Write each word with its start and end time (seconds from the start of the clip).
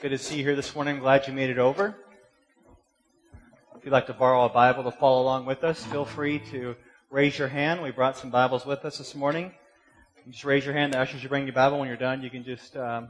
Good 0.00 0.10
to 0.10 0.18
see 0.18 0.36
you 0.36 0.44
here 0.44 0.54
this 0.54 0.76
morning. 0.76 1.00
Glad 1.00 1.26
you 1.26 1.32
made 1.32 1.50
it 1.50 1.58
over. 1.58 1.92
If 3.76 3.84
you'd 3.84 3.90
like 3.90 4.06
to 4.06 4.12
borrow 4.12 4.44
a 4.44 4.48
Bible 4.48 4.84
to 4.84 4.92
follow 4.92 5.22
along 5.22 5.44
with 5.44 5.64
us, 5.64 5.84
feel 5.86 6.04
free 6.04 6.38
to 6.52 6.76
raise 7.10 7.36
your 7.36 7.48
hand. 7.48 7.82
We 7.82 7.90
brought 7.90 8.16
some 8.16 8.30
Bibles 8.30 8.64
with 8.64 8.84
us 8.84 8.98
this 8.98 9.16
morning. 9.16 9.50
Just 10.30 10.44
raise 10.44 10.64
your 10.64 10.72
hand. 10.72 10.92
The 10.92 11.00
ushers 11.00 11.20
will 11.20 11.30
bring 11.30 11.46
you 11.46 11.50
a 11.50 11.52
Bible. 11.52 11.80
When 11.80 11.88
you're 11.88 11.96
done, 11.96 12.22
you 12.22 12.30
can 12.30 12.44
just 12.44 12.76
um, 12.76 13.08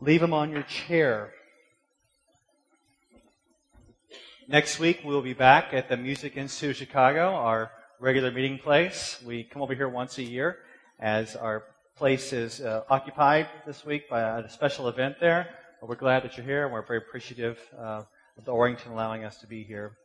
leave 0.00 0.20
them 0.20 0.34
on 0.34 0.50
your 0.50 0.64
chair. 0.64 1.32
Next 4.48 4.80
week, 4.80 5.02
we'll 5.04 5.22
be 5.22 5.34
back 5.34 5.72
at 5.72 5.88
the 5.88 5.96
Music 5.96 6.36
Institute 6.36 6.70
of 6.70 6.76
Chicago, 6.76 7.36
our 7.36 7.70
regular 8.00 8.32
meeting 8.32 8.58
place. 8.58 9.22
We 9.24 9.44
come 9.44 9.62
over 9.62 9.76
here 9.76 9.88
once 9.88 10.18
a 10.18 10.24
year 10.24 10.58
as 10.98 11.36
our 11.36 11.62
place 12.00 12.32
is 12.32 12.62
uh, 12.62 12.82
occupied 12.88 13.46
this 13.66 13.84
week 13.84 14.08
by 14.08 14.22
a 14.22 14.48
special 14.48 14.88
event 14.88 15.16
there. 15.20 15.50
We're 15.82 15.96
glad 15.96 16.22
that 16.22 16.34
you're 16.34 16.46
here, 16.46 16.64
and 16.64 16.72
we're 16.72 16.80
very 16.80 16.96
appreciative 16.96 17.58
uh, 17.78 18.04
of 18.38 18.44
the 18.46 18.52
Orrington 18.52 18.92
allowing 18.92 19.22
us 19.22 19.36
to 19.40 19.46
be 19.46 19.64
here. 19.64 19.98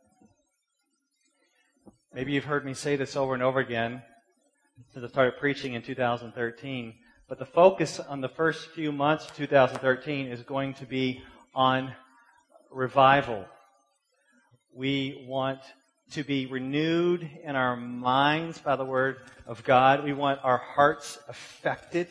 Maybe 2.12 2.32
you've 2.32 2.44
heard 2.44 2.66
me 2.66 2.74
say 2.74 2.96
this 2.96 3.16
over 3.16 3.32
and 3.32 3.42
over 3.42 3.60
again 3.60 4.02
since 4.92 5.06
I 5.06 5.08
started 5.08 5.38
preaching 5.40 5.72
in 5.72 5.80
2013, 5.80 6.92
but 7.30 7.38
the 7.38 7.46
focus 7.46 7.98
on 7.98 8.20
the 8.20 8.28
first 8.28 8.72
few 8.72 8.92
months 8.92 9.24
of 9.24 9.34
2013 9.34 10.26
is 10.26 10.42
going 10.42 10.74
to 10.74 10.84
be 10.84 11.22
on 11.54 11.94
revival. 12.70 13.46
We 14.74 15.24
want 15.26 15.60
to 16.12 16.22
be 16.22 16.46
renewed 16.46 17.28
in 17.42 17.56
our 17.56 17.76
minds 17.76 18.58
by 18.58 18.76
the 18.76 18.84
Word 18.84 19.18
of 19.46 19.64
God. 19.64 20.04
We 20.04 20.12
want 20.12 20.40
our 20.42 20.58
hearts 20.58 21.18
affected 21.28 22.08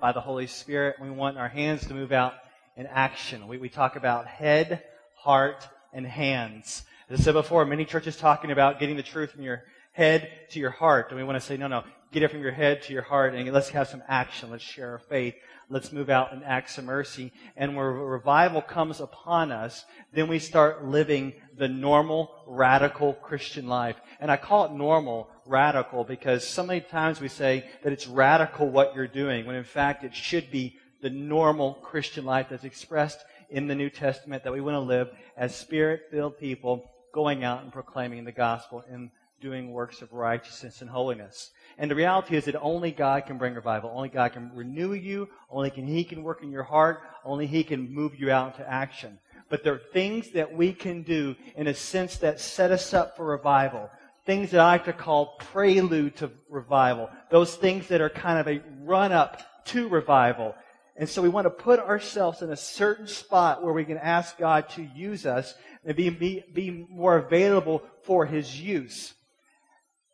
by 0.00 0.12
the 0.12 0.20
Holy 0.20 0.46
Spirit. 0.46 0.96
We 1.00 1.10
want 1.10 1.38
our 1.38 1.48
hands 1.48 1.86
to 1.86 1.94
move 1.94 2.12
out 2.12 2.34
in 2.76 2.86
action. 2.86 3.46
We, 3.46 3.58
we 3.58 3.68
talk 3.68 3.96
about 3.96 4.26
head, 4.26 4.82
heart, 5.14 5.68
and 5.92 6.06
hands. 6.06 6.82
As 7.08 7.20
I 7.20 7.22
said 7.22 7.34
before, 7.34 7.64
many 7.64 7.84
churches 7.84 8.16
talking 8.16 8.50
about 8.50 8.80
getting 8.80 8.96
the 8.96 9.02
truth 9.02 9.32
from 9.32 9.42
your 9.42 9.62
head 9.92 10.30
to 10.50 10.58
your 10.58 10.70
heart. 10.70 11.10
And 11.10 11.18
we 11.18 11.24
want 11.24 11.40
to 11.40 11.46
say, 11.46 11.56
no, 11.56 11.68
no, 11.68 11.84
get 12.10 12.22
it 12.22 12.30
from 12.30 12.42
your 12.42 12.52
head 12.52 12.82
to 12.82 12.92
your 12.92 13.02
heart 13.02 13.34
and 13.34 13.50
let's 13.52 13.68
have 13.70 13.88
some 13.88 14.02
action. 14.08 14.50
Let's 14.50 14.64
share 14.64 14.92
our 14.92 14.98
faith. 14.98 15.34
Let's 15.72 15.90
move 15.90 16.10
out 16.10 16.34
in 16.34 16.42
acts 16.42 16.76
of 16.76 16.84
mercy. 16.84 17.32
And 17.56 17.74
where 17.74 17.90
revival 17.90 18.60
comes 18.60 19.00
upon 19.00 19.50
us, 19.50 19.86
then 20.12 20.28
we 20.28 20.38
start 20.38 20.84
living 20.84 21.32
the 21.56 21.66
normal, 21.66 22.44
radical 22.46 23.14
Christian 23.14 23.66
life. 23.66 23.96
And 24.20 24.30
I 24.30 24.36
call 24.36 24.66
it 24.66 24.72
normal, 24.72 25.30
radical, 25.46 26.04
because 26.04 26.46
so 26.46 26.62
many 26.62 26.82
times 26.82 27.22
we 27.22 27.28
say 27.28 27.70
that 27.82 27.92
it's 27.92 28.06
radical 28.06 28.68
what 28.68 28.94
you're 28.94 29.06
doing, 29.06 29.46
when 29.46 29.56
in 29.56 29.64
fact 29.64 30.04
it 30.04 30.14
should 30.14 30.50
be 30.50 30.76
the 31.00 31.08
normal 31.08 31.72
Christian 31.76 32.26
life 32.26 32.48
that's 32.50 32.64
expressed 32.64 33.20
in 33.48 33.66
the 33.66 33.74
New 33.74 33.88
Testament 33.88 34.44
that 34.44 34.52
we 34.52 34.60
want 34.60 34.74
to 34.74 34.80
live 34.80 35.08
as 35.38 35.56
spirit 35.56 36.02
filled 36.10 36.38
people 36.38 36.90
going 37.14 37.44
out 37.44 37.62
and 37.62 37.72
proclaiming 37.72 38.24
the 38.24 38.32
gospel 38.32 38.84
in 38.90 39.10
doing 39.42 39.72
works 39.72 40.00
of 40.00 40.12
righteousness 40.12 40.80
and 40.80 40.88
holiness. 40.88 41.50
And 41.76 41.90
the 41.90 41.94
reality 41.94 42.36
is 42.36 42.44
that 42.44 42.60
only 42.60 42.92
God 42.92 43.26
can 43.26 43.36
bring 43.36 43.54
revival. 43.54 43.90
Only 43.92 44.08
God 44.08 44.32
can 44.32 44.52
renew 44.54 44.94
you. 44.94 45.28
Only 45.50 45.70
can 45.70 45.86
He 45.86 46.04
can 46.04 46.22
work 46.22 46.42
in 46.42 46.52
your 46.52 46.62
heart. 46.62 47.02
Only 47.24 47.46
He 47.46 47.64
can 47.64 47.92
move 47.92 48.18
you 48.18 48.30
out 48.30 48.52
into 48.52 48.70
action. 48.70 49.18
But 49.48 49.64
there 49.64 49.74
are 49.74 49.82
things 49.92 50.30
that 50.30 50.54
we 50.54 50.72
can 50.72 51.02
do 51.02 51.34
in 51.56 51.66
a 51.66 51.74
sense 51.74 52.16
that 52.18 52.40
set 52.40 52.70
us 52.70 52.94
up 52.94 53.16
for 53.16 53.26
revival. 53.26 53.90
Things 54.24 54.52
that 54.52 54.60
I 54.60 54.72
like 54.72 54.84
to 54.84 54.92
call 54.92 55.36
prelude 55.38 56.16
to 56.16 56.30
revival. 56.48 57.10
Those 57.30 57.56
things 57.56 57.88
that 57.88 58.00
are 58.00 58.08
kind 58.08 58.38
of 58.38 58.46
a 58.46 58.62
run 58.84 59.12
up 59.12 59.42
to 59.66 59.88
revival. 59.88 60.54
And 60.96 61.08
so 61.08 61.20
we 61.20 61.28
want 61.28 61.46
to 61.46 61.50
put 61.50 61.80
ourselves 61.80 62.42
in 62.42 62.50
a 62.50 62.56
certain 62.56 63.06
spot 63.06 63.62
where 63.62 63.72
we 63.72 63.84
can 63.84 63.98
ask 63.98 64.38
God 64.38 64.68
to 64.70 64.82
use 64.94 65.26
us 65.26 65.54
and 65.84 65.96
be, 65.96 66.10
be, 66.10 66.44
be 66.52 66.86
more 66.88 67.16
available 67.16 67.82
for 68.04 68.24
His 68.26 68.60
use. 68.60 69.14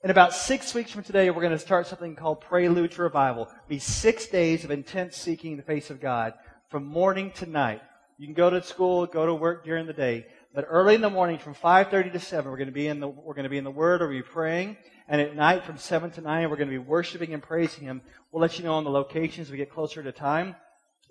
In 0.05 0.11
about 0.11 0.33
six 0.33 0.75
weeks 0.75 0.93
from 0.93 1.03
today, 1.03 1.29
we're 1.29 1.43
going 1.43 1.51
to 1.51 1.59
start 1.59 1.89
something 1.89 2.15
called 2.15 2.41
Prelude 2.41 2.93
to 2.93 3.03
Revival. 3.03 3.47
It'll 3.47 3.69
be 3.69 3.81
six 3.81 4.27
days 4.27 4.63
of 4.63 4.71
intense 4.71 5.17
seeking 5.17 5.57
the 5.57 5.65
face 5.65 5.91
of 5.91 6.01
God 6.01 6.35
from 6.69 6.87
morning 6.87 7.33
to 7.33 7.47
night. 7.47 7.83
You 8.17 8.29
can 8.29 8.35
go 8.35 8.49
to 8.49 8.63
school, 8.63 9.07
go 9.07 9.27
to 9.27 9.35
work 9.35 9.65
during 9.65 9.87
the 9.87 9.93
day, 9.93 10.27
but 10.55 10.67
early 10.69 10.95
in 10.95 11.01
the 11.01 11.11
morning 11.11 11.37
from 11.37 11.53
5:30 11.53 12.13
to 12.13 12.21
7, 12.21 12.49
we're 12.49 12.59
going 12.59 12.69
to 12.69 12.73
be 12.73 12.87
in 12.87 13.01
the 13.01 13.09
we're 13.09 13.35
going 13.35 13.43
to 13.43 13.49
be 13.49 13.59
in 13.59 13.65
the 13.65 13.73
Word, 13.73 14.01
or 14.01 14.09
we 14.09 14.23
praying, 14.23 14.77
and 15.09 15.21
at 15.21 15.35
night 15.35 15.65
from 15.65 15.79
7 15.79 16.13
to 16.13 16.21
9, 16.21 16.49
we're 16.49 16.55
going 16.55 16.71
to 16.71 16.73
be 16.73 16.79
worshiping 16.79 17.35
and 17.35 17.43
praising 17.43 17.83
Him. 17.83 18.01
We'll 18.31 18.41
let 18.41 18.57
you 18.57 18.65
know 18.65 18.75
on 18.75 18.85
the 18.85 18.91
locations 18.91 19.51
we 19.51 19.57
get 19.57 19.73
closer 19.73 20.01
to 20.01 20.13
time, 20.13 20.55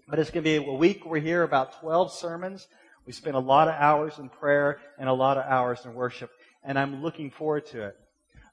but 0.07 0.17
it's 0.17 0.31
going 0.31 0.45
to 0.45 0.49
be 0.49 0.65
a 0.65 0.73
week. 0.73 1.05
We're 1.05 1.19
here 1.19 1.43
about 1.43 1.81
12 1.81 2.13
sermons. 2.13 2.69
We 3.05 3.11
spend 3.11 3.35
a 3.35 3.39
lot 3.39 3.67
of 3.67 3.73
hours 3.73 4.17
in 4.17 4.29
prayer 4.29 4.79
and 4.97 5.09
a 5.09 5.13
lot 5.13 5.37
of 5.37 5.43
hours 5.43 5.83
in 5.83 5.93
worship, 5.93 6.31
and 6.63 6.79
I'm 6.79 7.03
looking 7.03 7.31
forward 7.31 7.65
to 7.67 7.87
it. 7.87 7.97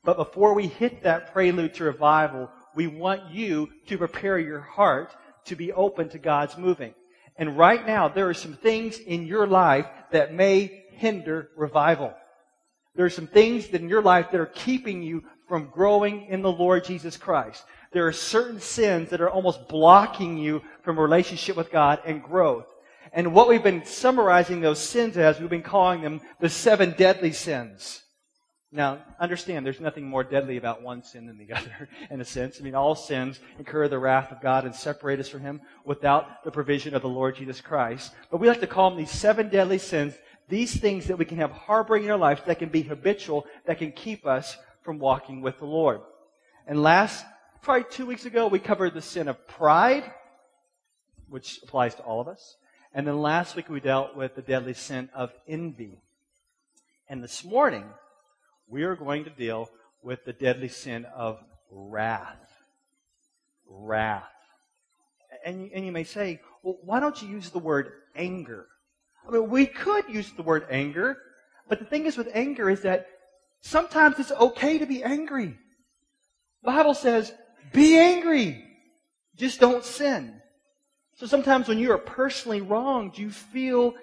But 0.05 0.17
before 0.17 0.55
we 0.55 0.67
hit 0.67 1.03
that 1.03 1.33
prelude 1.33 1.75
to 1.75 1.85
revival, 1.85 2.51
we 2.75 2.87
want 2.87 3.31
you 3.31 3.71
to 3.87 3.99
prepare 3.99 4.39
your 4.39 4.61
heart 4.61 5.15
to 5.47 5.57
be 5.57 5.73
open 5.73 6.09
to 6.11 6.19
God's 6.19 6.59
moving. 6.59 6.95
And 7.37 7.59
right 7.59 7.85
now, 7.87 8.09
there 8.09 8.29
are 8.29 8.35
some 8.35 8.55
things 8.55 8.99
in 8.99 9.27
your 9.27 9.47
life 9.47 9.87
that 10.13 10.35
may 10.35 10.85
hinder 10.93 11.51
revival. 11.57 12.15
There 12.95 13.07
are 13.07 13.11
some 13.11 13.27
things 13.27 13.67
in 13.67 13.89
your 13.89 14.03
life 14.03 14.31
that 14.31 14.41
are 14.41 14.47
keeping 14.47 15.03
you 15.03 15.25
from 15.49 15.71
growing 15.71 16.27
in 16.27 16.43
the 16.43 16.53
Lord 16.53 16.85
Jesus 16.85 17.17
Christ. 17.17 17.65
There 17.93 18.07
are 18.07 18.13
certain 18.13 18.61
sins 18.61 19.11
that 19.11 19.21
are 19.21 19.31
almost 19.31 19.69
blocking 19.69 20.39
you 20.39 20.63
from 20.83 20.99
relationship 20.99 21.57
with 21.57 21.73
God 21.73 22.01
and 22.05 22.23
growth. 22.23 22.67
And 23.13 23.35
what 23.35 23.49
we've 23.49 23.63
been 23.63 23.85
summarizing 23.85 24.61
those 24.61 24.79
sins 24.79 25.17
as, 25.17 25.41
we've 25.41 25.51
been 25.51 25.63
calling 25.63 26.03
them 26.03 26.21
the 26.41 26.49
seven 26.49 26.95
deadly 26.97 27.33
sins. 27.33 28.04
Now, 28.75 28.99
understand, 29.21 29.65
there's 29.65 29.79
nothing 29.79 30.05
more 30.05 30.25
deadly 30.25 30.57
about 30.57 30.83
one 30.83 31.05
sin 31.05 31.27
than 31.27 31.39
the 31.39 31.53
other, 31.57 31.89
in 32.11 32.21
a 32.21 32.25
sense. 32.25 32.59
I 32.59 32.65
mean, 32.65 32.75
all 32.75 32.97
sins 32.97 33.39
incur 33.57 33.87
the 33.87 34.01
wrath 34.01 34.33
of 34.33 34.43
God 34.43 34.65
and 34.65 34.75
separate 34.75 35.21
us 35.21 35.29
from 35.29 35.43
Him 35.43 35.61
without 35.85 36.43
the 36.43 36.51
provision 36.51 36.93
of 36.93 37.01
the 37.01 37.09
Lord 37.09 37.37
Jesus 37.37 37.61
Christ. 37.61 38.13
But 38.33 38.41
we 38.41 38.49
like 38.49 38.61
to 38.61 38.67
call 38.67 38.91
them 38.91 38.99
these 38.99 39.13
seven 39.13 39.49
deadly 39.49 39.79
sins, 39.79 40.15
these 40.49 40.75
things 40.77 41.07
that 41.07 41.17
we 41.17 41.25
can 41.25 41.39
have 41.39 41.53
harboring 41.53 42.05
in 42.05 42.11
our 42.11 42.19
lives 42.19 42.43
that 42.47 42.59
can 42.59 42.69
be 42.69 42.83
habitual, 42.83 43.47
that 43.65 43.79
can 43.79 43.93
keep 43.93 44.27
us 44.27 44.57
from 44.83 44.99
walking 44.99 45.41
with 45.41 45.61
the 45.61 45.67
Lord. 45.67 46.01
And 46.67 46.83
last, 46.83 47.25
probably 47.63 47.87
two 47.89 48.07
weeks 48.07 48.25
ago, 48.25 48.49
we 48.49 48.59
covered 48.59 48.93
the 48.93 49.03
sin 49.03 49.29
of 49.29 49.47
pride, 49.47 50.03
which 51.29 51.61
applies 51.63 51.95
to 51.95 52.03
all 52.03 52.21
of 52.21 52.27
us. 52.27 52.57
And 52.93 53.07
then 53.07 53.23
last 53.23 53.55
week 53.55 53.69
we 53.69 53.79
dealt 53.79 54.17
with 54.17 54.35
the 54.35 54.43
deadly 54.43 54.75
sin 54.75 55.11
of 55.15 55.33
envy. 55.47 56.01
And 57.09 57.23
this 57.23 57.45
morning, 57.45 57.85
we 58.69 58.83
are 58.85 58.97
going 58.97 59.25
to 59.25 59.31
deal 59.31 59.71
with 60.03 60.25
the 60.25 60.33
deadly 60.33 60.69
sin 60.69 61.05
of 61.07 61.39
wrath. 61.71 62.63
Wrath. 63.69 64.25
And, 65.45 65.71
and 65.73 65.85
you 65.85 65.93
may 65.93 66.05
say, 66.05 66.41
well, 66.63 66.79
why 66.83 67.01
don't 67.01 67.21
you 67.21 67.29
use 67.29 67.51
the 67.51 67.59
word 67.59 67.93
anger? 68.15 68.67
I 69.27 69.33
mean, 69.33 69.49
we 69.49 69.67
could 69.67 70.09
use 70.09 70.31
the 70.33 70.43
word 70.43 70.67
anger, 70.71 71.19
but 71.69 71.79
the 71.79 71.85
thing 71.85 72.07
is 72.07 72.17
with 72.17 72.29
anger 72.35 72.69
is 72.69 72.83
that 72.83 73.07
sometimes 73.61 74.19
it's 74.19 74.33
okay 74.33 74.79
to 74.79 74.87
be 74.87 75.03
angry. 75.03 75.57
The 76.63 76.67
Bible 76.71 76.95
says, 76.95 77.33
be 77.73 77.99
angry. 77.99 78.65
Just 79.37 79.61
don't 79.61 79.85
sin. 79.85 80.41
So 81.17 81.27
sometimes 81.27 81.69
when 81.69 81.79
you 81.79 81.93
are 81.93 81.99
personally 81.99 82.61
wronged, 82.61 83.19
you 83.19 83.31
feel 83.31 83.95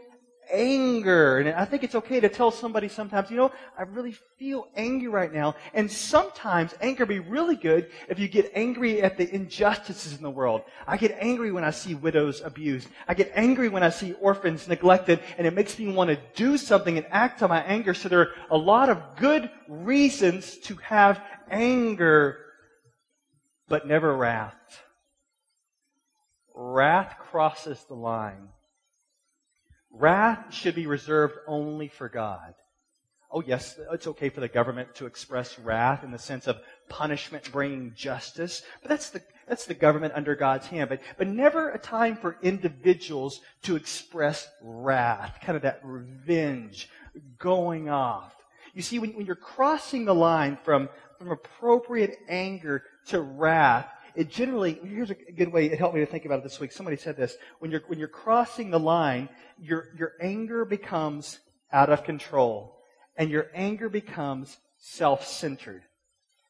anger. 0.51 1.39
And 1.39 1.49
I 1.49 1.65
think 1.65 1.83
it's 1.83 1.95
okay 1.95 2.19
to 2.19 2.29
tell 2.29 2.51
somebody 2.51 2.87
sometimes, 2.87 3.29
you 3.29 3.37
know, 3.37 3.51
I 3.77 3.83
really 3.83 4.15
feel 4.37 4.67
angry 4.75 5.07
right 5.07 5.33
now. 5.33 5.55
And 5.73 5.91
sometimes 5.91 6.73
anger 6.81 7.05
be 7.05 7.19
really 7.19 7.55
good 7.55 7.89
if 8.09 8.19
you 8.19 8.27
get 8.27 8.51
angry 8.53 9.01
at 9.01 9.17
the 9.17 9.33
injustices 9.33 10.15
in 10.15 10.21
the 10.21 10.29
world. 10.29 10.61
I 10.87 10.97
get 10.97 11.17
angry 11.19 11.51
when 11.51 11.63
I 11.63 11.71
see 11.71 11.95
widows 11.95 12.41
abused. 12.41 12.87
I 13.07 13.13
get 13.13 13.31
angry 13.35 13.69
when 13.69 13.83
I 13.83 13.89
see 13.89 14.13
orphans 14.13 14.67
neglected 14.67 15.19
and 15.37 15.47
it 15.47 15.53
makes 15.53 15.77
me 15.79 15.91
want 15.91 16.09
to 16.09 16.19
do 16.35 16.57
something 16.57 16.97
and 16.97 17.05
act 17.09 17.41
on 17.41 17.49
my 17.49 17.63
anger. 17.63 17.93
So 17.93 18.09
there 18.09 18.19
are 18.19 18.31
a 18.49 18.57
lot 18.57 18.89
of 18.89 19.01
good 19.17 19.49
reasons 19.67 20.57
to 20.59 20.75
have 20.77 21.21
anger, 21.49 22.37
but 23.67 23.87
never 23.87 24.15
wrath. 24.15 24.55
Wrath 26.53 27.15
crosses 27.19 27.83
the 27.87 27.95
line 27.95 28.49
Wrath 29.93 30.53
should 30.53 30.75
be 30.75 30.87
reserved 30.87 31.35
only 31.47 31.87
for 31.87 32.09
God. 32.09 32.53
Oh, 33.33 33.41
yes, 33.45 33.79
it's 33.93 34.07
okay 34.07 34.29
for 34.29 34.41
the 34.41 34.47
government 34.49 34.93
to 34.95 35.05
express 35.05 35.57
wrath 35.57 36.03
in 36.03 36.11
the 36.11 36.19
sense 36.19 36.47
of 36.47 36.59
punishment 36.89 37.49
bringing 37.51 37.93
justice, 37.95 38.61
but 38.81 38.89
that's 38.89 39.09
the, 39.09 39.21
that's 39.47 39.65
the 39.65 39.73
government 39.73 40.13
under 40.15 40.35
God's 40.35 40.67
hand. 40.67 40.89
But, 40.89 41.01
but 41.17 41.27
never 41.27 41.69
a 41.69 41.79
time 41.79 42.17
for 42.17 42.37
individuals 42.41 43.39
to 43.63 43.77
express 43.77 44.49
wrath, 44.61 45.39
kind 45.41 45.55
of 45.55 45.61
that 45.61 45.79
revenge 45.83 46.89
going 47.37 47.89
off. 47.89 48.33
You 48.73 48.81
see, 48.81 48.99
when, 48.99 49.11
when 49.11 49.25
you're 49.25 49.35
crossing 49.35 50.03
the 50.03 50.15
line 50.15 50.57
from, 50.63 50.89
from 51.17 51.31
appropriate 51.31 52.17
anger 52.27 52.83
to 53.07 53.21
wrath, 53.21 53.87
it 54.15 54.29
generally, 54.29 54.79
here's 54.83 55.11
a 55.11 55.15
good 55.15 55.51
way, 55.51 55.65
it 55.67 55.79
helped 55.79 55.95
me 55.95 56.01
to 56.01 56.05
think 56.05 56.25
about 56.25 56.39
it 56.39 56.43
this 56.43 56.59
week. 56.59 56.71
Somebody 56.71 56.97
said 56.97 57.17
this. 57.17 57.35
When 57.59 57.71
you're, 57.71 57.81
when 57.87 57.99
you're 57.99 58.07
crossing 58.07 58.69
the 58.69 58.79
line, 58.79 59.29
your, 59.59 59.89
your 59.97 60.13
anger 60.21 60.65
becomes 60.65 61.39
out 61.71 61.89
of 61.89 62.03
control. 62.03 62.77
And 63.17 63.29
your 63.29 63.47
anger 63.53 63.89
becomes 63.89 64.57
self-centered. 64.77 65.83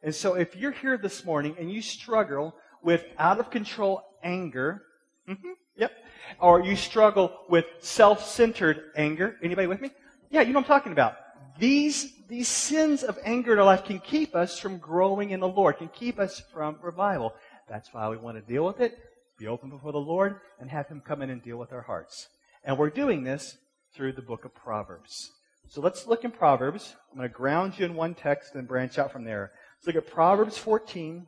And 0.04 0.16
so 0.16 0.36
if 0.36 0.56
you're 0.56 0.72
here 0.72 0.98
this 0.98 1.25
morning 1.25 1.56
and 1.60 1.72
you 1.72 1.81
struggle 1.81 2.56
with 2.84 3.06
out 3.18 3.40
of 3.40 3.52
control 3.52 4.02
anger, 4.24 4.84
mm-hmm, 5.28 5.52
yep, 5.75 5.92
or 6.40 6.63
you 6.63 6.75
struggle 6.75 7.31
with 7.50 7.66
self-centered 7.80 8.92
anger, 8.96 9.38
anybody 9.44 9.68
with 9.68 9.81
me? 9.81 9.92
Yeah, 10.30 10.42
you 10.42 10.54
know 10.54 10.60
what 10.60 10.66
I'm 10.69 10.80
talking 10.80 10.92
about. 10.94 11.16
These, 11.60 12.13
these 12.28 12.48
sins 12.48 13.04
of 13.04 13.19
anger 13.24 13.54
in 13.54 13.60
our 13.60 13.66
life 13.66 13.84
can 13.84 14.00
keep 14.00 14.36
us 14.36 14.58
from 14.58 14.78
growing 14.78 15.31
in 15.31 15.40
the 15.40 15.48
Lord, 15.48 15.78
can 15.78 15.90
keep 15.90 16.18
us 16.19 16.42
from 16.54 16.78
revival. 16.81 17.34
That's 17.69 17.94
why 17.94 18.10
we 18.10 18.18
want 18.18 18.38
to 18.38 18.54
deal 18.54 18.66
with 18.66 18.80
it, 18.80 18.98
be 19.38 19.48
open 19.48 19.69
before 19.69 19.92
the 19.92 19.98
Lord, 19.98 20.40
and 20.60 20.69
have 20.69 20.88
Him 20.88 21.02
come 21.06 21.22
in 21.22 21.30
and 21.30 21.42
deal 21.42 21.58
with 21.58 21.74
our 21.74 21.81
hearts. 21.81 22.28
And 22.63 22.78
we're 22.78 22.90
doing 22.90 23.24
this 23.24 23.58
through 23.94 24.13
the 24.13 24.22
book 24.22 24.46
of 24.46 24.54
Proverbs. 24.54 25.31
So 25.68 25.81
let's 25.81 26.06
look 26.06 26.24
in 26.24 26.31
Proverbs. 26.31 26.96
I'm 27.12 27.18
going 27.18 27.30
to 27.30 27.34
ground 27.34 27.80
you 27.80 27.86
in 27.86 27.96
one 27.96 28.13
text 28.13 28.56
and 28.56 28.68
branch 28.68 29.00
out 29.00 29.12
from 29.12 29.24
there. 29.24 29.52
Let's 29.78 29.88
look 29.88 30.04
at 30.04 30.12
Proverbs 30.12 30.58
14, 30.58 31.25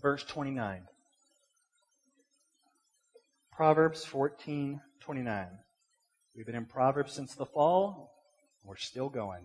verse 0.00 0.24
29. 0.24 0.82
Proverbs 3.50 4.04
14, 4.04 4.80
29. 5.00 5.46
We've 6.36 6.46
been 6.46 6.54
in 6.54 6.66
Proverbs 6.66 7.12
since 7.12 7.34
the 7.34 7.46
fall. 7.46 8.12
We're 8.64 8.76
still 8.76 9.08
going. 9.08 9.44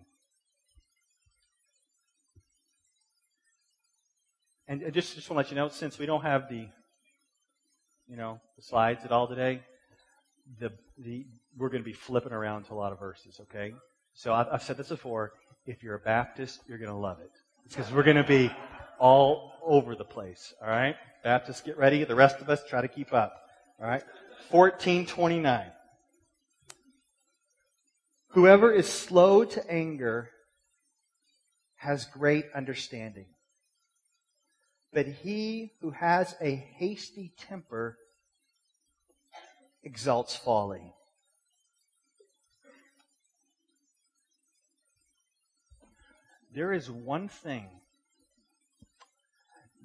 And 4.68 4.81
just, 4.94 5.16
just 5.16 5.30
want 5.30 5.38
to 5.38 5.50
let 5.50 5.52
you 5.52 5.56
know, 5.56 5.69
since 5.69 5.98
we 5.98 6.06
don't 6.06 6.24
have 6.24 6.50
the, 6.50 6.68
you 8.08 8.18
know, 8.18 8.42
the 8.58 8.62
slides 8.62 9.06
at 9.06 9.12
all 9.12 9.28
today, 9.28 9.62
the, 10.60 10.72
the, 10.98 11.25
we're 11.58 11.69
going 11.69 11.81
to 11.81 11.86
be 11.86 11.94
flipping 11.94 12.34
around 12.34 12.66
to 12.66 12.74
a 12.74 12.75
lot 12.75 12.92
of 12.92 13.00
verses, 13.00 13.40
okay? 13.44 13.74
So 14.14 14.34
I've, 14.34 14.48
I've 14.52 14.64
said 14.64 14.78
this 14.78 14.90
before. 14.90 15.31
If 15.66 15.84
you're 15.84 15.96
a 15.96 16.00
Baptist, 16.00 16.60
you're 16.68 16.78
going 16.78 16.92
to 16.92 16.98
love 16.98 17.19
it. 17.19 17.31
Because 17.68 17.92
we're 17.92 18.04
going 18.04 18.18
to 18.18 18.24
be 18.24 18.52
all 19.00 19.54
over 19.66 19.96
the 19.96 20.04
place, 20.04 20.54
all 20.62 20.69
right? 20.69 20.96
Baptists, 21.24 21.62
get 21.62 21.78
ready. 21.78 22.04
The 22.04 22.16
rest 22.16 22.42
of 22.42 22.50
us, 22.50 22.62
try 22.68 22.81
to 22.81 22.88
keep 22.88 23.14
up, 23.14 23.36
all 23.80 23.88
right? 23.88 24.04
1429. 24.52 25.66
Whoever 28.31 28.72
is 28.72 28.88
slow 28.88 29.46
to 29.46 29.72
anger 29.72 30.30
has 31.78 32.06
great 32.06 32.46
understanding. 32.54 33.28
But 34.94 35.07
he 35.07 35.74
who 35.81 35.92
has 35.92 36.36
a 36.42 36.56
hasty 36.56 37.34
temper 37.38 37.98
exalts 39.84 40.36
folly. 40.36 40.94
There 46.54 46.74
is 46.74 46.89
one 46.89 47.28
thing 47.28 47.68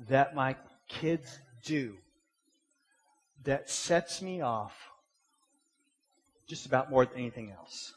that 0.09 0.35
my 0.35 0.57
kids 0.89 1.39
do 1.65 1.97
that 3.45 3.69
sets 3.69 4.23
me 4.23 4.41
off 4.41 4.73
just 6.47 6.67
about 6.67 6.91
more 6.91 7.05
than 7.05 7.19
anything 7.19 7.51
else. 7.51 7.93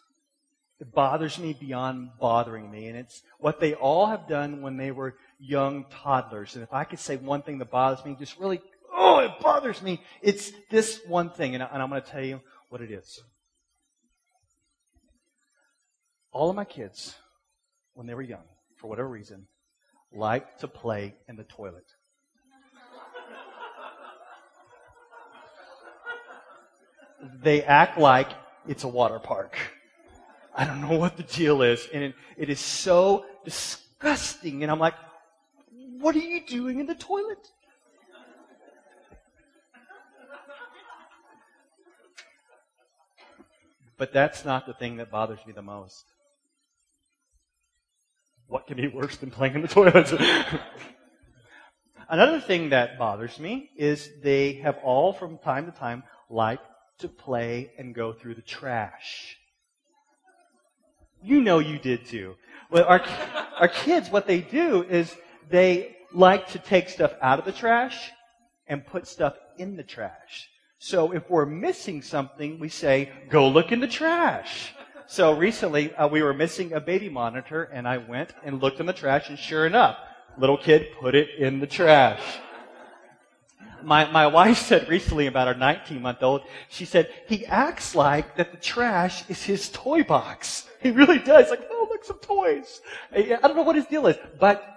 It 0.79 0.93
bothers 0.93 1.39
me 1.39 1.53
beyond 1.53 2.09
bothering 2.19 2.69
me. 2.69 2.87
And 2.87 2.97
it's 2.97 3.23
what 3.39 3.59
they 3.59 3.73
all 3.73 4.07
have 4.07 4.27
done 4.27 4.61
when 4.61 4.77
they 4.77 4.91
were 4.91 5.15
young 5.39 5.85
toddlers. 5.89 6.55
And 6.55 6.63
if 6.63 6.73
I 6.73 6.83
could 6.83 6.99
say 6.99 7.17
one 7.17 7.41
thing 7.41 7.57
that 7.59 7.71
bothers 7.71 8.05
me, 8.05 8.15
just 8.17 8.39
really, 8.39 8.61
oh, 8.93 9.19
it 9.19 9.31
bothers 9.41 9.81
me, 9.81 10.01
it's 10.21 10.51
this 10.69 11.01
one 11.07 11.29
thing. 11.29 11.55
And, 11.55 11.63
I, 11.63 11.67
and 11.71 11.81
I'm 11.81 11.89
going 11.89 12.01
to 12.01 12.09
tell 12.09 12.23
you 12.23 12.41
what 12.69 12.81
it 12.81 12.91
is. 12.91 13.21
All 16.31 16.49
of 16.49 16.55
my 16.55 16.65
kids, 16.65 17.15
when 17.93 18.07
they 18.07 18.13
were 18.13 18.21
young, 18.21 18.43
for 18.77 18.87
whatever 18.87 19.07
reason, 19.07 19.47
liked 20.11 20.61
to 20.61 20.67
play 20.67 21.15
in 21.29 21.35
the 21.35 21.43
toilet. 21.43 21.85
they 27.41 27.63
act 27.63 27.97
like 27.97 28.29
it's 28.67 28.83
a 28.83 28.87
water 28.87 29.19
park. 29.19 29.57
I 30.55 30.65
don't 30.65 30.81
know 30.81 30.97
what 30.97 31.17
the 31.17 31.23
deal 31.23 31.61
is. 31.61 31.87
And 31.93 32.03
it, 32.03 32.15
it 32.37 32.49
is 32.49 32.59
so 32.59 33.25
disgusting. 33.43 34.63
And 34.63 34.71
I'm 34.71 34.79
like, 34.79 34.93
what 36.05 36.15
are 36.15 36.19
you 36.19 36.45
doing 36.45 36.79
in 36.79 36.85
the 36.85 36.93
toilet? 36.93 37.47
But 43.97 44.13
that's 44.13 44.45
not 44.45 44.67
the 44.67 44.75
thing 44.75 44.97
that 44.97 45.09
bothers 45.09 45.39
me 45.47 45.53
the 45.53 45.63
most. 45.63 46.05
What 48.45 48.67
can 48.67 48.77
be 48.77 48.87
worse 48.87 49.17
than 49.17 49.31
playing 49.31 49.55
in 49.55 49.63
the 49.63 49.67
toilet? 49.67 50.13
Another 52.07 52.39
thing 52.39 52.69
that 52.69 52.99
bothers 52.99 53.39
me 53.39 53.71
is 53.75 54.07
they 54.21 54.53
have 54.61 54.77
all, 54.83 55.11
from 55.11 55.39
time 55.39 55.65
to 55.65 55.71
time, 55.71 56.03
liked 56.29 56.67
to 56.99 57.07
play 57.07 57.71
and 57.79 57.95
go 57.95 58.13
through 58.13 58.35
the 58.35 58.43
trash. 58.43 59.37
You 61.23 61.41
know 61.41 61.57
you 61.57 61.79
did 61.79 62.05
too. 62.05 62.35
Well, 62.69 62.85
our, 62.85 63.03
our 63.57 63.69
kids, 63.69 64.11
what 64.11 64.27
they 64.27 64.41
do 64.41 64.83
is 64.83 65.11
they 65.49 65.94
like 66.15 66.47
to 66.49 66.59
take 66.59 66.89
stuff 66.89 67.13
out 67.21 67.39
of 67.39 67.45
the 67.45 67.51
trash 67.51 68.11
and 68.67 68.85
put 68.85 69.07
stuff 69.07 69.35
in 69.57 69.75
the 69.75 69.83
trash. 69.83 70.49
So 70.79 71.11
if 71.11 71.29
we're 71.29 71.45
missing 71.45 72.01
something, 72.01 72.59
we 72.59 72.69
say, 72.69 73.11
go 73.29 73.47
look 73.47 73.71
in 73.71 73.79
the 73.79 73.87
trash. 73.87 74.73
So 75.07 75.33
recently, 75.33 75.93
uh, 75.95 76.07
we 76.07 76.23
were 76.23 76.33
missing 76.33 76.73
a 76.73 76.79
baby 76.79 77.09
monitor 77.09 77.63
and 77.63 77.87
I 77.87 77.97
went 77.97 78.33
and 78.43 78.61
looked 78.61 78.79
in 78.79 78.85
the 78.85 78.93
trash 78.93 79.29
and 79.29 79.37
sure 79.37 79.65
enough, 79.65 79.97
little 80.37 80.57
kid 80.57 80.87
put 80.99 81.15
it 81.15 81.29
in 81.37 81.59
the 81.59 81.67
trash 81.67 82.21
my, 83.85 84.09
my 84.11 84.27
wife 84.27 84.57
said 84.57 84.89
recently 84.89 85.27
about 85.27 85.47
our 85.47 85.53
19 85.53 86.01
month 86.01 86.23
old, 86.23 86.41
she 86.69 86.85
said, 86.85 87.09
he 87.27 87.45
acts 87.45 87.95
like 87.95 88.35
that 88.37 88.51
the 88.51 88.57
trash 88.57 89.29
is 89.29 89.43
his 89.43 89.69
toy 89.69 90.03
box. 90.03 90.67
He 90.81 90.91
really 90.91 91.19
does. 91.19 91.49
Like, 91.49 91.67
oh, 91.69 91.87
look, 91.89 92.03
some 92.03 92.19
toys. 92.19 92.81
I 93.13 93.21
don't 93.41 93.55
know 93.55 93.63
what 93.63 93.75
his 93.75 93.85
deal 93.85 94.07
is, 94.07 94.17
but 94.39 94.74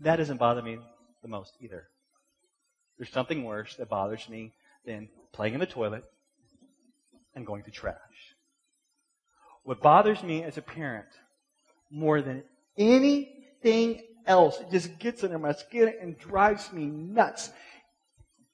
that 0.00 0.16
doesn't 0.16 0.38
bother 0.38 0.62
me 0.62 0.78
the 1.22 1.28
most 1.28 1.54
either. 1.60 1.88
There's 2.96 3.10
something 3.10 3.44
worse 3.44 3.76
that 3.76 3.88
bothers 3.88 4.28
me 4.28 4.52
than 4.84 5.08
playing 5.32 5.54
in 5.54 5.60
the 5.60 5.66
toilet 5.66 6.04
and 7.34 7.46
going 7.46 7.62
to 7.64 7.70
trash. 7.70 7.96
What 9.62 9.80
bothers 9.80 10.22
me 10.22 10.42
as 10.42 10.56
a 10.56 10.62
parent 10.62 11.06
more 11.90 12.22
than 12.22 12.42
anything 12.76 14.02
else, 14.26 14.60
it 14.60 14.70
just 14.70 14.98
gets 14.98 15.24
under 15.24 15.38
my 15.38 15.52
skin 15.52 15.92
and 16.00 16.18
drives 16.18 16.72
me 16.72 16.86
nuts, 16.86 17.50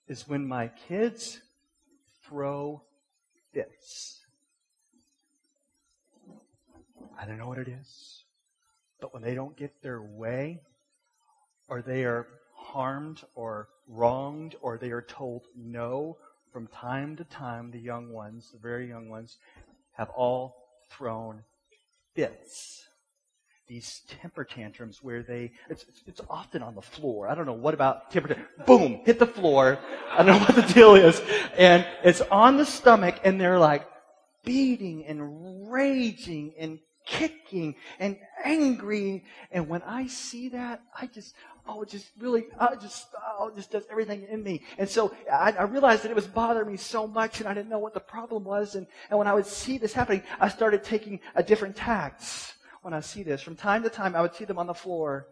is 0.06 0.28
when 0.28 0.46
my 0.46 0.70
kids 0.88 1.40
throw 2.24 2.82
fits. 3.52 4.20
I 7.18 7.26
don't 7.26 7.38
know 7.38 7.48
what 7.48 7.58
it 7.58 7.68
is, 7.68 8.24
but 9.00 9.14
when 9.14 9.22
they 9.22 9.34
don't 9.34 9.56
get 9.56 9.82
their 9.82 10.02
way, 10.02 10.60
or 11.68 11.82
they 11.82 12.04
are 12.04 12.26
harmed 12.54 13.22
or 13.34 13.68
wronged, 13.88 14.54
or 14.60 14.78
they 14.78 14.90
are 14.90 15.02
told 15.02 15.46
no, 15.56 16.16
from 16.52 16.66
time 16.68 17.16
to 17.16 17.24
time, 17.24 17.70
the 17.70 17.78
young 17.78 18.12
ones, 18.12 18.50
the 18.52 18.58
very 18.58 18.88
young 18.88 19.08
ones, 19.08 19.38
have 19.92 20.10
all 20.10 20.56
thrown 20.90 21.42
fits 22.14 22.84
these 23.66 24.02
temper 24.20 24.44
tantrums 24.44 25.02
where 25.02 25.22
they, 25.22 25.50
it's, 25.70 25.86
it's 26.06 26.20
often 26.28 26.62
on 26.62 26.74
the 26.74 26.82
floor. 26.82 27.28
I 27.28 27.34
don't 27.34 27.46
know 27.46 27.52
what 27.52 27.72
about 27.72 28.10
temper 28.10 28.28
tantrum. 28.28 28.48
Boom, 28.66 29.00
hit 29.04 29.18
the 29.18 29.26
floor. 29.26 29.78
I 30.10 30.18
don't 30.18 30.26
know 30.26 30.38
what 30.38 30.54
the 30.54 30.72
deal 30.74 30.94
is. 30.94 31.20
And 31.56 31.86
it's 32.02 32.20
on 32.20 32.56
the 32.56 32.66
stomach 32.66 33.20
and 33.24 33.40
they're 33.40 33.58
like 33.58 33.86
beating 34.44 35.06
and 35.06 35.72
raging 35.72 36.54
and 36.58 36.78
kicking 37.06 37.76
and 37.98 38.18
angry. 38.44 39.24
And 39.50 39.68
when 39.68 39.82
I 39.82 40.08
see 40.08 40.50
that, 40.50 40.82
I 40.98 41.06
just, 41.06 41.34
oh, 41.66 41.82
it 41.82 41.88
just 41.88 42.10
really, 42.18 42.44
I 42.58 42.74
just, 42.76 43.08
oh, 43.38 43.48
it 43.48 43.56
just 43.56 43.70
does 43.70 43.84
everything 43.90 44.26
in 44.30 44.42
me. 44.42 44.62
And 44.78 44.88
so 44.88 45.14
I, 45.32 45.52
I, 45.52 45.62
realized 45.62 46.02
that 46.02 46.10
it 46.10 46.14
was 46.14 46.26
bothering 46.26 46.70
me 46.70 46.76
so 46.76 47.06
much 47.06 47.40
and 47.40 47.48
I 47.48 47.54
didn't 47.54 47.70
know 47.70 47.78
what 47.78 47.94
the 47.94 48.00
problem 48.00 48.44
was. 48.44 48.74
And, 48.74 48.86
and 49.08 49.18
when 49.18 49.26
I 49.26 49.34
would 49.34 49.46
see 49.46 49.78
this 49.78 49.92
happening, 49.92 50.22
I 50.38 50.48
started 50.48 50.84
taking 50.84 51.20
a 51.34 51.42
different 51.42 51.76
tact 51.76 52.54
when 52.82 52.92
I 52.92 53.00
see 53.00 53.22
this. 53.22 53.40
From 53.40 53.56
time 53.56 53.82
to 53.82 53.90
time, 53.90 54.14
I 54.14 54.20
would 54.20 54.34
see 54.34 54.44
them 54.44 54.58
on 54.58 54.66
the 54.66 54.74
floor. 54.74 55.28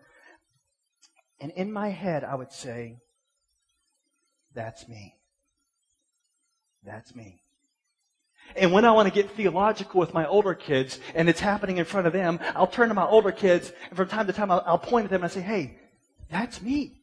And 1.41 1.53
in 1.53 1.73
my 1.73 1.91
head, 1.91 2.25
I 2.25 2.35
would 2.35 2.53
say, 2.53 2.99
that's 4.55 4.89
me. 4.89 5.17
That's 6.85 7.15
me. 7.15 7.43
And 8.57 8.73
when 8.73 8.85
I 8.85 8.91
want 8.91 9.09
to 9.09 9.15
get 9.15 9.31
theological 9.31 10.01
with 10.01 10.15
my 10.15 10.27
older 10.27 10.55
kids 10.55 10.99
and 11.15 11.29
it's 11.29 11.41
happening 11.41 11.79
in 11.79 11.85
front 11.85 12.07
of 12.07 12.13
them, 12.13 12.41
I'll 12.55 12.67
turn 12.67 12.89
to 12.89 12.95
my 12.95 13.07
older 13.07 13.33
kids 13.33 13.73
and 13.89 13.97
from 13.97 14.09
time 14.09 14.27
to 14.27 14.33
time 14.33 14.51
I'll, 14.51 14.63
I'll 14.67 14.79
point 14.79 15.05
at 15.05 15.11
them 15.11 15.23
and 15.23 15.31
I 15.31 15.35
say, 15.35 15.41
hey, 15.41 15.79
that's 16.33 16.63
me. 16.63 16.95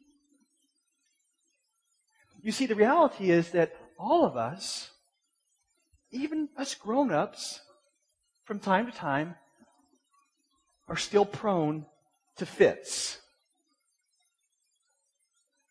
You 2.42 2.52
see, 2.52 2.66
the 2.66 2.76
reality 2.76 3.30
is 3.30 3.52
that 3.52 3.76
all 3.98 4.26
of 4.26 4.36
us, 4.36 4.90
even 6.12 6.50
us 6.58 6.74
grown 6.74 7.12
ups, 7.12 7.62
from 8.46 8.60
time 8.60 8.88
to 8.88 8.92
time, 8.92 9.36
are 10.88 10.98
still 10.98 11.26
prone 11.26 11.86
to 12.38 12.46
fits. 12.46 13.20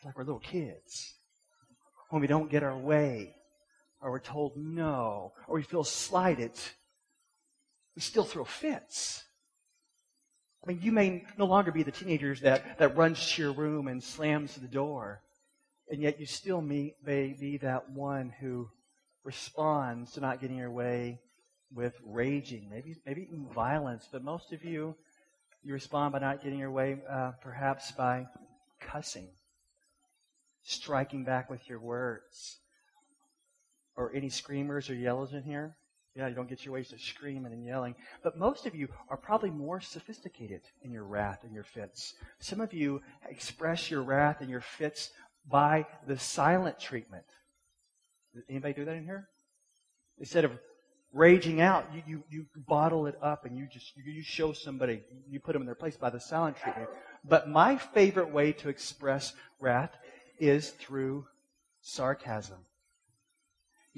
like 0.05 0.17
we're 0.17 0.23
little 0.23 0.39
kids. 0.39 1.17
When 2.11 2.23
we 2.23 2.29
don't 2.29 2.51
get 2.51 2.63
our 2.63 2.79
way, 2.79 3.35
or 4.01 4.13
we're 4.13 4.21
told 4.21 4.53
no, 4.57 5.33
or 5.49 5.57
we 5.57 5.63
feel 5.63 5.83
slighted, 5.83 6.53
we 7.97 8.03
still 8.03 8.23
throw 8.23 8.45
fits. 8.45 9.25
I 10.69 10.73
mean, 10.73 10.83
you 10.83 10.93
may 10.93 11.25
no 11.39 11.47
longer 11.47 11.73
be 11.73 11.83
the 11.83 11.91
teenagers 11.91 12.43
that, 12.43 12.79
that 12.79 12.95
runs 12.95 13.27
to 13.33 13.41
your 13.41 13.53
room 13.53 13.89
and 13.89 14.03
slams 14.03 14.55
the 14.55 14.69
door, 14.69 15.23
and 15.89 16.03
yet 16.03 16.21
you 16.21 16.27
still 16.27 16.61
may, 16.61 16.95
may 17.03 17.35
be 17.41 17.57
that 17.57 17.91
one 17.91 18.35
who 18.39 18.69
responds 19.25 20.13
to 20.13 20.21
not 20.21 20.43
getting 20.43 20.59
your 20.59 20.71
way 20.71 21.21
with 21.73 21.95
raging, 22.05 22.69
maybe 22.71 22.97
maybe 23.07 23.23
even 23.23 23.47
violence. 23.55 24.11
But 24.13 24.23
most 24.23 24.53
of 24.53 24.63
you, 24.63 24.95
you 25.63 25.73
respond 25.73 26.13
by 26.13 26.19
not 26.19 26.43
getting 26.43 26.59
your 26.59 26.71
way, 26.71 26.99
uh, 27.11 27.33
perhaps 27.41 27.91
by 27.93 28.27
cussing, 28.79 29.29
striking 30.65 31.25
back 31.25 31.49
with 31.49 31.67
your 31.67 31.81
words. 31.81 32.59
Or 33.97 34.15
any 34.15 34.29
screamers 34.29 34.91
or 34.91 34.95
yellers 34.95 35.33
in 35.33 35.45
here? 35.45 35.79
Yeah, 36.19 36.27
you 36.27 36.35
don't 36.35 36.49
get 36.49 36.65
your 36.65 36.75
ways 36.75 36.89
to 36.89 36.99
screaming 36.99 37.53
and 37.53 37.65
yelling. 37.65 37.95
But 38.25 38.37
most 38.37 38.67
of 38.67 38.75
you 38.75 38.89
are 39.09 39.17
probably 39.17 39.51
more 39.51 39.81
sophisticated 39.81 40.63
in 40.83 40.91
your 40.91 41.05
wrath 41.05 41.45
and 41.45 41.55
your 41.55 41.63
fits. 41.63 42.15
Some 42.41 42.61
of 42.61 42.73
you 42.73 43.01
express 43.31 43.89
your 43.89 44.03
wrath 44.03 44.41
and 44.41 44.51
your 44.51 44.61
fits 44.61 45.11
by 45.49 45.87
the 46.09 46.19
silent 46.19 46.81
treatment. 46.81 47.25
Anybody 48.51 48.75
do 48.75 48.85
that 48.85 48.97
in 48.97 49.05
here? 49.05 49.29
Instead 50.19 50.45
of 50.45 50.59
raging 51.13 51.61
out, 51.61 51.87
you, 51.95 52.03
you, 52.05 52.25
you 52.29 52.47
bottle 52.67 53.07
it 53.07 53.15
up 53.23 53.45
and 53.45 53.57
you 53.57 53.69
just 53.73 53.93
you 53.97 54.21
show 54.21 54.53
somebody, 54.53 55.05
you 55.31 55.39
put 55.39 55.53
them 55.53 55.63
in 55.63 55.67
their 55.67 55.77
place 55.77 55.97
by 55.97 56.11
the 56.11 56.19
silent 56.19 56.57
treatment. 56.57 56.89
But 57.25 57.49
my 57.49 57.77
favorite 57.77 58.33
way 58.33 58.51
to 58.55 58.69
express 58.69 59.35
wrath 59.61 59.93
is 60.41 60.71
through 60.71 61.27
sarcasm. 61.81 62.59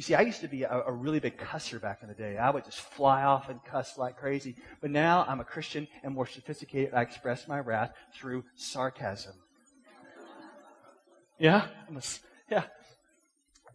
You 0.01 0.03
see, 0.03 0.15
I 0.15 0.23
used 0.23 0.41
to 0.41 0.49
be 0.49 0.63
a, 0.63 0.85
a, 0.87 0.93
really 0.93 1.21
big 1.21 1.37
cusser 1.37 1.79
back 1.79 1.99
in 2.01 2.09
the 2.09 2.15
day. 2.15 2.39
I 2.39 2.49
would 2.49 2.65
just 2.65 2.81
fly 2.81 3.23
off 3.25 3.51
and 3.51 3.63
cuss 3.63 3.99
like 3.99 4.17
crazy. 4.17 4.57
But 4.81 4.91
now 4.91 5.27
I'm 5.29 5.41
a 5.41 5.45
Christian 5.45 5.87
and 6.03 6.15
more 6.15 6.27
sophisticated. 6.27 6.95
I 6.95 7.03
express 7.03 7.47
my 7.47 7.61
wrath 7.61 7.93
through 8.15 8.45
sarcasm. 8.55 9.35
Yeah? 11.39 11.67
A, 11.95 12.03
yeah. 12.51 12.63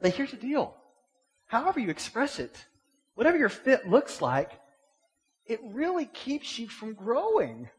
But 0.02 0.16
here's 0.16 0.32
the 0.32 0.38
deal. 0.38 0.76
However 1.46 1.80
you 1.80 1.92
express 1.92 2.40
it, 2.40 2.58
whatever 3.14 3.38
your 3.38 3.50
fit 3.50 3.88
looks 3.88 4.20
like, 4.20 4.60
it 5.46 5.60
really 5.64 6.06
keeps 6.06 6.58
you 6.58 6.68
from 6.68 6.96
growing. 6.96 7.70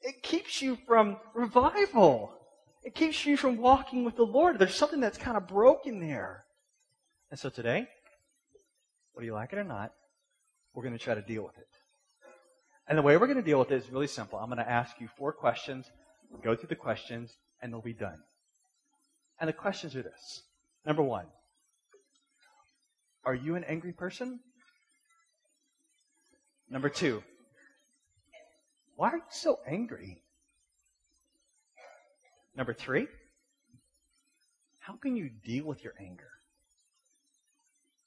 It 0.00 0.22
keeps 0.22 0.62
you 0.62 0.78
from 0.86 1.16
revival. 1.34 2.38
It 2.84 2.94
keeps 2.94 3.26
you 3.26 3.36
from 3.36 3.56
walking 3.56 4.04
with 4.04 4.14
the 4.14 4.22
Lord. 4.22 4.60
There's 4.60 4.76
something 4.76 5.00
that's 5.00 5.18
kind 5.18 5.36
of 5.36 5.48
broken 5.48 5.98
there. 5.98 6.44
And 7.34 7.40
so 7.40 7.48
today, 7.48 7.88
whether 9.12 9.26
you 9.26 9.34
like 9.34 9.52
it 9.52 9.58
or 9.58 9.64
not, 9.64 9.90
we're 10.72 10.84
going 10.84 10.96
to 10.96 11.02
try 11.02 11.16
to 11.16 11.20
deal 11.20 11.42
with 11.42 11.58
it. 11.58 11.66
And 12.86 12.96
the 12.96 13.02
way 13.02 13.16
we're 13.16 13.26
going 13.26 13.38
to 13.38 13.42
deal 13.42 13.58
with 13.58 13.72
it 13.72 13.74
is 13.74 13.90
really 13.90 14.06
simple. 14.06 14.38
I'm 14.38 14.46
going 14.46 14.58
to 14.58 14.70
ask 14.70 15.00
you 15.00 15.08
four 15.18 15.32
questions, 15.32 15.90
go 16.44 16.54
through 16.54 16.68
the 16.68 16.76
questions, 16.76 17.36
and 17.60 17.72
they'll 17.72 17.82
be 17.82 17.92
done. 17.92 18.22
And 19.40 19.48
the 19.48 19.52
questions 19.52 19.96
are 19.96 20.02
this. 20.02 20.44
Number 20.86 21.02
one, 21.02 21.26
are 23.24 23.34
you 23.34 23.56
an 23.56 23.64
angry 23.64 23.92
person? 23.92 24.38
Number 26.70 26.88
two, 26.88 27.20
why 28.94 29.08
are 29.08 29.16
you 29.16 29.22
so 29.30 29.58
angry? 29.66 30.22
Number 32.56 32.72
three, 32.72 33.08
how 34.78 34.94
can 34.94 35.16
you 35.16 35.30
deal 35.44 35.64
with 35.64 35.82
your 35.82 35.94
anger? 35.98 36.28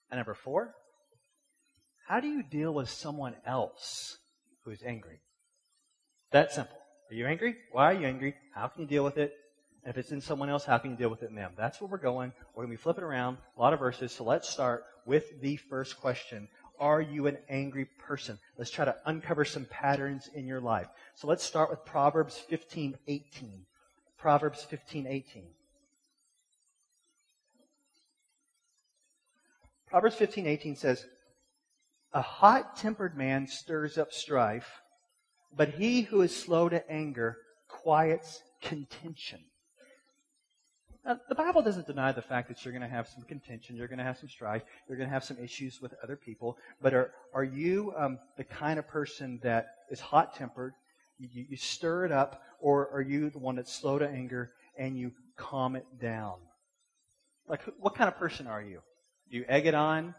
And 0.09 0.17
number 0.17 0.33
four, 0.33 0.73
how 2.07 2.19
do 2.19 2.27
you 2.27 2.43
deal 2.43 2.73
with 2.73 2.89
someone 2.89 3.35
else 3.45 4.17
who 4.63 4.71
is 4.71 4.81
angry? 4.83 5.19
That 6.31 6.51
simple. 6.53 6.77
Are 7.09 7.15
you 7.15 7.25
angry? 7.25 7.55
Why 7.71 7.91
are 7.91 7.93
you 7.93 8.07
angry? 8.07 8.35
How 8.53 8.67
can 8.67 8.81
you 8.81 8.87
deal 8.87 9.03
with 9.03 9.17
it? 9.17 9.33
And 9.83 9.93
if 9.93 9.97
it's 9.97 10.11
in 10.11 10.21
someone 10.21 10.49
else, 10.49 10.65
how 10.65 10.77
can 10.77 10.91
you 10.91 10.97
deal 10.97 11.09
with 11.09 11.23
it 11.23 11.29
in 11.29 11.35
them? 11.35 11.51
That's 11.57 11.79
where 11.79 11.89
we're 11.89 11.97
going. 11.97 12.33
We're 12.53 12.63
going 12.63 12.75
to 12.75 12.77
be 12.77 12.81
flipping 12.81 13.03
around 13.03 13.37
a 13.57 13.61
lot 13.61 13.73
of 13.73 13.79
verses. 13.79 14.11
So 14.11 14.23
let's 14.23 14.49
start 14.49 14.83
with 15.05 15.41
the 15.41 15.55
first 15.55 15.99
question. 15.99 16.47
Are 16.79 17.01
you 17.01 17.27
an 17.27 17.37
angry 17.49 17.85
person? 17.99 18.37
Let's 18.57 18.71
try 18.71 18.85
to 18.85 18.95
uncover 19.05 19.45
some 19.45 19.65
patterns 19.65 20.29
in 20.33 20.45
your 20.45 20.61
life. 20.61 20.87
So 21.15 21.27
let's 21.27 21.43
start 21.43 21.69
with 21.69 21.85
Proverbs 21.85 22.37
15, 22.37 22.97
18. 23.07 23.65
Proverbs 24.17 24.63
15, 24.63 25.07
18. 25.07 25.43
Proverbs 29.89 30.15
15, 30.15 30.47
18 30.47 30.75
says, 30.75 31.05
A 32.13 32.21
hot 32.21 32.75
tempered 32.75 33.17
man 33.17 33.47
stirs 33.47 33.97
up 33.97 34.11
strife, 34.11 34.81
but 35.55 35.69
he 35.69 36.01
who 36.01 36.21
is 36.21 36.35
slow 36.35 36.67
to 36.69 36.89
anger 36.91 37.37
quiets 37.67 38.41
contention. 38.61 39.39
Now, 41.05 41.19
the 41.29 41.35
Bible 41.35 41.61
doesn't 41.61 41.87
deny 41.87 42.11
the 42.11 42.21
fact 42.21 42.49
that 42.49 42.65
you're 42.65 42.73
going 42.73 42.81
to 42.81 42.87
have 42.87 43.07
some 43.07 43.23
contention, 43.23 43.77
you're 43.77 43.87
going 43.87 43.97
to 43.97 44.03
have 44.03 44.17
some 44.17 44.27
strife, 44.27 44.63
you're 44.87 44.97
going 44.97 45.07
to 45.07 45.13
have 45.13 45.23
some 45.23 45.37
issues 45.41 45.81
with 45.81 45.93
other 46.03 46.17
people. 46.17 46.57
But 46.81 46.93
are, 46.93 47.11
are 47.33 47.45
you 47.45 47.93
um, 47.97 48.19
the 48.35 48.43
kind 48.43 48.77
of 48.77 48.87
person 48.89 49.39
that 49.41 49.67
is 49.89 50.01
hot 50.01 50.35
tempered, 50.35 50.73
you, 51.17 51.45
you 51.49 51.55
stir 51.55 52.05
it 52.05 52.11
up, 52.11 52.41
or 52.59 52.89
are 52.91 53.01
you 53.01 53.29
the 53.29 53.39
one 53.39 53.55
that's 53.55 53.73
slow 53.73 53.97
to 53.97 54.07
anger 54.07 54.51
and 54.77 54.97
you 54.97 55.13
calm 55.37 55.77
it 55.77 55.85
down? 56.01 56.35
Like, 57.47 57.61
what 57.79 57.95
kind 57.95 58.09
of 58.09 58.17
person 58.17 58.45
are 58.45 58.61
you? 58.61 58.81
Do 59.31 59.37
you 59.37 59.45
egg 59.47 59.65
it 59.67 59.75
on, 59.75 60.15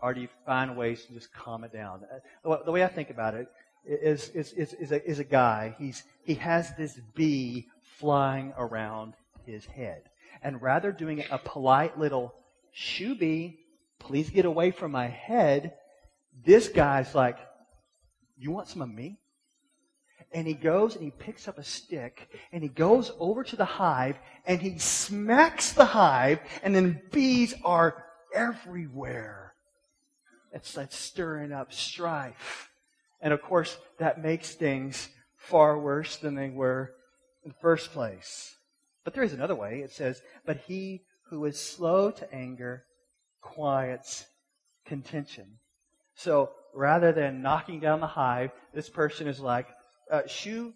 or 0.00 0.14
do 0.14 0.20
you 0.20 0.28
find 0.46 0.76
ways 0.76 1.04
to 1.06 1.12
just 1.12 1.32
calm 1.32 1.64
it 1.64 1.72
down? 1.72 2.02
Uh, 2.44 2.56
the 2.64 2.70
way 2.70 2.84
I 2.84 2.88
think 2.88 3.10
about 3.10 3.34
it 3.34 3.48
is, 3.84 4.28
is, 4.30 4.52
is, 4.52 4.72
is, 4.74 4.92
a, 4.92 5.08
is 5.08 5.18
a 5.18 5.24
guy. 5.24 5.74
He's, 5.78 6.02
he 6.24 6.34
has 6.34 6.74
this 6.76 6.98
bee 7.14 7.66
flying 7.98 8.52
around 8.56 9.14
his 9.46 9.64
head. 9.66 10.02
And 10.42 10.60
rather 10.60 10.92
doing 10.92 11.24
a 11.30 11.38
polite 11.38 11.98
little 11.98 12.34
shooby, 12.76 13.58
please 13.98 14.30
get 14.30 14.44
away 14.44 14.70
from 14.70 14.92
my 14.92 15.06
head, 15.08 15.74
this 16.44 16.68
guy's 16.68 17.14
like, 17.14 17.38
you 18.36 18.50
want 18.50 18.68
some 18.68 18.82
of 18.82 18.88
me? 18.88 19.18
And 20.32 20.46
he 20.48 20.54
goes 20.54 20.96
and 20.96 21.04
he 21.04 21.10
picks 21.10 21.46
up 21.46 21.58
a 21.58 21.62
stick 21.62 22.28
and 22.50 22.62
he 22.62 22.68
goes 22.68 23.12
over 23.20 23.44
to 23.44 23.56
the 23.56 23.64
hive 23.64 24.16
and 24.44 24.60
he 24.60 24.78
smacks 24.78 25.72
the 25.72 25.84
hive 25.84 26.40
and 26.64 26.74
then 26.74 27.00
bees 27.12 27.54
are 27.64 28.03
everywhere. 28.34 29.54
It's 30.52 30.76
like 30.76 30.92
stirring 30.92 31.52
up 31.52 31.72
strife. 31.72 32.70
And 33.20 33.32
of 33.32 33.42
course, 33.42 33.76
that 33.98 34.22
makes 34.22 34.54
things 34.54 35.08
far 35.36 35.78
worse 35.78 36.16
than 36.16 36.34
they 36.34 36.50
were 36.50 36.92
in 37.44 37.50
the 37.50 37.56
first 37.60 37.92
place. 37.92 38.54
But 39.04 39.14
there 39.14 39.22
is 39.22 39.32
another 39.32 39.54
way. 39.54 39.80
It 39.80 39.92
says, 39.92 40.22
But 40.46 40.58
he 40.66 41.02
who 41.30 41.44
is 41.44 41.58
slow 41.58 42.10
to 42.10 42.34
anger 42.34 42.84
quiets 43.40 44.26
contention. 44.86 45.58
So 46.14 46.50
rather 46.74 47.12
than 47.12 47.42
knocking 47.42 47.80
down 47.80 48.00
the 48.00 48.06
hive, 48.06 48.50
this 48.72 48.88
person 48.88 49.26
is 49.26 49.40
like, 49.40 49.68
uh, 50.10 50.22
Shoo, 50.26 50.72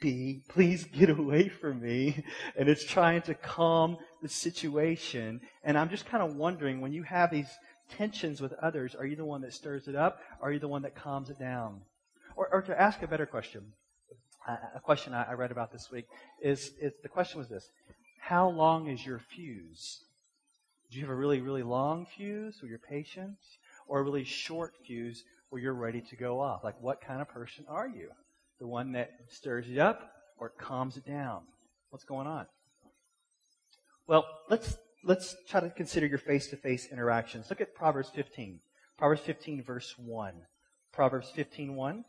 bee, 0.00 0.42
please 0.48 0.84
get 0.84 1.10
away 1.18 1.48
from 1.48 1.80
me. 1.80 2.24
And 2.56 2.68
it's 2.68 2.84
trying 2.84 3.22
to 3.22 3.34
calm 3.34 3.98
the 4.22 4.28
situation. 4.28 5.40
And 5.62 5.78
I'm 5.78 5.88
just 5.88 6.06
kind 6.06 6.22
of 6.22 6.36
wondering 6.36 6.80
when 6.80 6.92
you 6.92 7.02
have 7.04 7.30
these 7.30 7.48
tensions 7.96 8.40
with 8.40 8.52
others, 8.54 8.94
are 8.94 9.06
you 9.06 9.16
the 9.16 9.24
one 9.24 9.40
that 9.42 9.54
stirs 9.54 9.88
it 9.88 9.94
up? 9.94 10.20
Or 10.40 10.48
are 10.48 10.52
you 10.52 10.58
the 10.58 10.68
one 10.68 10.82
that 10.82 10.94
calms 10.94 11.30
it 11.30 11.38
down? 11.38 11.82
Or, 12.36 12.48
or 12.52 12.62
to 12.62 12.80
ask 12.80 13.02
a 13.02 13.08
better 13.08 13.26
question, 13.26 13.72
a 14.74 14.80
question 14.80 15.12
I, 15.12 15.32
read 15.32 15.50
about 15.50 15.72
this 15.72 15.90
week 15.90 16.06
is, 16.40 16.72
is 16.80 16.92
the 17.02 17.08
question 17.08 17.38
was 17.38 17.48
this: 17.48 17.68
How 18.20 18.48
long 18.48 18.88
is 18.88 19.04
your 19.04 19.18
fuse? 19.18 20.04
Do 20.90 20.96
you 20.96 21.04
have 21.04 21.10
a 21.10 21.16
really, 21.16 21.40
really 21.40 21.62
long 21.62 22.06
fuse 22.16 22.56
where 22.62 22.70
your 22.70 22.78
patience? 22.78 23.58
or 23.88 24.00
a 24.00 24.02
really 24.02 24.24
short 24.24 24.74
fuse 24.86 25.24
where 25.48 25.60
you're 25.60 25.74
ready 25.74 26.02
to 26.02 26.16
go 26.16 26.40
off? 26.40 26.62
Like, 26.62 26.80
what 26.80 27.00
kind 27.00 27.20
of 27.20 27.28
person 27.28 27.64
are 27.68 27.88
you? 27.88 28.10
The 28.60 28.66
one 28.66 28.92
that 28.92 29.10
stirs 29.28 29.66
it 29.68 29.78
up 29.78 30.12
or 30.38 30.50
calms 30.50 30.96
it 30.96 31.06
down? 31.06 31.42
What's 31.90 32.04
going 32.04 32.26
on? 32.26 32.46
Well, 34.08 34.26
let's 34.50 34.76
let's 35.04 35.36
try 35.48 35.60
to 35.60 35.70
consider 35.70 36.06
your 36.06 36.18
face-to-face 36.18 36.88
interactions. 36.90 37.48
Look 37.50 37.60
at 37.60 37.74
Proverbs 37.74 38.10
15. 38.12 38.58
Proverbs 38.96 39.20
15, 39.20 39.62
verse 39.62 39.94
1. 39.96 40.34
Proverbs 40.92 41.30
15, 41.30 41.76
1. 41.76 42.04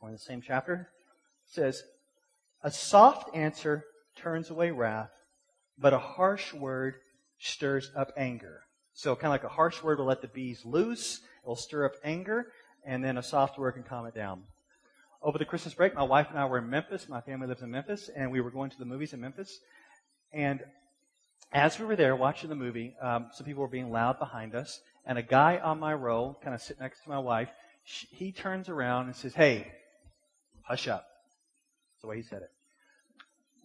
We're 0.00 0.08
in 0.08 0.14
the 0.14 0.18
same 0.18 0.40
chapter 0.40 0.88
says, 1.48 1.82
A 2.62 2.70
soft 2.70 3.34
answer 3.34 3.84
turns 4.16 4.50
away 4.50 4.70
wrath, 4.70 5.10
but 5.78 5.92
a 5.92 5.98
harsh 5.98 6.52
word 6.52 6.96
stirs 7.38 7.90
up 7.96 8.12
anger. 8.16 8.62
So 8.94 9.14
kind 9.14 9.26
of 9.26 9.30
like 9.32 9.44
a 9.44 9.54
harsh 9.54 9.82
word 9.82 9.98
will 9.98 10.06
let 10.06 10.22
the 10.22 10.28
bees 10.28 10.64
loose. 10.64 11.20
It'll 11.42 11.56
stir 11.56 11.86
up 11.86 11.94
anger, 12.04 12.52
and 12.84 13.02
then 13.02 13.16
a 13.16 13.22
soft 13.22 13.58
word 13.58 13.72
can 13.72 13.84
calm 13.84 14.06
it 14.06 14.14
down. 14.14 14.42
Over 15.22 15.38
the 15.38 15.44
Christmas 15.44 15.74
break, 15.74 15.94
my 15.94 16.02
wife 16.02 16.28
and 16.30 16.38
I 16.38 16.46
were 16.46 16.58
in 16.58 16.70
Memphis. 16.70 17.08
My 17.08 17.20
family 17.20 17.46
lives 17.46 17.62
in 17.62 17.70
Memphis, 17.70 18.10
and 18.14 18.30
we 18.30 18.40
were 18.40 18.50
going 18.50 18.70
to 18.70 18.78
the 18.78 18.84
movies 18.84 19.12
in 19.12 19.20
Memphis. 19.20 19.60
And 20.32 20.62
as 21.52 21.78
we 21.78 21.86
were 21.86 21.96
there 21.96 22.14
watching 22.14 22.50
the 22.50 22.56
movie, 22.56 22.94
um, 23.00 23.28
some 23.32 23.46
people 23.46 23.62
were 23.62 23.68
being 23.68 23.90
loud 23.90 24.18
behind 24.18 24.54
us, 24.54 24.80
and 25.06 25.18
a 25.18 25.22
guy 25.22 25.58
on 25.58 25.80
my 25.80 25.94
row, 25.94 26.36
kind 26.42 26.54
of 26.54 26.60
sitting 26.60 26.82
next 26.82 27.02
to 27.02 27.08
my 27.08 27.18
wife, 27.18 27.50
he 27.82 28.32
turns 28.32 28.68
around 28.68 29.06
and 29.06 29.16
says, 29.16 29.34
"Hey, 29.34 29.72
hush 30.62 30.88
up." 30.88 31.06
That's 31.92 32.02
the 32.02 32.08
way 32.08 32.16
he 32.16 32.22
said 32.22 32.42
it. 32.42 32.50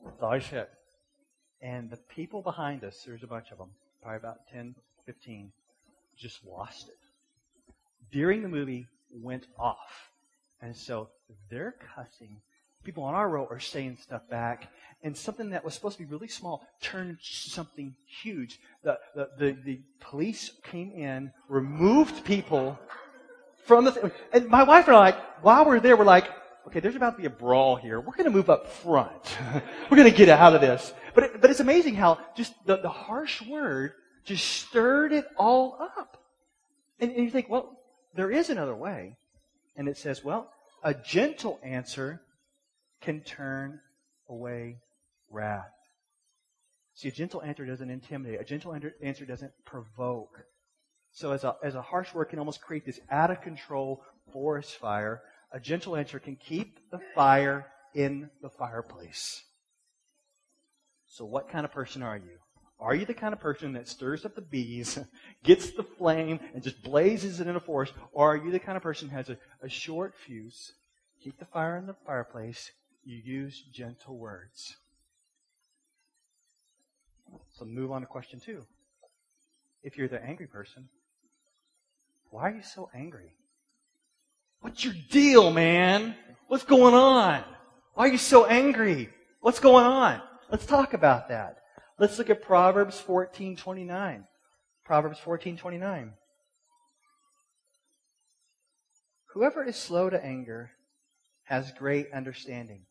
That's 0.05 0.21
all 0.21 0.33
he 0.33 0.41
said. 0.41 0.67
And 1.61 1.89
the 1.89 1.97
people 1.97 2.41
behind 2.41 2.83
us, 2.83 3.03
there's 3.05 3.23
a 3.23 3.27
bunch 3.27 3.51
of 3.51 3.57
them, 3.57 3.69
probably 4.01 4.17
about 4.17 4.47
10, 4.51 4.75
15, 5.05 5.51
just 6.17 6.45
lost 6.45 6.89
it. 6.89 6.95
During 8.11 8.41
the 8.41 8.49
movie, 8.49 8.87
went 9.11 9.47
off. 9.57 10.11
And 10.61 10.75
so 10.75 11.09
they're 11.49 11.75
cussing. 11.95 12.41
People 12.83 13.03
on 13.03 13.13
our 13.13 13.29
row 13.29 13.47
are 13.49 13.59
saying 13.59 13.97
stuff 14.01 14.27
back. 14.29 14.67
And 15.03 15.15
something 15.15 15.49
that 15.49 15.65
was 15.65 15.73
supposed 15.73 15.97
to 15.97 16.03
be 16.03 16.09
really 16.09 16.27
small 16.27 16.65
turned 16.81 17.17
something 17.21 17.95
huge. 18.05 18.59
The, 18.83 18.99
the, 19.15 19.29
the, 19.37 19.57
the 19.65 19.81
police 19.99 20.51
came 20.63 20.91
in, 20.91 21.31
removed 21.49 22.23
people 22.23 22.79
from 23.65 23.85
the. 23.85 24.11
And 24.31 24.47
my 24.47 24.63
wife 24.63 24.87
and 24.87 24.95
I, 24.95 24.99
like, 24.99 25.17
while 25.43 25.65
we're 25.65 25.79
there, 25.79 25.97
we're 25.97 26.05
like, 26.05 26.29
okay, 26.67 26.79
there's 26.79 26.95
about 26.95 27.15
to 27.15 27.21
be 27.21 27.27
a 27.27 27.29
brawl 27.29 27.75
here. 27.75 27.99
We're 27.99 28.13
going 28.13 28.25
to 28.25 28.31
move 28.31 28.49
up 28.49 28.67
front. 28.67 29.37
we're 29.89 29.97
going 29.97 30.09
to 30.09 30.17
get 30.17 30.29
out 30.29 30.55
of 30.55 30.61
this. 30.61 30.93
But, 31.13 31.23
it, 31.25 31.41
but 31.41 31.49
it's 31.49 31.59
amazing 31.59 31.95
how 31.95 32.19
just 32.35 32.53
the, 32.65 32.77
the 32.77 32.89
harsh 32.89 33.41
word 33.41 33.93
just 34.23 34.45
stirred 34.45 35.11
it 35.11 35.25
all 35.37 35.77
up. 35.97 36.17
And, 36.99 37.11
and 37.11 37.23
you 37.25 37.29
think, 37.29 37.49
well, 37.49 37.77
there 38.15 38.31
is 38.31 38.49
another 38.49 38.75
way. 38.75 39.17
And 39.75 39.87
it 39.87 39.97
says, 39.97 40.23
well, 40.23 40.49
a 40.83 40.93
gentle 40.93 41.59
answer 41.63 42.21
can 43.03 43.21
turn 43.21 43.79
away 44.29 44.77
wrath. 45.29 45.71
See, 46.95 47.07
a 47.07 47.11
gentle 47.11 47.41
answer 47.41 47.65
doesn't 47.65 47.89
intimidate. 47.89 48.39
A 48.39 48.43
gentle 48.43 48.75
answer 49.01 49.25
doesn't 49.25 49.51
provoke. 49.65 50.43
So 51.11 51.31
as 51.31 51.43
a, 51.43 51.55
as 51.63 51.75
a 51.75 51.81
harsh 51.81 52.13
word 52.13 52.25
can 52.25 52.39
almost 52.39 52.61
create 52.61 52.85
this 52.85 52.99
out 53.09 53.31
of 53.31 53.41
control 53.41 54.03
forest 54.31 54.75
fire, 54.75 55.21
a 55.51 55.59
gentle 55.59 55.95
answer 55.95 56.19
can 56.19 56.35
keep 56.35 56.79
the 56.91 56.99
fire 57.13 57.67
in 57.93 58.29
the 58.41 58.49
fireplace. 58.49 59.43
So 61.05 61.25
what 61.25 61.49
kind 61.49 61.65
of 61.65 61.71
person 61.71 62.01
are 62.01 62.17
you? 62.17 62.39
Are 62.79 62.95
you 62.95 63.05
the 63.05 63.13
kind 63.13 63.33
of 63.33 63.39
person 63.39 63.73
that 63.73 63.87
stirs 63.87 64.25
up 64.25 64.35
the 64.35 64.41
bees, 64.41 64.99
gets 65.43 65.71
the 65.71 65.83
flame, 65.83 66.39
and 66.53 66.63
just 66.63 66.83
blazes 66.83 67.39
it 67.39 67.47
in 67.47 67.55
a 67.55 67.59
forest? 67.59 67.93
Or 68.11 68.33
are 68.33 68.37
you 68.37 68.51
the 68.51 68.59
kind 68.59 68.75
of 68.75 68.83
person 68.83 69.09
who 69.09 69.15
has 69.15 69.29
a, 69.29 69.37
a 69.61 69.69
short 69.69 70.15
fuse, 70.25 70.73
keep 71.23 71.37
the 71.39 71.45
fire 71.45 71.77
in 71.77 71.85
the 71.85 71.95
fireplace, 72.05 72.71
you 73.05 73.17
use 73.17 73.63
gentle 73.71 74.17
words? 74.17 74.75
So 77.51 77.65
move 77.65 77.91
on 77.91 78.01
to 78.01 78.07
question 78.07 78.39
two. 78.39 78.63
If 79.83 79.97
you're 79.97 80.07
the 80.07 80.23
angry 80.23 80.47
person, 80.47 80.87
why 82.29 82.49
are 82.49 82.55
you 82.55 82.63
so 82.63 82.89
angry? 82.93 83.35
What's 84.61 84.85
your 84.85 84.95
deal, 85.11 85.51
man? 85.51 86.15
What's 86.47 86.63
going 86.63 86.93
on? 86.93 87.43
Why 87.95 88.07
are 88.07 88.11
you 88.11 88.17
so 88.17 88.45
angry? 88.45 89.09
What's 89.41 89.59
going 89.59 89.85
on? 89.85 90.21
Let's 90.49 90.65
talk 90.65 90.93
about 90.93 91.29
that. 91.29 91.57
Let's 91.99 92.17
look 92.17 92.29
at 92.29 92.41
Proverbs 92.41 92.99
14:29. 92.99 94.25
Proverbs 94.83 95.19
14:29. 95.19 96.13
Whoever 99.33 99.63
is 99.63 99.75
slow 99.75 100.09
to 100.09 100.23
anger 100.23 100.71
has 101.43 101.71
great 101.73 102.11
understanding, 102.13 102.85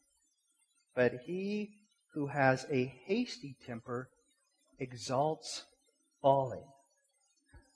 but 0.95 1.13
he 1.27 1.71
who 2.15 2.27
has 2.27 2.67
a 2.71 2.93
hasty 3.07 3.57
temper 3.67 4.09
exalts 4.79 5.65
folly. 6.21 6.61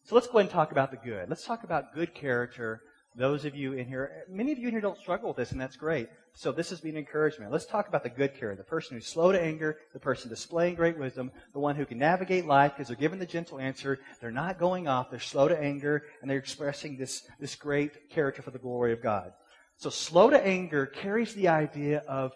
So 0.04 0.14
let's 0.14 0.26
go 0.26 0.38
ahead 0.38 0.42
and 0.46 0.50
talk 0.50 0.72
about 0.72 0.90
the 0.90 0.98
good. 0.98 1.28
Let's 1.28 1.44
talk 1.44 1.64
about 1.64 1.94
good 1.94 2.14
character. 2.14 2.80
Those 3.16 3.44
of 3.44 3.56
you 3.56 3.72
in 3.72 3.88
here, 3.88 4.24
many 4.28 4.52
of 4.52 4.58
you 4.58 4.68
in 4.68 4.72
here 4.72 4.80
don't 4.80 4.98
struggle 4.98 5.28
with 5.28 5.38
this, 5.38 5.52
and 5.52 5.60
that's 5.60 5.76
great. 5.76 6.08
So 6.34 6.52
this 6.52 6.68
has 6.68 6.82
been 6.82 6.98
encouragement. 6.98 7.50
Let's 7.50 7.64
talk 7.64 7.88
about 7.88 8.02
the 8.02 8.10
good 8.10 8.38
character, 8.38 8.62
the 8.62 8.68
person 8.68 8.94
who's 8.94 9.06
slow 9.06 9.32
to 9.32 9.42
anger, 9.42 9.78
the 9.94 9.98
person 9.98 10.28
displaying 10.28 10.74
great 10.74 10.98
wisdom, 10.98 11.32
the 11.54 11.58
one 11.58 11.76
who 11.76 11.86
can 11.86 11.96
navigate 11.98 12.44
life 12.44 12.72
because 12.76 12.88
they're 12.88 12.96
given 12.96 13.18
the 13.18 13.26
gentle 13.26 13.58
answer. 13.58 13.98
They're 14.20 14.30
not 14.30 14.58
going 14.58 14.86
off. 14.86 15.10
They're 15.10 15.18
slow 15.18 15.48
to 15.48 15.58
anger, 15.58 16.04
and 16.20 16.30
they're 16.30 16.38
expressing 16.38 16.98
this, 16.98 17.26
this 17.40 17.56
great 17.56 18.10
character 18.10 18.42
for 18.42 18.50
the 18.50 18.58
glory 18.58 18.92
of 18.92 19.02
God. 19.02 19.32
So 19.78 19.88
slow 19.90 20.28
to 20.30 20.46
anger 20.46 20.86
carries 20.86 21.34
the 21.34 21.48
idea 21.48 22.02
of 22.06 22.32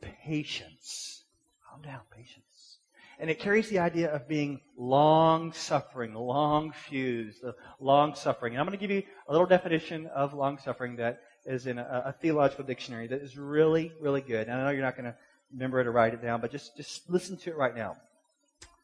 patience. 0.00 1.24
Calm 1.68 1.82
down, 1.82 2.00
patience. 2.14 2.78
And 3.18 3.28
it 3.28 3.38
carries 3.38 3.68
the 3.68 3.80
idea 3.80 4.10
of 4.10 4.26
being 4.26 4.60
long 4.78 5.52
suffering, 5.52 6.14
long 6.14 6.72
fused, 6.72 7.44
uh, 7.44 7.52
long 7.78 8.14
suffering. 8.14 8.54
And 8.54 8.60
I'm 8.60 8.66
going 8.66 8.78
to 8.78 8.80
give 8.80 8.90
you 8.90 9.02
a 9.28 9.32
little 9.32 9.46
definition 9.46 10.06
of 10.06 10.32
long 10.32 10.58
suffering 10.58 10.96
that 10.96 11.20
is 11.44 11.66
in 11.66 11.78
a, 11.78 12.04
a 12.06 12.12
theological 12.12 12.64
dictionary 12.64 13.06
that 13.08 13.20
is 13.20 13.36
really, 13.36 13.92
really 14.00 14.22
good. 14.22 14.48
And 14.48 14.56
I 14.56 14.64
know 14.64 14.70
you're 14.70 14.82
not 14.82 14.96
going 14.96 15.12
to 15.12 15.16
remember 15.52 15.80
it 15.80 15.86
or 15.86 15.92
write 15.92 16.14
it 16.14 16.22
down, 16.22 16.40
but 16.40 16.50
just, 16.50 16.76
just 16.76 17.10
listen 17.10 17.36
to 17.38 17.50
it 17.50 17.56
right 17.56 17.76
now. 17.76 17.96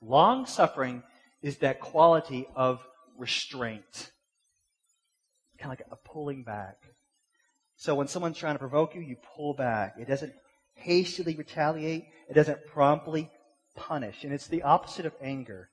Long 0.03 0.45
suffering 0.45 1.03
is 1.43 1.59
that 1.59 1.81
quality 1.81 2.47
of 2.55 2.87
restraint. 3.17 4.11
Kind 5.59 5.73
of 5.73 5.79
like 5.79 5.87
a 5.91 5.97
pulling 5.97 6.43
back. 6.43 6.77
So 7.77 7.95
when 7.95 8.09
someone's 8.09 8.37
trying 8.37 8.55
to 8.55 8.59
provoke 8.59 8.95
you, 8.95 9.01
you 9.01 9.17
pull 9.37 9.55
back. 9.55 9.95
It 9.99 10.09
doesn't 10.09 10.35
hastily 10.77 11.35
retaliate. 11.35 12.05
It 12.29 12.35
doesn't 12.35 12.67
promptly 12.67 13.31
punish. 13.75 14.25
And 14.25 14.33
it's 14.33 14.47
the 14.47 14.63
opposite 14.63 15.07
of 15.07 15.15
anger. 15.21 15.71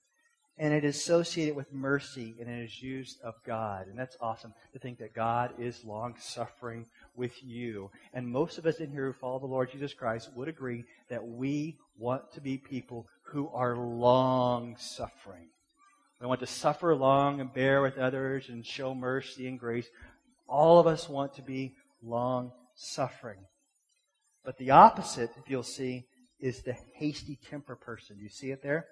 And 0.58 0.74
it 0.74 0.84
is 0.84 0.98
associated 0.98 1.56
with 1.56 1.74
mercy 1.74 2.36
and 2.40 2.48
it 2.48 2.64
is 2.64 2.82
used 2.82 3.20
of 3.24 3.34
God. 3.46 3.88
And 3.88 3.98
that's 3.98 4.18
awesome 4.22 4.54
to 4.74 4.80
think 4.80 5.00
that 5.00 5.16
God 5.16 5.54
is 5.58 5.84
long 5.84 6.16
suffering 6.20 6.86
with 7.16 7.34
you. 7.44 7.90
And 8.14 8.28
most 8.28 8.60
of 8.60 8.66
us 8.68 8.78
in 8.78 8.92
here 8.92 9.08
who 9.08 9.14
follow 9.14 9.40
the 9.40 9.48
Lord 9.48 9.72
Jesus 9.72 9.94
Christ 9.94 10.30
would 10.36 10.48
agree 10.48 10.84
that 11.10 11.26
we 11.26 11.78
want 11.98 12.32
to 12.34 12.42
be 12.42 12.58
people 12.58 13.08
who 13.24 13.50
are 13.50 13.76
long 13.76 14.76
suffering. 14.78 15.48
We 16.22 16.28
want 16.28 16.40
to 16.42 16.48
suffer 16.48 16.96
long 16.96 17.42
and 17.42 17.52
bear 17.52 17.82
with 17.82 17.98
others 17.98 18.48
and 18.50 18.66
show 18.66 18.94
mercy 18.94 19.48
and 19.48 19.60
grace. 19.60 19.88
All 20.48 20.80
of 20.80 20.86
us 20.86 21.10
want 21.10 21.34
to 21.36 21.42
be 21.42 21.74
long 22.04 22.52
suffering. 22.76 23.40
But 24.44 24.58
the 24.58 24.72
opposite, 24.72 25.32
if 25.38 25.50
you'll 25.50 25.64
see, 25.64 26.06
is 26.40 26.62
the 26.62 26.76
hasty 26.96 27.40
temper 27.50 27.76
person. 27.76 28.18
You 28.20 28.30
see 28.30 28.52
it 28.52 28.62
there? 28.62 28.88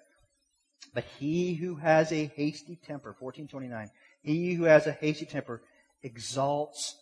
But 0.94 1.04
he 1.18 1.54
who 1.54 1.76
has 1.76 2.12
a 2.12 2.26
hasty 2.34 2.76
temper, 2.76 3.14
1429, 3.18 3.90
he 4.22 4.54
who 4.54 4.64
has 4.64 4.86
a 4.86 4.92
hasty 4.92 5.26
temper 5.26 5.62
exalts 6.02 6.96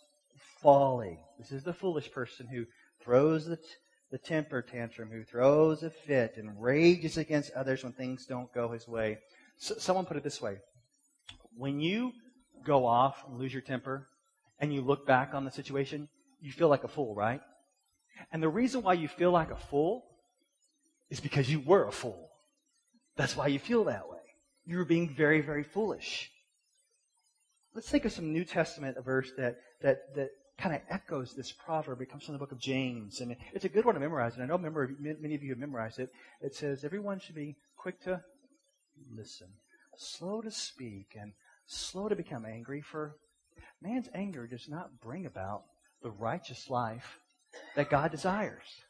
folly. 0.61 1.19
This 1.39 1.51
is 1.51 1.63
the 1.63 1.73
foolish 1.73 2.11
person 2.11 2.47
who 2.47 2.65
throws 3.03 3.45
the, 3.45 3.57
t- 3.57 3.63
the 4.11 4.17
temper 4.17 4.61
tantrum, 4.61 5.09
who 5.09 5.23
throws 5.23 5.83
a 5.83 5.89
fit 5.89 6.35
and 6.37 6.61
rages 6.61 7.17
against 7.17 7.51
others 7.53 7.83
when 7.83 7.93
things 7.93 8.25
don't 8.25 8.53
go 8.53 8.71
his 8.71 8.87
way. 8.87 9.17
So, 9.57 9.75
someone 9.77 10.05
put 10.05 10.17
it 10.17 10.23
this 10.23 10.41
way. 10.41 10.57
When 11.55 11.79
you 11.79 12.11
go 12.65 12.85
off 12.85 13.23
and 13.27 13.39
lose 13.39 13.53
your 13.53 13.61
temper 13.61 14.07
and 14.59 14.73
you 14.73 14.81
look 14.81 15.07
back 15.07 15.33
on 15.33 15.45
the 15.45 15.51
situation, 15.51 16.07
you 16.39 16.51
feel 16.51 16.69
like 16.69 16.83
a 16.83 16.87
fool, 16.87 17.15
right? 17.15 17.41
And 18.31 18.41
the 18.41 18.49
reason 18.49 18.81
why 18.81 18.93
you 18.93 19.07
feel 19.07 19.31
like 19.31 19.51
a 19.51 19.55
fool 19.55 20.05
is 21.09 21.19
because 21.19 21.49
you 21.49 21.59
were 21.59 21.87
a 21.87 21.91
fool. 21.91 22.29
That's 23.17 23.35
why 23.35 23.47
you 23.47 23.59
feel 23.59 23.83
that 23.85 24.09
way. 24.09 24.17
You 24.65 24.77
were 24.77 24.85
being 24.85 25.09
very, 25.09 25.41
very 25.41 25.63
foolish. 25.63 26.31
Let's 27.73 27.89
think 27.89 28.05
of 28.05 28.11
some 28.11 28.31
New 28.31 28.45
Testament 28.45 28.97
verse 29.03 29.31
that 29.37 29.57
that 29.81 30.13
that 30.15 30.29
kind 30.57 30.75
of 30.75 30.81
echoes 30.89 31.33
this 31.33 31.51
proverb. 31.51 32.01
It 32.01 32.11
comes 32.11 32.23
from 32.23 32.33
the 32.33 32.39
book 32.39 32.51
of 32.51 32.59
James, 32.59 33.21
and 33.21 33.35
it's 33.53 33.65
a 33.65 33.69
good 33.69 33.85
one 33.85 33.95
to 33.95 33.99
memorize. 33.99 34.35
And 34.35 34.43
I 34.43 34.45
know 34.45 34.57
many 34.57 35.35
of 35.35 35.43
you 35.43 35.49
have 35.49 35.57
memorized 35.57 35.99
it. 35.99 36.09
It 36.41 36.53
says, 36.53 36.83
"Everyone 36.83 37.19
should 37.19 37.35
be 37.35 37.55
quick 37.77 38.01
to 38.01 38.23
listen, 39.09 39.47
slow 39.97 40.41
to 40.41 40.51
speak, 40.51 41.15
and 41.19 41.33
slow 41.65 42.09
to 42.09 42.15
become 42.15 42.45
angry. 42.45 42.81
For 42.81 43.15
man's 43.81 44.09
anger 44.13 44.47
does 44.47 44.67
not 44.69 44.99
bring 45.01 45.25
about 45.25 45.63
the 46.01 46.11
righteous 46.11 46.69
life 46.69 47.20
that 47.75 47.89
God 47.89 48.11
desires." 48.11 48.81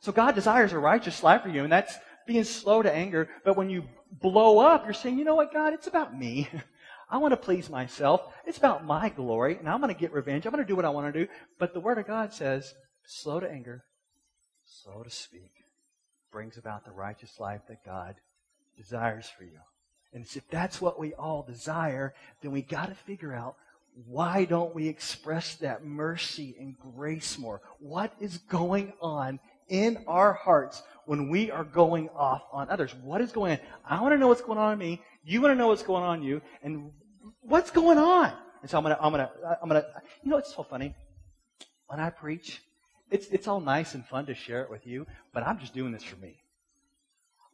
So 0.00 0.10
God 0.10 0.34
desires 0.34 0.72
a 0.72 0.78
righteous 0.78 1.22
life 1.22 1.42
for 1.42 1.48
you, 1.48 1.62
and 1.62 1.72
that's 1.72 1.96
being 2.26 2.44
slow 2.44 2.82
to 2.82 2.92
anger. 2.92 3.28
But 3.44 3.56
when 3.56 3.70
you 3.70 3.84
blow 4.10 4.58
up, 4.58 4.84
you're 4.84 4.94
saying, 4.94 5.18
you 5.18 5.24
know 5.24 5.36
what, 5.36 5.52
God, 5.52 5.72
it's 5.72 5.86
about 5.86 6.16
me. 6.16 6.48
I 7.10 7.18
want 7.18 7.32
to 7.32 7.36
please 7.36 7.70
myself. 7.70 8.22
It's 8.46 8.58
about 8.58 8.84
my 8.84 9.10
glory, 9.10 9.56
and 9.58 9.68
I'm 9.68 9.80
going 9.80 9.94
to 9.94 10.00
get 10.00 10.12
revenge. 10.12 10.44
I'm 10.44 10.52
going 10.52 10.64
to 10.64 10.68
do 10.68 10.74
what 10.74 10.84
I 10.84 10.90
want 10.90 11.12
to 11.12 11.26
do. 11.26 11.30
But 11.58 11.74
the 11.74 11.80
Word 11.80 11.98
of 11.98 12.06
God 12.06 12.32
says, 12.32 12.74
slow 13.04 13.38
to 13.38 13.50
anger, 13.50 13.84
slow 14.64 15.02
to 15.02 15.10
speak, 15.10 15.52
brings 16.32 16.56
about 16.56 16.84
the 16.84 16.90
righteous 16.90 17.38
life 17.38 17.60
that 17.68 17.84
God 17.84 18.16
desires 18.76 19.30
for 19.36 19.44
you. 19.44 19.60
And 20.12 20.24
if 20.24 20.48
that's 20.50 20.80
what 20.80 20.98
we 20.98 21.14
all 21.14 21.42
desire, 21.42 22.14
then 22.40 22.50
we 22.50 22.62
got 22.62 22.88
to 22.88 22.94
figure 22.94 23.34
out 23.34 23.56
why 23.94 24.44
don't 24.44 24.74
we 24.74 24.88
express 24.88 25.56
that 25.56 25.84
mercy 25.84 26.56
and 26.58 26.76
grace 26.78 27.38
more? 27.38 27.60
What 27.78 28.14
is 28.20 28.38
going 28.38 28.92
on 29.00 29.38
in 29.68 30.02
our 30.06 30.32
hearts 30.32 30.82
when 31.06 31.28
we 31.28 31.50
are 31.50 31.64
going 31.64 32.08
off 32.10 32.42
on 32.52 32.70
others? 32.70 32.94
What 33.02 33.20
is 33.20 33.32
going 33.32 33.52
on? 33.52 33.58
I 33.88 34.00
want 34.00 34.14
to 34.14 34.18
know 34.18 34.28
what's 34.28 34.40
going 34.40 34.58
on 34.58 34.72
in 34.72 34.78
me. 34.78 35.02
You 35.24 35.40
want 35.40 35.52
to 35.52 35.56
know 35.56 35.68
what's 35.68 35.82
going 35.82 36.02
on 36.02 36.20
in 36.20 36.24
you. 36.24 36.42
And 36.62 36.90
what's 37.40 37.70
going 37.70 37.98
on? 37.98 38.32
And 38.62 38.70
so 38.70 38.78
I'm 38.78 38.84
gonna, 38.84 38.98
I'm 39.00 39.10
gonna, 39.10 39.30
I'm 39.62 39.68
gonna, 39.68 39.84
you 40.22 40.30
know, 40.30 40.38
it's 40.38 40.54
so 40.54 40.62
funny. 40.62 40.94
When 41.88 42.00
I 42.00 42.10
preach, 42.10 42.62
it's, 43.10 43.26
it's 43.28 43.46
all 43.46 43.60
nice 43.60 43.94
and 43.94 44.06
fun 44.06 44.26
to 44.26 44.34
share 44.34 44.62
it 44.62 44.70
with 44.70 44.86
you, 44.86 45.06
but 45.34 45.42
I'm 45.42 45.58
just 45.58 45.74
doing 45.74 45.92
this 45.92 46.02
for 46.02 46.16
me. 46.16 46.38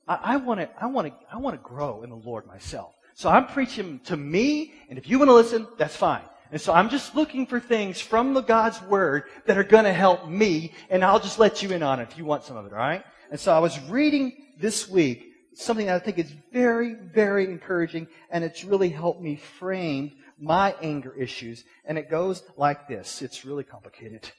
I 0.06 0.36
want 0.36 0.60
to, 0.60 0.70
I 0.80 0.86
want 0.86 1.08
to, 1.08 1.14
I 1.30 1.36
want 1.36 1.54
to 1.54 1.62
grow 1.62 2.02
in 2.02 2.08
the 2.08 2.16
Lord 2.16 2.46
myself. 2.46 2.94
So 3.18 3.28
I'm 3.28 3.48
preaching 3.48 3.98
to 4.04 4.16
me, 4.16 4.74
and 4.88 4.96
if 4.96 5.08
you 5.08 5.18
want 5.18 5.28
to 5.28 5.34
listen, 5.34 5.66
that's 5.76 5.96
fine. 5.96 6.22
And 6.52 6.60
so 6.60 6.72
I'm 6.72 6.88
just 6.88 7.16
looking 7.16 7.48
for 7.48 7.58
things 7.58 8.00
from 8.00 8.32
the 8.32 8.42
God's 8.42 8.80
Word 8.82 9.24
that 9.46 9.58
are 9.58 9.64
going 9.64 9.86
to 9.86 9.92
help 9.92 10.28
me, 10.28 10.72
and 10.88 11.04
I'll 11.04 11.18
just 11.18 11.36
let 11.36 11.60
you 11.60 11.70
in 11.72 11.82
on 11.82 11.98
it 11.98 12.04
if 12.04 12.16
you 12.16 12.24
want 12.24 12.44
some 12.44 12.56
of 12.56 12.64
it, 12.64 12.72
alright? 12.72 13.02
And 13.32 13.40
so 13.40 13.52
I 13.52 13.58
was 13.58 13.76
reading 13.88 14.36
this 14.60 14.88
week 14.88 15.32
something 15.52 15.86
that 15.86 15.96
I 15.96 15.98
think 15.98 16.20
is 16.20 16.32
very, 16.52 16.94
very 16.94 17.46
encouraging, 17.46 18.06
and 18.30 18.44
it's 18.44 18.62
really 18.62 18.88
helped 18.88 19.20
me 19.20 19.34
frame 19.34 20.12
my 20.38 20.76
anger 20.80 21.12
issues. 21.12 21.64
And 21.86 21.98
it 21.98 22.08
goes 22.08 22.44
like 22.56 22.86
this. 22.86 23.20
It's 23.20 23.44
really 23.44 23.64
complicated. 23.64 24.30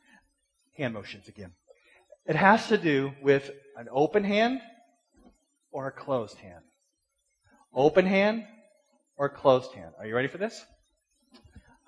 Hand 0.76 0.92
motions 0.92 1.26
again. 1.26 1.52
It 2.26 2.36
has 2.36 2.68
to 2.68 2.76
do 2.76 3.12
with 3.22 3.50
an 3.78 3.88
open 3.90 4.24
hand 4.24 4.60
or 5.72 5.86
a 5.86 5.90
closed 5.90 6.36
hand. 6.36 6.64
Open 7.74 8.06
hand 8.06 8.44
or 9.16 9.28
closed 9.28 9.72
hand. 9.72 9.92
Are 9.98 10.06
you 10.06 10.14
ready 10.14 10.28
for 10.28 10.38
this? 10.38 10.64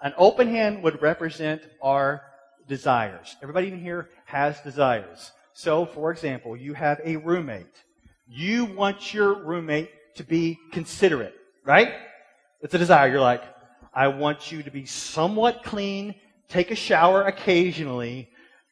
An 0.02 0.14
open 0.16 0.48
hand 0.48 0.82
would 0.82 1.00
represent 1.02 1.62
our 1.80 2.22
desires. 2.68 3.36
Everybody 3.42 3.68
in 3.68 3.80
here 3.80 4.08
has 4.24 4.60
desires. 4.60 5.32
So, 5.54 5.86
for 5.86 6.10
example, 6.10 6.56
you 6.56 6.74
have 6.74 7.00
a 7.04 7.16
roommate. 7.16 7.82
You 8.28 8.64
want 8.64 9.12
your 9.12 9.34
roommate 9.44 9.90
to 10.16 10.24
be 10.24 10.58
considerate, 10.72 11.34
right? 11.64 11.92
It's 12.60 12.74
a 12.74 12.78
desire. 12.78 13.10
You're 13.10 13.20
like, 13.20 13.42
I 13.94 14.08
want 14.08 14.50
you 14.50 14.62
to 14.62 14.70
be 14.70 14.86
somewhat 14.86 15.62
clean, 15.64 16.14
take 16.48 16.70
a 16.70 16.76
shower 16.76 17.22
occasionally, 17.22 18.30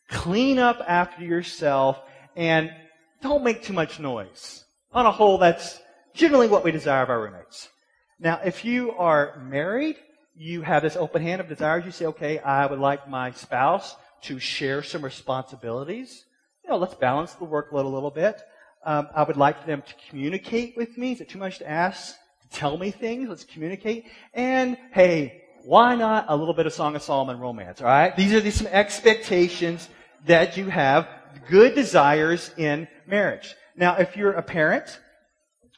clean 0.09 0.59
up 0.59 0.83
after 0.87 1.25
yourself, 1.25 2.01
and 2.37 2.70
don't 3.20 3.44
make 3.44 3.62
too 3.62 3.73
much 3.73 4.01
noise. 4.01 4.64
On 4.92 5.07
a 5.07 5.12
whole, 5.12 5.38
that's 5.38 5.79
generally 6.14 6.49
what 6.49 6.64
we 6.64 6.73
desire 6.73 7.03
of 7.03 7.11
our 7.11 7.23
roommates. 7.23 7.68
Now, 8.18 8.40
if 8.44 8.64
you 8.64 8.92
are 8.92 9.40
married, 9.42 9.96
you 10.37 10.62
have 10.62 10.83
this 10.83 10.96
open 10.96 11.23
hand 11.23 11.40
of 11.40 11.49
desires. 11.49 11.85
You 11.85 11.90
say, 11.90 12.07
okay, 12.07 12.38
I 12.38 12.66
would 12.66 12.79
like 12.79 13.09
my 13.09 13.31
spouse 13.33 13.96
to 14.23 14.38
share 14.38 14.83
some 14.83 15.03
responsibilities. 15.03 16.25
You 16.64 16.70
know, 16.70 16.77
let's 16.77 16.94
balance 16.94 17.33
the 17.35 17.46
workload 17.46 17.85
a 17.85 17.88
little 17.88 18.11
bit. 18.11 18.40
Um, 18.85 19.09
I 19.14 19.23
would 19.23 19.37
like 19.37 19.66
them 19.66 19.83
to 19.83 19.94
communicate 20.09 20.77
with 20.77 20.96
me. 20.96 21.12
Is 21.12 21.20
it 21.20 21.29
too 21.29 21.38
much 21.38 21.59
to 21.59 21.68
ask? 21.68 22.14
To 22.42 22.49
tell 22.59 22.79
me 22.79 22.90
things? 22.90 23.29
Let's 23.29 23.44
communicate. 23.44 24.07
And 24.35 24.77
hey, 24.92 25.42
why 25.64 25.94
not 25.94 26.27
a 26.29 26.37
little 26.37 26.55
bit 26.55 26.66
of 26.66 26.73
Song 26.73 26.96
of 26.96 27.03
Solomon 27.03 27.38
romance? 27.38 27.81
All 27.81 27.87
right, 27.87 28.16
these 28.16 28.33
are 28.33 28.40
these, 28.40 28.55
some 28.55 28.66
expectations 28.66 29.88
that 30.27 30.57
you 30.57 30.66
have, 30.66 31.09
good 31.49 31.75
desires 31.75 32.51
in 32.57 32.88
marriage. 33.07 33.55
Now, 33.77 33.96
if 33.96 34.16
you're 34.16 34.33
a 34.33 34.42
parent, 34.42 34.99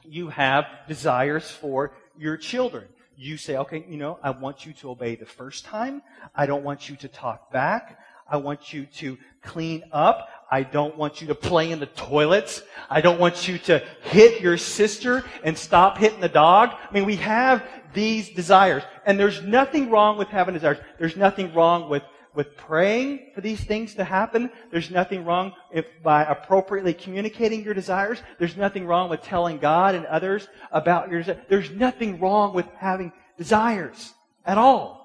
you 0.04 0.28
have 0.28 0.66
desires 0.88 1.50
for 1.50 1.92
your 2.18 2.36
children. 2.36 2.84
You 3.16 3.36
say, 3.36 3.56
okay, 3.56 3.84
you 3.88 3.96
know, 3.96 4.18
I 4.22 4.30
want 4.30 4.66
you 4.66 4.72
to 4.74 4.90
obey 4.90 5.14
the 5.14 5.26
first 5.26 5.64
time. 5.64 6.02
I 6.34 6.46
don't 6.46 6.64
want 6.64 6.88
you 6.88 6.96
to 6.96 7.08
talk 7.08 7.52
back. 7.52 7.98
I 8.28 8.38
want 8.38 8.72
you 8.72 8.86
to 8.86 9.18
clean 9.42 9.84
up. 9.92 10.28
I 10.50 10.62
don't 10.62 10.96
want 10.96 11.20
you 11.20 11.26
to 11.28 11.34
play 11.34 11.70
in 11.70 11.80
the 11.80 11.86
toilets. 11.86 12.62
I 12.88 13.00
don't 13.00 13.20
want 13.20 13.48
you 13.48 13.58
to 13.58 13.78
hit 14.02 14.40
your 14.40 14.56
sister 14.56 15.24
and 15.44 15.56
stop 15.56 15.98
hitting 15.98 16.20
the 16.20 16.28
dog. 16.28 16.70
I 16.72 16.92
mean, 16.92 17.04
we 17.04 17.16
have 17.16 17.62
these 17.94 18.30
desires. 18.30 18.82
And 19.04 19.18
there's 19.18 19.42
nothing 19.42 19.90
wrong 19.90 20.16
with 20.18 20.28
having 20.28 20.54
desires. 20.54 20.78
There's 20.98 21.16
nothing 21.16 21.52
wrong 21.54 21.88
with 21.88 22.02
with 22.34 22.56
praying 22.56 23.30
for 23.34 23.40
these 23.40 23.62
things 23.62 23.94
to 23.94 24.04
happen. 24.04 24.50
There's 24.70 24.90
nothing 24.90 25.24
wrong 25.24 25.52
if 25.70 25.86
by 26.02 26.24
appropriately 26.24 26.94
communicating 26.94 27.62
your 27.62 27.74
desires. 27.74 28.22
There's 28.38 28.56
nothing 28.56 28.86
wrong 28.86 29.10
with 29.10 29.22
telling 29.22 29.58
God 29.58 29.94
and 29.94 30.06
others 30.06 30.48
about 30.70 31.10
your 31.10 31.20
desires. 31.20 31.42
There's 31.48 31.70
nothing 31.70 32.20
wrong 32.20 32.54
with 32.54 32.66
having 32.78 33.12
desires 33.36 34.14
at 34.44 34.58
all. 34.58 35.02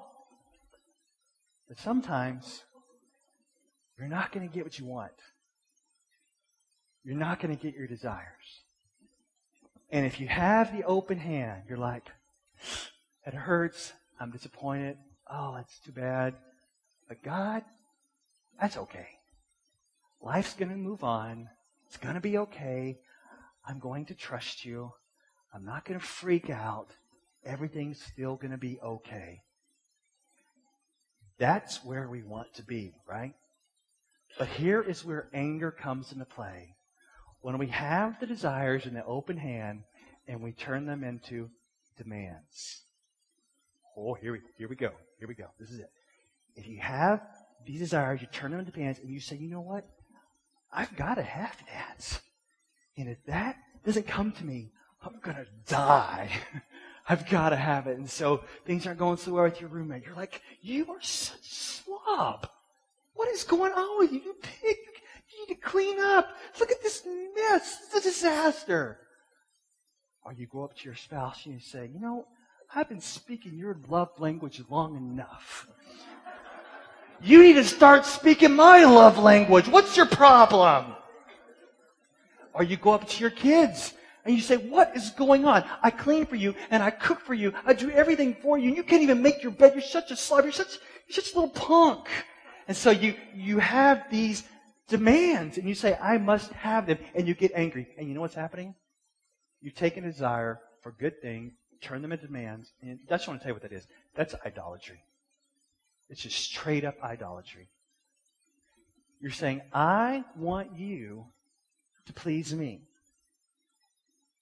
But 1.68 1.80
sometimes 1.80 2.64
you're 3.98 4.08
not 4.08 4.32
going 4.32 4.48
to 4.48 4.54
get 4.54 4.64
what 4.64 4.80
you 4.80 4.86
want. 4.86 5.12
You're 7.04 7.18
not 7.18 7.40
going 7.40 7.56
to 7.56 7.62
get 7.62 7.76
your 7.76 7.88
desires. 7.88 8.26
And 9.90 10.06
if 10.06 10.20
you 10.20 10.28
have 10.28 10.76
the 10.76 10.84
open 10.84 11.18
hand, 11.18 11.64
you're 11.68 11.78
like, 11.78 12.04
it 13.26 13.34
hurts. 13.34 13.94
I'm 14.20 14.32
disappointed. 14.32 14.98
Oh, 15.32 15.54
that's 15.56 15.80
too 15.80 15.92
bad. 15.92 16.36
But 17.08 17.24
God, 17.24 17.64
that's 18.60 18.78
okay. 18.78 19.08
Life's 20.22 20.54
going 20.54 20.72
to 20.72 20.78
move 20.78 21.04
on. 21.04 21.50
It's 21.88 21.98
going 21.98 22.16
to 22.16 22.22
be 22.22 22.38
okay. 22.40 23.00
I'm 23.66 23.80
going 23.80 24.06
to 24.06 24.16
trust 24.16 24.66
you. 24.66 24.92
I'm 25.54 25.66
not 25.66 25.86
going 25.86 26.00
to 26.00 26.06
freak 26.06 26.50
out. 26.50 26.88
Everything's 27.46 28.02
still 28.02 28.36
going 28.36 28.52
to 28.52 28.58
be 28.58 28.80
okay. 28.84 29.42
That's 31.40 31.84
where 31.86 32.10
we 32.10 32.24
want 32.24 32.54
to 32.56 32.64
be, 32.64 32.94
right? 33.08 33.34
But 34.38 34.48
here 34.48 34.82
is 34.82 35.06
where 35.06 35.30
anger 35.34 35.72
comes 35.72 36.12
into 36.12 36.26
play. 36.26 36.76
When 37.42 37.58
we 37.58 37.68
have 37.68 38.20
the 38.20 38.26
desires 38.26 38.86
in 38.86 38.94
the 38.94 39.06
open 39.06 39.38
hand 39.38 39.84
and 40.28 40.42
we 40.42 40.52
turn 40.52 40.86
them 40.86 41.04
into 41.04 41.50
demands. 41.98 42.82
Oh, 43.96 44.16
here 44.16 44.34
we, 44.34 44.40
here 44.58 44.68
we 44.68 44.76
go. 44.76 44.92
Here 45.20 45.28
we 45.28 45.36
go. 45.36 45.48
This 45.60 45.70
is 45.70 45.80
it. 45.80 45.90
If 46.58 46.68
you 46.68 46.80
have 46.80 47.22
these 47.66 47.80
desires, 47.80 48.20
you 48.20 48.28
turn 48.32 48.52
them 48.52 48.60
into 48.60 48.72
demands 48.72 49.00
and 49.00 49.10
you 49.10 49.20
say, 49.20 49.38
you 49.38 49.50
know 49.50 49.62
what? 49.62 49.88
I've 50.74 50.96
got 50.98 51.16
to 51.16 51.24
have 51.24 51.56
that. 51.72 52.20
And 52.98 53.08
if 53.08 53.24
that 53.28 53.58
doesn't 53.86 54.08
come 54.08 54.32
to 54.34 54.46
me, 54.46 54.72
I'm 55.04 55.20
going 55.22 55.38
to 55.38 55.46
die. 55.68 56.32
I've 57.10 57.30
got 57.30 57.50
to 57.50 57.56
have 57.56 57.88
it. 57.88 57.98
And 57.98 58.10
so 58.10 58.44
things 58.66 58.86
aren't 58.86 59.00
going 59.00 59.18
so 59.18 59.34
well 59.34 59.44
with 59.44 59.62
your 59.62 59.70
roommate. 59.70 60.04
You're 60.04 60.16
like, 60.16 60.42
you 60.62 60.92
are 60.92 61.02
such 61.02 61.40
a 61.40 61.56
slob. 61.56 62.50
What 63.14 63.30
is 63.30 63.44
going 63.44 63.72
on 63.72 64.00
with 64.00 64.12
you? 64.12 64.20
You 64.20 64.36
pig. 64.42 64.78
You 65.32 65.48
need 65.48 65.56
to 65.56 65.62
clean 65.62 66.00
up. 66.00 66.30
Look 66.60 66.72
at 66.72 66.82
this 66.82 67.06
mess. 67.06 67.78
It's 67.86 67.96
a 67.96 68.02
disaster. 68.02 69.00
Or 70.26 70.34
you 70.34 70.48
go 70.48 70.64
up 70.64 70.76
to 70.76 70.86
your 70.86 70.96
spouse 70.96 71.46
and 71.46 71.54
you 71.54 71.60
say, 71.60 71.90
you 71.94 72.00
know, 72.00 72.26
I've 72.74 72.90
been 72.90 73.00
speaking 73.00 73.56
your 73.56 73.80
love 73.88 74.10
language 74.18 74.62
long 74.70 74.98
enough. 74.98 75.68
You 77.22 77.42
need 77.42 77.54
to 77.54 77.64
start 77.64 78.06
speaking 78.06 78.56
my 78.56 78.84
love 78.84 79.18
language. 79.18 79.68
What's 79.68 79.98
your 79.98 80.06
problem? 80.06 80.94
Or 82.54 82.64
you 82.64 82.78
go 82.78 82.92
up 82.92 83.08
to 83.08 83.22
your 83.22 83.30
kids 83.30 83.94
and 84.26 84.36
you 84.36 84.42
say, 84.42 84.58
What 84.58 84.96
is 84.96 85.12
going 85.12 85.46
on? 85.46 85.64
I 85.82 85.90
clean 85.90 86.26
for 86.26 86.36
you 86.36 86.54
and 86.70 86.84
I 86.84 86.92
cook 86.92 87.20
for 87.20 87.34
you. 87.34 87.54
I 87.66 87.74
do 87.74 87.90
everything 87.92 88.36
for 88.42 88.58
you. 88.58 88.68
And 88.68 88.78
you 88.78 88.84
can't 88.84 89.02
even 89.02 89.22
make 89.22 89.42
your 89.42 89.52
bed. 89.52 89.74
You're 89.74 89.82
such 89.82 90.12
a 90.12 90.16
slob. 90.16 90.44
You're 90.44 90.54
such, 90.54 90.78
you're 91.08 91.16
such 91.16 91.34
a 91.34 91.40
little 91.40 91.50
punk. 91.50 92.08
And 92.68 92.76
so 92.76 92.92
you, 92.92 93.16
you 93.34 93.60
have 93.60 94.04
these 94.12 94.44
demands 94.88 95.58
and 95.58 95.68
you 95.68 95.76
say, 95.76 95.98
I 96.02 96.18
must 96.18 96.52
have 96.54 96.86
them. 96.86 97.00
And 97.16 97.28
you 97.28 97.34
get 97.34 97.52
angry. 97.56 97.88
And 97.98 98.08
you 98.08 98.14
know 98.14 98.22
what's 98.22 98.36
happening? 98.36 98.76
You 99.62 99.72
take 99.72 99.98
a 99.98 100.02
desire 100.02 100.60
for 100.82 100.92
good 100.92 101.20
things, 101.22 101.54
turn 101.82 102.02
them 102.02 102.12
into 102.12 102.28
demands. 102.28 102.74
And 102.82 103.00
that's 103.10 103.26
what 103.26 103.32
I 103.32 103.34
want 103.34 103.42
to 103.42 103.44
tell 103.46 103.50
you 103.52 103.56
what 103.56 103.64
that 103.64 103.74
is. 103.74 103.88
That's 104.16 104.36
idolatry. 104.46 105.00
It's 106.10 106.22
just 106.22 106.38
straight 106.38 106.86
up 106.86 106.96
idolatry. 107.04 107.70
You're 109.20 109.32
saying, 109.32 109.62
I 109.74 110.24
want 110.36 110.78
you 110.78 111.26
to 112.06 112.14
please 112.14 112.54
me. 112.54 112.82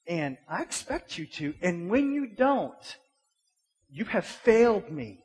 And 0.08 0.38
I 0.48 0.62
expect 0.62 1.18
you 1.18 1.26
to. 1.26 1.54
And 1.62 1.90
when 1.90 2.14
you 2.14 2.28
don't, 2.28 2.98
you 3.90 4.06
have 4.06 4.26
failed 4.26 4.92
me. 4.92 5.24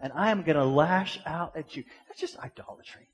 And 0.00 0.12
I 0.14 0.30
am 0.30 0.42
going 0.42 0.56
to 0.56 0.64
lash 0.64 1.18
out 1.26 1.56
at 1.56 1.76
you. 1.76 1.84
That's 2.06 2.20
just 2.20 2.38
idolatry. 2.38 3.08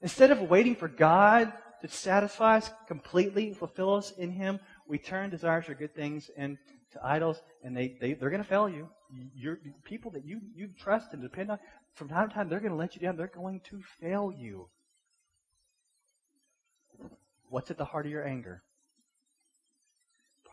Instead 0.00 0.30
of 0.30 0.50
waiting 0.50 0.74
for 0.74 0.88
God 0.88 1.52
to 1.82 1.88
satisfy 1.88 2.56
us 2.56 2.70
completely, 2.88 3.52
fulfill 3.52 3.94
us 3.94 4.12
in 4.12 4.30
Him, 4.30 4.58
we 4.88 4.98
turn 4.98 5.30
desires 5.30 5.66
for 5.66 5.74
good 5.74 5.94
things 5.94 6.30
into 6.36 6.58
idols, 7.02 7.40
and 7.62 7.76
they, 7.76 7.96
they, 8.00 8.14
they're 8.14 8.30
going 8.30 8.42
to 8.42 8.48
fail 8.48 8.68
you. 8.68 8.88
Your 9.34 9.58
people 9.84 10.10
that 10.12 10.24
you, 10.24 10.40
you 10.54 10.68
trust 10.78 11.12
and 11.12 11.22
depend 11.22 11.50
on, 11.50 11.58
from 11.94 12.08
time 12.08 12.28
to 12.28 12.34
time, 12.34 12.48
they're 12.48 12.60
going 12.60 12.72
to 12.72 12.78
let 12.78 12.94
you 12.94 13.00
down. 13.00 13.16
They're 13.16 13.26
going 13.26 13.60
to 13.70 13.82
fail 14.00 14.32
you. 14.36 14.68
What's 17.48 17.70
at 17.70 17.78
the 17.78 17.84
heart 17.84 18.06
of 18.06 18.12
your 18.12 18.26
anger? 18.26 18.62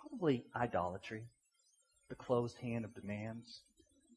probably 0.09 0.43
idolatry, 0.55 1.23
the 2.09 2.15
closed 2.15 2.57
hand 2.57 2.85
of 2.85 2.93
demands 2.93 3.61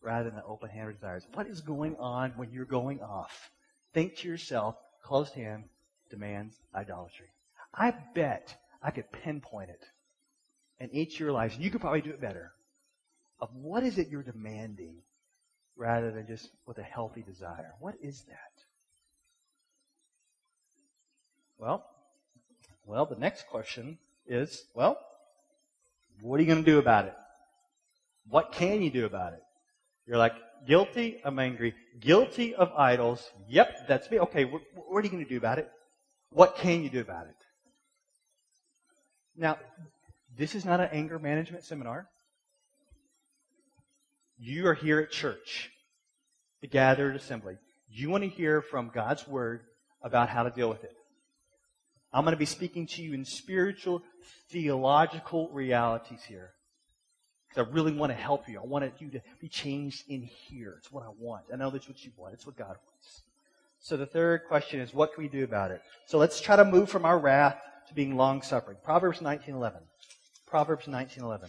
rather 0.01 0.25
than 0.25 0.37
the 0.37 0.45
open 0.45 0.69
hand 0.69 0.89
of 0.89 0.95
desires. 0.95 1.27
What 1.35 1.47
is 1.47 1.61
going 1.61 1.97
on 1.97 2.33
when 2.37 2.51
you're 2.51 2.65
going 2.65 3.01
off? 3.01 3.51
Think 3.95 4.17
to 4.17 4.29
yourself, 4.29 4.77
closed 5.03 5.35
hand 5.35 5.65
demands 6.11 6.57
idolatry. 6.75 7.29
I 7.75 7.95
bet 8.15 8.57
I 8.83 8.91
could 8.91 9.11
pinpoint 9.13 9.71
it 9.71 9.85
in 10.83 10.93
each 10.93 11.15
of 11.15 11.21
your 11.21 11.33
lives, 11.33 11.55
and 11.55 11.63
you 11.63 11.71
could 11.71 11.81
probably 11.81 12.01
do 12.01 12.11
it 12.11 12.21
better, 12.21 12.53
of 13.41 13.49
what 13.55 13.85
is 13.85 13.99
it 13.99 14.09
you're 14.09 14.25
demanding 14.25 14.97
rather 15.77 16.11
than 16.11 16.27
just 16.27 16.51
with 16.67 16.77
a 16.79 16.83
healthy 16.83 17.23
desire. 17.23 17.73
What 17.79 17.95
is 18.03 18.23
that? 18.23 18.53
Well, 21.57 21.85
well, 22.85 23.07
the 23.07 23.17
next 23.17 23.47
question 23.47 23.97
is, 24.27 24.65
well, 24.75 24.99
what 26.21 26.39
are 26.39 26.43
you 26.43 26.49
going 26.49 26.65
to 26.65 26.71
do 26.71 26.81
about 26.81 27.05
it? 27.05 27.15
What 28.29 28.51
can 28.51 28.83
you 28.83 28.91
do 28.91 29.07
about 29.07 29.35
it? 29.35 29.43
You're 30.05 30.19
like, 30.19 30.35
guilty, 30.67 31.21
I'm 31.25 31.39
angry. 31.39 31.75
Guilty 32.01 32.57
of 32.57 32.73
idols. 32.77 33.31
Yep, 33.49 33.87
that's 33.87 34.11
me. 34.11 34.19
Okay, 34.19 34.45
what, 34.45 34.63
what 34.75 34.99
are 34.99 35.05
you 35.05 35.11
going 35.11 35.23
to 35.23 35.29
do 35.31 35.37
about 35.37 35.61
it? 35.61 35.71
What 36.31 36.57
can 36.57 36.83
you 36.83 36.91
do 36.91 37.01
about 37.01 37.27
it? 37.27 37.37
Now, 39.37 39.59
this 40.37 40.55
is 40.55 40.65
not 40.65 40.81
an 40.81 40.89
anger 40.93 41.19
management 41.19 41.65
seminar. 41.65 42.09
You 44.39 44.67
are 44.67 44.75
here 44.75 44.99
at 44.99 45.11
church, 45.11 45.71
the 46.61 46.67
gathered 46.67 47.17
assembly. 47.17 47.57
You 47.89 48.11
want 48.11 48.25
to 48.25 48.29
hear 48.29 48.63
from 48.63 48.91
God's 48.93 49.29
Word 49.29 49.61
about 50.03 50.29
how 50.29 50.43
to 50.43 50.51
deal 50.51 50.69
with 50.69 50.83
it. 50.85 50.95
I'm 52.13 52.25
going 52.25 52.33
to 52.35 52.39
be 52.39 52.47
speaking 52.47 52.87
to 52.89 53.03
you 53.03 53.15
in 53.15 53.25
spiritual, 53.25 54.03
theological 54.51 55.49
realities 55.51 56.23
here. 56.25 56.51
Because 57.49 57.69
I 57.69 57.71
really 57.71 57.93
want 57.93 58.11
to 58.11 58.17
help 58.17 58.49
you. 58.49 58.59
I 58.59 58.67
want 58.67 58.91
you 58.99 59.11
to 59.11 59.21
be 59.41 59.49
changed 59.49 60.05
in 60.09 60.23
here. 60.23 60.75
It's 60.79 60.91
what 60.91 61.05
I 61.05 61.11
want. 61.19 61.45
I 61.53 61.57
know 61.57 61.71
that's 61.71 61.89
what 61.89 62.03
you 62.05 62.11
want. 62.17 62.35
It's 62.35 62.47
what 62.47 62.57
God 62.57 62.69
wants. 62.69 63.23
So 63.81 63.97
the 63.97 64.07
third 64.07 64.45
question 64.47 64.81
is, 64.81 64.95
what 64.95 65.15
can 65.15 65.23
we 65.23 65.29
do 65.29 65.45
about 65.45 65.71
it? 65.71 65.83
So 66.07 66.19
let's 66.19 66.41
try 66.41 66.57
to 66.57 66.65
move 66.65 66.89
from 66.89 67.05
our 67.05 67.19
wrath 67.19 67.59
to 67.89 67.95
being 67.95 68.17
long 68.17 68.43
suffering. 68.43 68.79
Proverbs 68.83 69.21
19:11. 69.21 69.81
Proverbs 70.53 70.87
19:11. 70.87 71.49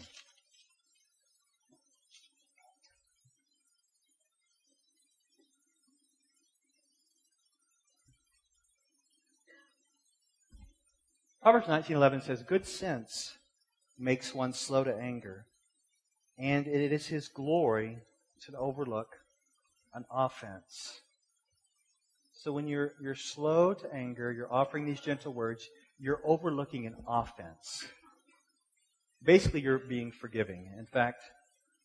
Proverbs 11.41 11.67
19:11 11.67 12.21
says, 12.21 12.43
"Good 12.43 12.65
sense 12.65 13.37
makes 13.97 14.33
one 14.33 14.53
slow 14.53 14.85
to 14.85 14.95
anger, 14.95 15.47
and 16.37 16.65
it 16.65 16.93
is 16.93 17.07
his 17.07 17.27
glory 17.27 18.05
to 18.43 18.57
overlook 18.57 19.17
an 19.93 20.05
offense." 20.09 21.01
So 22.31 22.53
when 22.53 22.69
you're 22.69 22.93
you're 23.01 23.15
slow 23.15 23.73
to 23.73 23.93
anger, 23.93 24.31
you're 24.31 24.53
offering 24.53 24.85
these 24.85 25.01
gentle 25.01 25.33
words, 25.33 25.69
you're 25.97 26.21
overlooking 26.23 26.87
an 26.87 27.03
offense. 27.05 27.85
Basically, 29.23 29.61
you're 29.61 29.79
being 29.79 30.11
forgiving. 30.11 30.69
In 30.77 30.85
fact, 30.85 31.23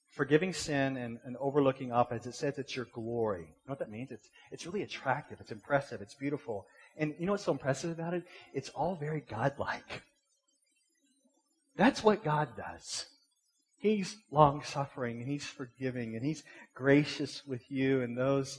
forgiving 0.08 0.52
sin 0.52 0.96
and, 0.96 1.18
and 1.24 1.36
overlooking 1.38 1.92
offense, 1.92 2.26
it 2.26 2.34
says 2.34 2.58
it's 2.58 2.74
your 2.74 2.86
glory. 2.92 3.42
You 3.42 3.46
know 3.66 3.72
what 3.72 3.78
that 3.78 3.90
means? 3.90 4.10
It's, 4.10 4.28
it's 4.50 4.66
really 4.66 4.82
attractive. 4.82 5.38
It's 5.40 5.52
impressive. 5.52 6.00
It's 6.00 6.14
beautiful. 6.14 6.66
And 6.96 7.14
you 7.18 7.26
know 7.26 7.32
what's 7.32 7.44
so 7.44 7.52
impressive 7.52 7.90
about 7.90 8.14
it? 8.14 8.24
It's 8.52 8.70
all 8.70 8.96
very 8.96 9.20
godlike. 9.20 10.02
That's 11.76 12.02
what 12.02 12.24
God 12.24 12.48
does. 12.56 13.06
He's 13.78 14.16
long 14.32 14.64
suffering 14.64 15.20
and 15.20 15.30
he's 15.30 15.46
forgiving 15.46 16.16
and 16.16 16.24
he's 16.24 16.42
gracious 16.74 17.46
with 17.46 17.70
you 17.70 18.02
and 18.02 18.18
those 18.18 18.58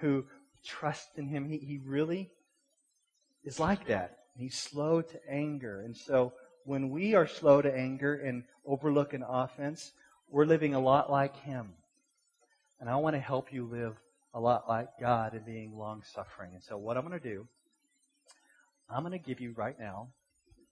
who 0.00 0.26
trust 0.62 1.08
in 1.16 1.26
him. 1.26 1.48
He, 1.48 1.56
he 1.56 1.80
really 1.82 2.30
is 3.42 3.58
like 3.58 3.86
that. 3.86 4.18
He's 4.36 4.58
slow 4.58 5.00
to 5.00 5.20
anger. 5.30 5.80
And 5.80 5.96
so 5.96 6.34
when 6.64 6.90
we 6.90 7.14
are 7.14 7.26
slow 7.26 7.62
to 7.62 7.74
anger 7.74 8.14
and 8.14 8.44
overlook 8.66 9.12
an 9.14 9.24
offense, 9.26 9.92
we're 10.28 10.44
living 10.44 10.74
a 10.74 10.80
lot 10.80 11.10
like 11.10 11.36
him. 11.42 11.70
And 12.80 12.88
I 12.88 12.96
want 12.96 13.14
to 13.14 13.20
help 13.20 13.52
you 13.52 13.66
live 13.66 13.96
a 14.32 14.40
lot 14.40 14.68
like 14.68 14.88
God 15.00 15.34
in 15.34 15.42
being 15.42 15.76
long 15.76 16.02
suffering. 16.14 16.52
And 16.54 16.62
so 16.62 16.78
what 16.78 16.96
I'm 16.96 17.06
going 17.06 17.18
to 17.20 17.28
do, 17.28 17.46
I'm 18.88 19.02
going 19.02 19.12
to 19.12 19.18
give 19.18 19.40
you 19.40 19.52
right 19.56 19.78
now, 19.78 20.08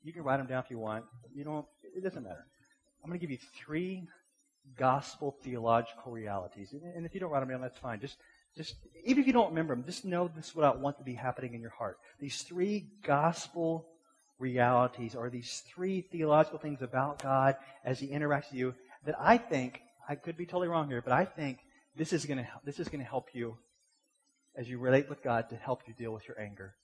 you 0.03 0.13
can 0.13 0.23
write 0.23 0.39
them 0.39 0.47
down 0.47 0.63
if 0.65 0.71
you 0.71 0.79
want. 0.79 1.05
You 1.35 1.45
don't, 1.45 1.67
it 1.83 2.03
doesn't 2.03 2.23
matter. 2.23 2.47
I'm 3.03 3.11
going 3.11 3.19
to 3.19 3.27
give 3.27 3.31
you 3.31 3.39
three 3.57 4.05
gospel 4.77 5.37
theological 5.43 6.13
realities. 6.13 6.73
And 6.73 7.05
if 7.05 7.15
you 7.15 7.21
don't 7.21 7.31
write 7.31 7.41
them 7.41 7.51
down, 7.51 7.61
that's 7.61 7.79
fine. 7.79 8.01
Just, 8.01 8.17
just, 8.57 8.75
even 9.05 9.21
if 9.21 9.27
you 9.27 9.33
don't 9.33 9.51
remember 9.51 9.75
them, 9.75 9.85
just 9.85 10.05
know 10.05 10.31
this 10.35 10.49
is 10.49 10.57
what 10.57 10.65
I 10.65 10.77
want 10.77 10.99
to 10.99 11.05
be 11.05 11.15
happening 11.15 11.55
in 11.55 11.61
your 11.61 11.71
heart. 11.71 11.99
These 12.21 12.43
three 12.43 12.87
gospel 13.03 13.87
realities 14.39 15.15
or 15.15 15.31
these 15.31 15.63
three 15.67 16.01
theological 16.01 16.59
things 16.59 16.83
about 16.83 17.23
God 17.23 17.57
as 17.85 17.99
He 17.99 18.09
interacts 18.09 18.51
with 18.51 18.59
you 18.59 18.75
that 19.05 19.17
I 19.19 19.39
think, 19.39 19.81
I 20.09 20.15
could 20.15 20.37
be 20.37 20.47
totally 20.47 20.69
wrong 20.69 20.89
here, 20.89 21.03
but 21.03 21.13
I 21.13 21.25
think 21.25 21.59
this 21.97 22.13
is 22.13 22.25
going 22.25 22.39
to, 22.39 22.47
this 22.65 22.79
is 22.79 22.89
going 22.89 23.01
to 23.01 23.09
help 23.09 23.29
you 23.33 23.57
as 24.57 24.69
you 24.69 24.79
relate 24.79 25.09
with 25.09 25.23
God 25.23 25.51
to 25.51 25.57
help 25.57 25.83
you 25.87 25.95
deal 25.95 26.13
with 26.13 26.27
your 26.27 26.41
anger. 26.41 26.75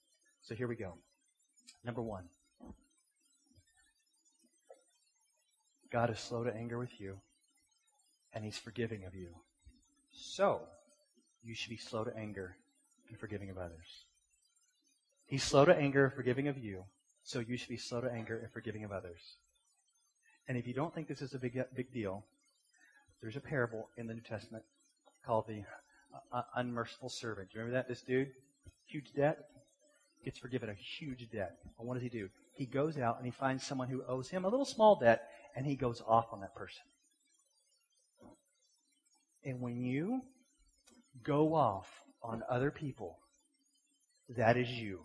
So 0.42 0.54
here 0.54 0.68
we 0.68 0.76
go. 0.76 0.94
Number 1.84 2.02
one. 2.02 2.24
God 5.90 6.10
is 6.10 6.18
slow 6.18 6.42
to 6.42 6.52
anger 6.52 6.76
with 6.76 7.00
you, 7.00 7.18
and 8.32 8.44
He's 8.44 8.58
forgiving 8.58 9.04
of 9.04 9.14
you. 9.14 9.28
So, 10.10 10.62
you 11.44 11.54
should 11.54 11.70
be 11.70 11.76
slow 11.76 12.02
to 12.02 12.16
anger 12.16 12.56
and 13.08 13.18
forgiving 13.18 13.50
of 13.50 13.58
others. 13.58 14.06
He's 15.26 15.44
slow 15.44 15.64
to 15.64 15.76
anger, 15.76 16.12
forgiving 16.14 16.48
of 16.48 16.58
you, 16.58 16.84
so 17.24 17.40
you 17.40 17.56
should 17.56 17.70
be 17.70 17.76
slow 17.76 18.02
to 18.02 18.12
anger 18.12 18.38
and 18.38 18.52
forgiving 18.52 18.84
of 18.84 18.92
others. 18.92 19.38
And 20.46 20.58
if 20.58 20.66
you 20.66 20.74
don't 20.74 20.94
think 20.94 21.08
this 21.08 21.22
is 21.22 21.34
a 21.34 21.38
big, 21.38 21.58
big 21.74 21.92
deal, 21.92 22.24
there's 23.22 23.36
a 23.36 23.40
parable 23.40 23.88
in 23.96 24.06
the 24.06 24.14
New 24.14 24.20
Testament 24.20 24.62
called 25.26 25.46
the 25.48 25.62
uh, 26.32 26.42
unmerciful 26.54 27.08
servant. 27.08 27.48
Do 27.48 27.58
you 27.58 27.64
remember 27.64 27.78
that? 27.78 27.88
This 27.88 28.02
dude, 28.02 28.28
huge 28.86 29.14
debt, 29.16 29.38
gets 30.22 30.38
forgiven 30.38 30.68
a 30.68 30.74
huge 30.74 31.30
debt. 31.30 31.56
And 31.78 31.88
what 31.88 31.94
does 31.94 32.02
he 32.02 32.10
do? 32.10 32.28
He 32.52 32.66
goes 32.66 32.98
out 32.98 33.16
and 33.16 33.24
he 33.24 33.32
finds 33.32 33.64
someone 33.64 33.88
who 33.88 34.02
owes 34.06 34.28
him 34.28 34.44
a 34.44 34.48
little 34.48 34.66
small 34.66 34.96
debt, 34.96 35.22
and 35.56 35.64
he 35.64 35.76
goes 35.76 36.02
off 36.06 36.26
on 36.30 36.42
that 36.42 36.54
person. 36.54 36.82
And 39.44 39.60
when 39.60 39.80
you 39.80 40.20
go 41.22 41.54
off 41.54 41.88
on 42.22 42.42
other 42.50 42.70
people, 42.70 43.18
that 44.36 44.56
is 44.58 44.68
you. 44.68 45.00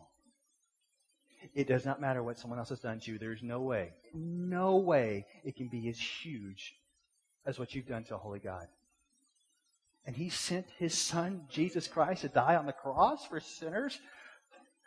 It 1.54 1.67
does 1.67 1.86
not 1.86 2.02
matter 2.02 2.21
what 2.21 2.39
someone 2.39 2.60
else 2.60 2.69
has 2.69 2.80
done 2.80 2.99
to 2.99 3.12
you. 3.12 3.17
There's 3.17 3.43
no 3.43 3.62
way, 3.62 3.93
no 4.13 4.78
way 4.78 5.25
it 5.43 5.56
can 5.56 5.67
be 5.67 5.88
as 5.89 5.99
huge 5.99 6.75
as 7.45 7.58
what 7.58 7.73
you've 7.73 7.88
done 7.88 8.04
to 8.06 8.15
a 8.15 8.19
holy 8.19 8.39
God. 8.39 8.67
And 10.06 10.15
he 10.15 10.30
sent 10.30 10.67
his 10.78 10.97
son, 10.97 11.45
Jesus 11.49 11.88
Christ, 11.88 12.21
to 12.21 12.30
die 12.30 12.56
on 12.56 12.65
the 12.65 12.73
cross 12.73 13.25
for 13.25 13.39
sinners 13.39 13.99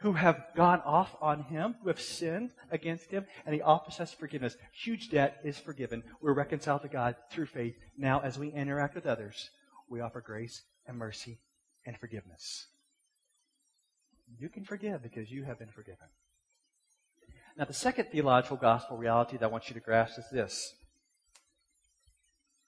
who 0.00 0.12
have 0.14 0.46
gone 0.56 0.80
off 0.84 1.14
on 1.20 1.44
him, 1.44 1.76
who 1.82 1.88
have 1.88 2.00
sinned 2.00 2.50
against 2.70 3.10
him, 3.10 3.24
and 3.46 3.54
he 3.54 3.62
offers 3.62 4.00
us 4.00 4.12
forgiveness. 4.12 4.56
Huge 4.72 5.10
debt 5.10 5.38
is 5.44 5.58
forgiven. 5.58 6.02
We're 6.20 6.34
reconciled 6.34 6.82
to 6.82 6.88
God 6.88 7.14
through 7.30 7.46
faith. 7.46 7.76
Now, 7.96 8.20
as 8.20 8.36
we 8.36 8.48
interact 8.48 8.96
with 8.96 9.06
others, 9.06 9.50
we 9.88 10.00
offer 10.00 10.20
grace 10.20 10.62
and 10.86 10.98
mercy 10.98 11.38
and 11.86 11.96
forgiveness. 11.96 12.66
You 14.38 14.48
can 14.48 14.64
forgive 14.64 15.02
because 15.02 15.30
you 15.30 15.44
have 15.44 15.58
been 15.58 15.70
forgiven. 15.70 16.08
Now, 17.56 17.64
the 17.66 17.74
second 17.74 18.06
theological 18.10 18.56
gospel 18.56 18.96
reality 18.96 19.36
that 19.36 19.44
I 19.44 19.48
want 19.48 19.68
you 19.68 19.74
to 19.74 19.80
grasp 19.80 20.18
is 20.18 20.24
this. 20.32 20.74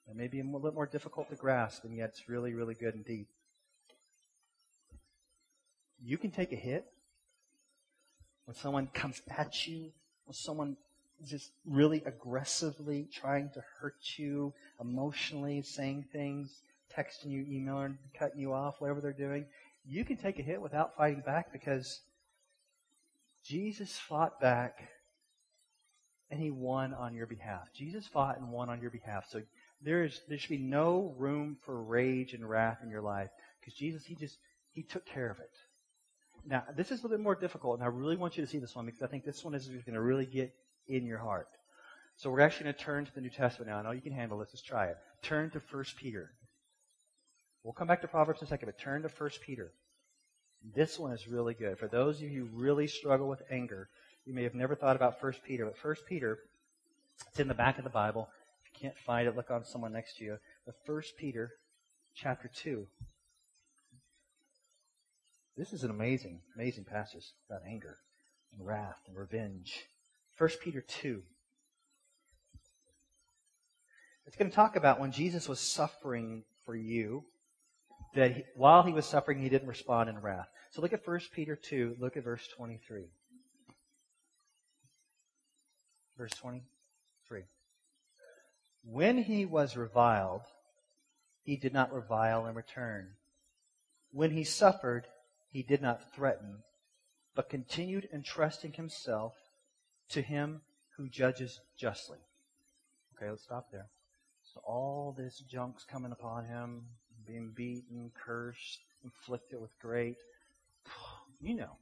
It 0.08 0.14
may 0.14 0.28
be 0.28 0.40
a 0.40 0.44
little 0.44 0.60
bit 0.60 0.74
more 0.74 0.86
difficult 0.86 1.30
to 1.30 1.36
grasp, 1.36 1.84
and 1.84 1.96
yet 1.96 2.10
it's 2.10 2.28
really, 2.28 2.52
really 2.52 2.74
good 2.74 2.94
indeed. 2.94 3.26
You 6.02 6.18
can 6.18 6.30
take 6.30 6.52
a 6.52 6.56
hit 6.56 6.84
when 8.44 8.54
someone 8.54 8.88
comes 8.88 9.22
at 9.30 9.66
you, 9.66 9.90
when 10.26 10.34
someone 10.34 10.76
is 11.22 11.30
just 11.30 11.52
really 11.64 12.02
aggressively 12.04 13.08
trying 13.10 13.48
to 13.54 13.64
hurt 13.80 13.96
you 14.18 14.52
emotionally, 14.78 15.62
saying 15.62 16.04
things, 16.12 16.60
texting 16.94 17.30
you, 17.30 17.46
emailing, 17.48 17.96
cutting 18.18 18.38
you 18.38 18.52
off, 18.52 18.80
whatever 18.80 19.00
they're 19.00 19.12
doing. 19.12 19.46
You 19.86 20.04
can 20.04 20.18
take 20.18 20.38
a 20.38 20.42
hit 20.42 20.60
without 20.60 20.94
fighting 20.94 21.22
back 21.24 21.52
because 21.52 22.00
Jesus 23.44 23.96
fought 23.96 24.40
back 24.40 24.88
and 26.30 26.40
he 26.40 26.50
won 26.50 26.94
on 26.94 27.14
your 27.14 27.26
behalf. 27.26 27.68
Jesus 27.74 28.06
fought 28.06 28.38
and 28.38 28.50
won 28.50 28.70
on 28.70 28.80
your 28.80 28.90
behalf. 28.90 29.26
So 29.28 29.42
there 29.82 30.04
is 30.04 30.20
there 30.28 30.38
should 30.38 30.50
be 30.50 30.58
no 30.58 31.14
room 31.18 31.58
for 31.64 31.82
rage 31.82 32.32
and 32.32 32.48
wrath 32.48 32.78
in 32.82 32.90
your 32.90 33.02
life 33.02 33.30
because 33.60 33.74
Jesus 33.74 34.04
he 34.04 34.14
just 34.14 34.38
he 34.72 34.82
took 34.82 35.04
care 35.06 35.30
of 35.30 35.38
it. 35.38 35.50
Now 36.46 36.64
this 36.74 36.90
is 36.90 37.00
a 37.00 37.02
little 37.02 37.18
bit 37.18 37.22
more 37.22 37.34
difficult, 37.34 37.78
and 37.78 37.84
I 37.84 37.88
really 37.88 38.16
want 38.16 38.36
you 38.36 38.44
to 38.44 38.50
see 38.50 38.58
this 38.58 38.74
one 38.74 38.86
because 38.86 39.02
I 39.02 39.06
think 39.06 39.24
this 39.24 39.44
one 39.44 39.54
is 39.54 39.68
going 39.68 39.94
to 39.94 40.00
really 40.00 40.26
get 40.26 40.52
in 40.88 41.04
your 41.04 41.18
heart. 41.18 41.48
So 42.16 42.30
we're 42.30 42.40
actually 42.40 42.64
going 42.64 42.74
to 42.76 42.84
turn 42.84 43.04
to 43.04 43.14
the 43.14 43.20
New 43.20 43.30
Testament 43.30 43.70
now. 43.70 43.78
I 43.78 43.82
know 43.82 43.90
you 43.90 44.00
can 44.00 44.12
handle 44.12 44.38
this. 44.38 44.50
Let's 44.52 44.62
try 44.62 44.86
it. 44.86 44.96
Turn 45.22 45.50
to 45.50 45.60
1 45.70 45.84
Peter. 45.98 46.30
We'll 47.64 47.72
come 47.72 47.88
back 47.88 48.02
to 48.02 48.08
Proverbs 48.08 48.40
in 48.40 48.46
a 48.46 48.48
second, 48.48 48.66
but 48.66 48.78
turn 48.78 49.02
to 49.02 49.08
1 49.08 49.30
Peter. 49.44 49.72
This 50.72 50.98
one 50.98 51.12
is 51.12 51.28
really 51.28 51.54
good. 51.54 51.78
For 51.78 51.88
those 51.88 52.16
of 52.16 52.22
you 52.22 52.46
who 52.46 52.58
really 52.58 52.86
struggle 52.86 53.28
with 53.28 53.42
anger, 53.50 53.88
you 54.24 54.32
may 54.32 54.44
have 54.44 54.54
never 54.54 54.74
thought 54.74 54.96
about 54.96 55.22
1 55.22 55.32
Peter, 55.46 55.66
but 55.66 55.76
1 55.84 55.94
Peter, 56.08 56.38
it's 57.28 57.40
in 57.40 57.48
the 57.48 57.54
back 57.54 57.76
of 57.76 57.84
the 57.84 57.90
Bible. 57.90 58.28
If 58.64 58.72
you 58.72 58.88
can't 58.88 58.98
find 58.98 59.28
it, 59.28 59.36
look 59.36 59.50
on 59.50 59.64
someone 59.64 59.92
next 59.92 60.16
to 60.18 60.24
you. 60.24 60.38
But 60.64 60.76
1 60.86 61.02
Peter 61.18 61.50
chapter 62.14 62.50
2. 62.54 62.86
This 65.56 65.72
is 65.72 65.84
an 65.84 65.90
amazing, 65.90 66.40
amazing 66.56 66.84
passage 66.84 67.32
about 67.48 67.62
anger 67.68 67.98
and 68.52 68.66
wrath 68.66 69.00
and 69.06 69.16
revenge. 69.16 69.84
1 70.38 70.50
Peter 70.62 70.80
2. 70.80 71.22
It's 74.26 74.36
going 74.36 74.50
to 74.50 74.56
talk 74.56 74.74
about 74.74 74.98
when 74.98 75.12
Jesus 75.12 75.48
was 75.48 75.60
suffering 75.60 76.44
for 76.64 76.74
you, 76.74 77.24
that 78.14 78.32
he, 78.32 78.44
while 78.54 78.82
he 78.82 78.92
was 78.92 79.06
suffering, 79.06 79.40
he 79.40 79.48
didn't 79.48 79.68
respond 79.68 80.08
in 80.08 80.20
wrath. 80.20 80.48
So 80.70 80.80
look 80.82 80.92
at 80.92 81.06
1 81.06 81.20
Peter 81.32 81.56
2, 81.56 81.96
look 81.98 82.16
at 82.16 82.24
verse 82.24 82.46
23. 82.56 83.04
Verse 86.16 86.32
23. 86.32 87.42
When 88.84 89.18
he 89.18 89.44
was 89.46 89.76
reviled, 89.76 90.42
he 91.42 91.56
did 91.56 91.72
not 91.72 91.92
revile 91.92 92.46
in 92.46 92.54
return. 92.54 93.12
When 94.12 94.30
he 94.30 94.44
suffered, 94.44 95.06
he 95.50 95.62
did 95.62 95.82
not 95.82 96.14
threaten, 96.14 96.58
but 97.34 97.48
continued 97.48 98.08
entrusting 98.12 98.74
himself 98.74 99.34
to 100.10 100.22
him 100.22 100.60
who 100.96 101.08
judges 101.08 101.60
justly. 101.76 102.18
Okay, 103.16 103.30
let's 103.30 103.42
stop 103.44 103.70
there. 103.72 103.88
So 104.42 104.60
all 104.64 105.14
this 105.16 105.38
junk's 105.48 105.84
coming 105.84 106.12
upon 106.12 106.44
him, 106.44 106.82
being 107.26 107.52
beaten, 107.54 108.10
cursed, 108.14 108.80
inflicted 109.02 109.60
with 109.60 109.78
great, 109.80 110.18
you 111.40 111.54
know. 111.54 111.76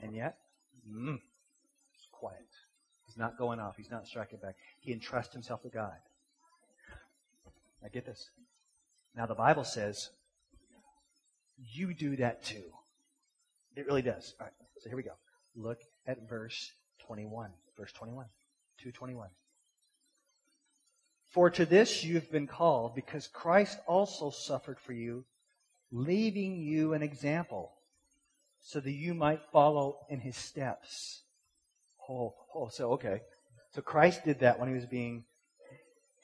And 0.00 0.14
yet, 0.14 0.36
mm, 0.88 1.20
quiet. 2.12 2.46
He's 3.06 3.16
not 3.16 3.36
going 3.36 3.58
off. 3.58 3.76
He's 3.76 3.90
not 3.90 4.06
striking 4.06 4.38
back. 4.38 4.56
He 4.80 4.92
entrusts 4.92 5.32
himself 5.32 5.62
to 5.62 5.68
God. 5.68 5.96
Now 7.82 7.88
get 7.92 8.06
this. 8.06 8.30
Now 9.16 9.26
the 9.26 9.34
Bible 9.34 9.64
says, 9.64 10.10
you 11.72 11.94
do 11.94 12.16
that 12.16 12.44
too. 12.44 12.64
It 13.76 13.86
really 13.86 14.02
does. 14.02 14.34
All 14.40 14.46
right, 14.46 14.52
so 14.78 14.88
here 14.88 14.96
we 14.96 15.02
go. 15.02 15.14
Look 15.56 15.80
at 16.06 16.28
verse 16.28 16.72
21. 17.06 17.50
Verse 17.76 17.92
21. 17.92 18.26
221. 18.78 19.28
For 21.30 21.48
to 21.50 21.64
this 21.64 22.02
you've 22.02 22.30
been 22.30 22.48
called, 22.48 22.94
because 22.94 23.28
Christ 23.28 23.78
also 23.86 24.30
suffered 24.30 24.78
for 24.80 24.92
you, 24.92 25.24
leaving 25.92 26.60
you 26.60 26.92
an 26.92 27.02
example, 27.02 27.72
so 28.60 28.80
that 28.80 28.92
you 28.92 29.14
might 29.14 29.40
follow 29.52 29.98
in 30.08 30.20
his 30.20 30.36
steps. 30.36 31.22
Oh, 32.08 32.34
oh, 32.54 32.68
so 32.68 32.92
okay. 32.92 33.20
So 33.72 33.80
Christ 33.80 34.24
did 34.24 34.40
that 34.40 34.58
when 34.58 34.68
he 34.68 34.74
was 34.74 34.86
being 34.86 35.24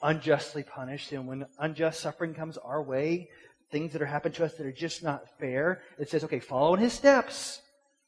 unjustly 0.01 0.63
punished, 0.63 1.11
and 1.13 1.25
when 1.25 1.45
unjust 1.57 2.01
suffering 2.01 2.33
comes 2.33 2.57
our 2.57 2.83
way, 2.83 3.29
things 3.71 3.93
that 3.93 4.01
are 4.01 4.05
happening 4.05 4.33
to 4.35 4.45
us 4.45 4.55
that 4.55 4.65
are 4.65 4.71
just 4.71 5.03
not 5.03 5.23
fair, 5.39 5.81
it 5.97 6.09
says, 6.09 6.23
okay, 6.25 6.39
follow 6.39 6.73
in 6.73 6.81
his 6.81 6.93
steps. 6.93 7.61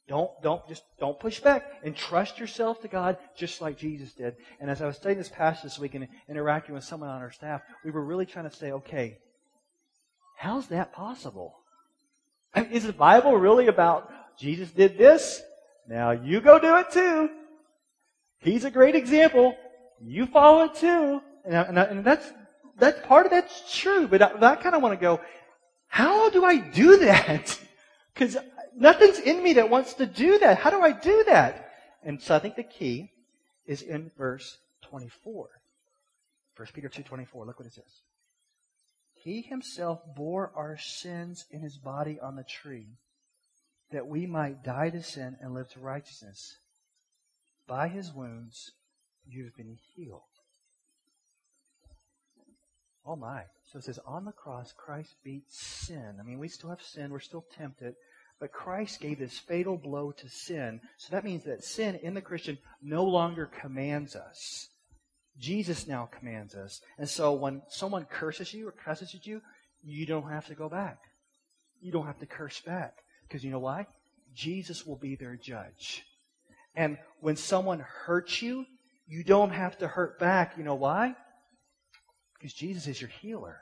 Don't, 0.10 0.32
don't, 0.42 0.68
just 0.68 0.84
don't 1.00 1.20
push 1.20 1.40
back 1.40 1.72
and 1.84 1.96
trust 1.96 2.40
yourself 2.40 2.82
to 2.82 2.88
God 2.88 3.18
just 3.38 3.62
like 3.62 3.78
Jesus 3.78 4.12
did. 4.12 4.36
And 4.60 4.68
as 4.68 4.82
I 4.82 4.88
was 4.88 4.96
studying 4.96 5.20
this 5.20 5.30
passage 5.30 5.62
this 5.62 5.78
week 5.78 5.94
and 5.94 6.08
interacting 6.28 6.74
with 6.74 6.84
someone 6.84 7.10
on 7.10 7.22
our 7.22 7.32
staff, 7.32 7.62
we 7.86 7.92
were 7.92 8.04
really 8.04 8.26
trying 8.26 8.50
to 8.50 8.56
say, 8.56 8.72
okay, 8.72 9.20
how's 10.36 10.66
that 10.70 10.94
possible? 10.94 11.60
I 12.56 12.64
mean, 12.64 12.72
is 12.72 12.88
the 12.88 12.94
Bible 12.94 13.38
really 13.38 13.68
about 13.68 14.12
Jesus 14.36 14.72
did 14.72 14.98
this? 14.98 15.44
Now 15.88 16.10
you 16.10 16.42
go 16.42 16.58
do 16.58 16.78
it 16.78 16.90
too. 16.92 17.30
He's 18.40 18.66
a 18.66 18.72
great 18.72 18.96
example. 18.96 19.56
You 20.02 20.26
follow 20.26 20.64
it 20.64 20.74
too. 20.74 21.22
And, 21.46 21.54
and, 21.54 21.78
and 21.78 22.04
that's, 22.04 22.28
that's 22.80 23.06
part 23.06 23.28
of 23.28 23.32
that's 23.32 23.78
true, 23.78 24.08
but 24.08 24.24
I, 24.24 24.54
I 24.54 24.56
kind 24.56 24.74
of 24.74 24.82
want 24.82 25.00
to 25.00 25.02
go, 25.02 25.22
how 25.88 26.32
do 26.32 26.44
I 26.44 26.58
do 26.58 26.98
that? 26.98 27.60
Because 28.16 28.36
nothing's 28.80 29.20
in 29.20 29.44
me 29.44 29.54
that 29.54 29.70
wants 29.70 29.94
to 29.96 30.06
do 30.06 30.40
that. 30.40 30.58
How 30.58 30.70
do 30.70 30.82
I 30.82 30.92
do 30.92 31.24
that? 31.28 31.72
And 32.04 32.22
so 32.22 32.36
I 32.36 32.40
think 32.40 32.56
the 32.56 32.64
key 32.64 33.12
is 33.66 33.82
in 33.82 34.12
verse 34.18 34.58
24. 34.84 35.50
1 36.56 36.68
Peter 36.74 36.90
2.24. 36.90 37.46
Look 37.46 37.60
what 37.60 37.68
it 37.68 37.74
says. 37.74 38.02
He 39.14 39.42
himself 39.42 40.00
bore 40.16 40.52
our 40.56 40.78
sins 40.78 41.46
in 41.52 41.62
his 41.62 41.78
body 41.78 42.20
on 42.22 42.36
the 42.36 42.44
tree, 42.44 42.88
that 43.92 44.08
we 44.08 44.26
might 44.26 44.64
die 44.64 44.90
to 44.90 45.04
sin 45.04 45.36
and 45.42 45.54
live 45.54 45.70
to 45.72 45.80
righteousness. 45.80 46.58
By 47.68 47.90
his 47.90 48.14
wounds 48.14 48.72
you've 49.28 49.56
been 49.56 49.78
healed. 49.96 50.22
Oh 53.06 53.16
my. 53.16 53.44
So 53.72 53.80
it 53.80 53.86
says, 53.86 54.00
on 54.06 54.26
the 54.26 54.32
cross, 54.32 54.74
Christ 54.76 55.16
beat 55.24 55.44
sin. 55.50 56.16
I 56.20 56.24
mean, 56.24 56.40
we 56.40 56.48
still 56.48 56.70
have 56.70 56.82
sin. 56.82 57.12
We're 57.12 57.20
still 57.20 57.46
tempted. 57.56 57.96
But 58.40 58.54
Christ 58.54 59.02
gave 59.02 59.20
this 59.20 59.38
fatal 59.38 59.78
blow 59.78 60.12
to 60.12 60.30
sin. 60.30 60.80
So 60.98 61.10
that 61.12 61.26
means 61.26 61.44
that 61.44 61.64
sin 61.64 62.00
in 62.02 62.14
the 62.14 62.22
Christian 62.22 62.58
no 62.82 63.04
longer 63.04 63.46
commands 63.46 64.16
us. 64.16 64.70
Jesus 65.38 65.88
now 65.88 66.10
commands 66.18 66.56
us. 66.56 66.82
And 66.98 67.10
so 67.10 67.34
when 67.34 67.62
someone 67.68 68.06
curses 68.06 68.54
you 68.54 68.68
or 68.68 68.72
cusses 68.72 69.14
at 69.14 69.26
you, 69.26 69.42
you 69.84 70.06
don't 70.06 70.30
have 70.30 70.48
to 70.48 70.56
go 70.56 70.70
back. 70.70 71.00
You 71.82 71.92
don't 71.92 72.06
have 72.06 72.20
to 72.20 72.26
curse 72.26 72.60
back. 72.62 72.94
Because 73.28 73.44
you 73.44 73.52
know 73.52 73.60
why? 73.60 73.88
Jesus 74.34 74.86
will 74.86 74.98
be 74.98 75.16
their 75.16 75.36
judge. 75.36 76.04
And 76.76 76.98
when 77.20 77.36
someone 77.36 77.80
hurts 77.80 78.42
you, 78.42 78.66
you 79.08 79.24
don't 79.24 79.52
have 79.52 79.78
to 79.80 79.88
hurt 79.88 80.20
back. 80.20 80.58
You 80.58 80.64
know 80.64 80.76
why? 80.76 81.16
Because 82.38 82.54
Jesus 82.54 82.88
is 82.88 83.02
your 83.02 83.10
healer. 83.22 83.58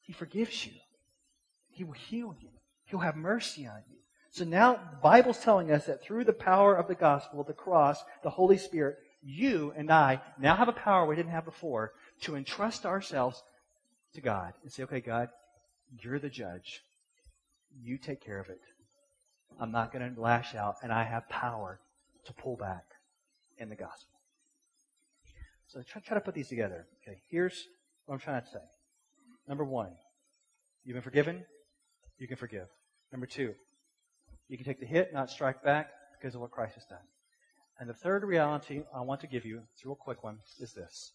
He 0.00 0.12
forgives 0.12 0.66
you. 0.66 0.72
He 1.68 1.84
will 1.84 1.92
heal 1.92 2.34
you. 2.40 2.50
He'll 2.92 3.00
have 3.00 3.16
mercy 3.16 3.66
on 3.66 3.82
you. 3.90 3.96
So 4.32 4.44
now 4.44 4.74
the 4.74 4.98
Bible's 5.02 5.38
telling 5.38 5.72
us 5.72 5.86
that 5.86 6.02
through 6.02 6.24
the 6.24 6.34
power 6.34 6.74
of 6.74 6.88
the 6.88 6.94
gospel, 6.94 7.42
the 7.42 7.54
cross, 7.54 7.98
the 8.22 8.28
Holy 8.28 8.58
Spirit, 8.58 8.98
you 9.22 9.72
and 9.74 9.90
I 9.90 10.20
now 10.38 10.54
have 10.56 10.68
a 10.68 10.72
power 10.72 11.06
we 11.06 11.16
didn't 11.16 11.32
have 11.32 11.46
before 11.46 11.92
to 12.20 12.36
entrust 12.36 12.84
ourselves 12.84 13.42
to 14.12 14.20
God 14.20 14.52
and 14.62 14.70
say, 14.70 14.82
okay, 14.82 15.00
God, 15.00 15.30
you're 16.02 16.18
the 16.18 16.28
judge. 16.28 16.82
You 17.82 17.96
take 17.96 18.22
care 18.22 18.38
of 18.38 18.50
it. 18.50 18.60
I'm 19.58 19.72
not 19.72 19.90
going 19.90 20.14
to 20.14 20.20
lash 20.20 20.54
out, 20.54 20.76
and 20.82 20.92
I 20.92 21.04
have 21.04 21.26
power 21.30 21.80
to 22.26 22.34
pull 22.34 22.56
back 22.56 22.84
in 23.56 23.70
the 23.70 23.74
gospel. 23.74 24.18
So 25.66 25.80
try, 25.80 26.02
try 26.02 26.14
to 26.16 26.20
put 26.20 26.34
these 26.34 26.48
together. 26.48 26.86
Okay, 27.02 27.22
here's 27.30 27.68
what 28.04 28.16
I'm 28.16 28.20
trying 28.20 28.42
to 28.42 28.48
say. 28.48 28.58
Number 29.48 29.64
one, 29.64 29.92
you've 30.84 30.94
been 30.94 31.02
forgiven, 31.02 31.46
you 32.18 32.28
can 32.28 32.36
forgive. 32.36 32.68
Number 33.12 33.26
two, 33.26 33.54
you 34.48 34.56
can 34.56 34.64
take 34.64 34.80
the 34.80 34.86
hit, 34.86 35.12
not 35.12 35.30
strike 35.30 35.62
back 35.62 35.90
because 36.18 36.34
of 36.34 36.40
what 36.40 36.50
Christ 36.50 36.74
has 36.74 36.84
done. 36.86 37.06
And 37.78 37.88
the 37.88 37.94
third 37.94 38.24
reality 38.24 38.82
I 38.94 39.02
want 39.02 39.20
to 39.20 39.26
give 39.26 39.44
you, 39.44 39.62
it's 39.74 39.84
a 39.84 39.88
real 39.88 39.96
quick 39.96 40.24
one, 40.24 40.38
is 40.58 40.72
this. 40.72 41.12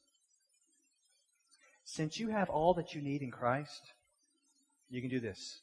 Since 1.83 2.19
you 2.19 2.29
have 2.29 2.49
all 2.49 2.73
that 2.75 2.93
you 2.93 3.01
need 3.01 3.21
in 3.21 3.31
Christ, 3.31 3.81
you 4.89 5.01
can 5.01 5.09
do 5.09 5.19
this. 5.19 5.61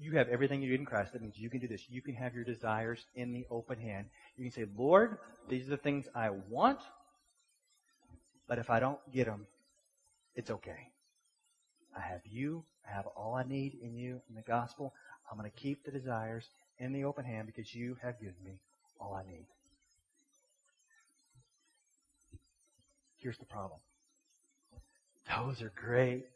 You 0.00 0.12
have 0.12 0.28
everything 0.28 0.62
you 0.62 0.70
need 0.70 0.80
in 0.80 0.86
Christ. 0.86 1.12
That 1.12 1.22
means 1.22 1.38
you 1.38 1.50
can 1.50 1.60
do 1.60 1.68
this. 1.68 1.88
You 1.88 2.02
can 2.02 2.14
have 2.14 2.34
your 2.34 2.44
desires 2.44 3.06
in 3.14 3.32
the 3.32 3.46
open 3.50 3.78
hand. 3.78 4.06
You 4.36 4.44
can 4.44 4.52
say, 4.52 4.66
Lord, 4.76 5.18
these 5.48 5.66
are 5.66 5.70
the 5.70 5.76
things 5.76 6.08
I 6.14 6.30
want, 6.30 6.80
but 8.46 8.58
if 8.58 8.70
I 8.70 8.80
don't 8.80 8.98
get 9.12 9.26
them, 9.26 9.46
it's 10.34 10.50
okay. 10.50 10.90
I 11.96 12.00
have 12.00 12.20
you. 12.24 12.64
I 12.88 12.94
have 12.94 13.06
all 13.06 13.34
I 13.34 13.42
need 13.42 13.78
in 13.82 13.96
you 13.96 14.20
in 14.28 14.34
the 14.34 14.42
gospel. 14.42 14.94
I'm 15.30 15.38
going 15.38 15.50
to 15.50 15.56
keep 15.56 15.84
the 15.84 15.90
desires 15.90 16.48
in 16.78 16.92
the 16.92 17.04
open 17.04 17.24
hand 17.24 17.46
because 17.46 17.74
you 17.74 17.96
have 18.02 18.18
given 18.20 18.34
me 18.44 18.60
all 19.00 19.14
I 19.14 19.28
need. 19.30 19.46
Here's 23.18 23.38
the 23.38 23.44
problem. 23.44 23.80
Those 25.36 25.60
are 25.60 25.72
great 25.74 26.26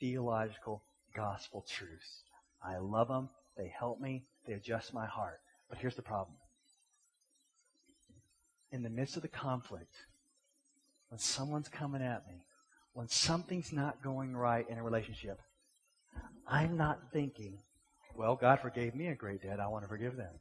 theological 0.00 0.82
gospel 1.14 1.64
truths. 1.68 2.22
I 2.62 2.78
love 2.78 3.08
them. 3.08 3.28
They 3.56 3.72
help 3.78 4.00
me. 4.00 4.24
They 4.46 4.54
adjust 4.54 4.92
my 4.92 5.06
heart. 5.06 5.40
But 5.68 5.78
here's 5.78 5.94
the 5.94 6.02
problem. 6.02 6.36
In 8.72 8.82
the 8.82 8.90
midst 8.90 9.16
of 9.16 9.22
the 9.22 9.28
conflict, 9.28 9.94
when 11.08 11.18
someone's 11.18 11.68
coming 11.68 12.02
at 12.02 12.26
me, 12.26 12.42
when 12.94 13.08
something's 13.08 13.72
not 13.72 14.02
going 14.02 14.34
right 14.34 14.68
in 14.70 14.78
a 14.78 14.82
relationship, 14.82 15.40
I'm 16.46 16.76
not 16.76 16.98
thinking, 17.12 17.58
well, 18.16 18.36
God 18.36 18.60
forgave 18.60 18.94
me 18.94 19.08
a 19.08 19.14
great 19.14 19.42
debt. 19.42 19.60
I 19.60 19.66
want 19.66 19.84
to 19.84 19.88
forgive 19.88 20.16
them. 20.16 20.32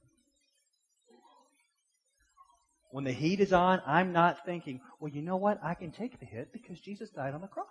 When 2.92 3.04
the 3.04 3.12
heat 3.12 3.40
is 3.40 3.54
on, 3.54 3.82
I'm 3.88 4.14
not 4.14 4.46
thinking, 4.46 4.80
well, 5.00 5.12
you 5.12 5.24
know 5.24 5.38
what? 5.38 5.60
I 5.64 5.74
can 5.74 5.92
take 5.92 6.20
the 6.20 6.28
hit 6.28 6.54
because 6.54 6.80
Jesus 6.80 7.10
died 7.10 7.34
on 7.34 7.42
the 7.42 7.48
cross 7.48 7.66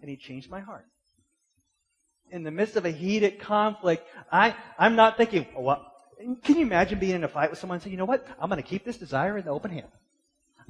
and 0.00 0.10
he 0.10 0.16
changed 0.16 0.50
my 0.50 0.60
heart. 0.60 0.86
In 2.32 2.42
the 2.42 2.50
midst 2.50 2.74
of 2.74 2.84
a 2.84 2.90
heated 2.90 3.38
conflict, 3.38 4.04
I, 4.32 4.56
I'm 4.76 4.96
not 4.96 5.16
thinking, 5.16 5.46
oh, 5.56 5.60
well, 5.60 5.92
can 6.42 6.56
you 6.56 6.62
imagine 6.62 6.98
being 6.98 7.14
in 7.14 7.22
a 7.22 7.28
fight 7.28 7.50
with 7.50 7.60
someone 7.60 7.76
and 7.76 7.82
saying, 7.84 7.92
you 7.92 7.98
know 7.98 8.04
what? 8.04 8.26
I'm 8.40 8.48
going 8.48 8.60
to 8.60 8.68
keep 8.68 8.84
this 8.84 8.96
desire 8.96 9.38
in 9.38 9.44
the 9.44 9.52
open 9.52 9.70
hand. 9.70 9.86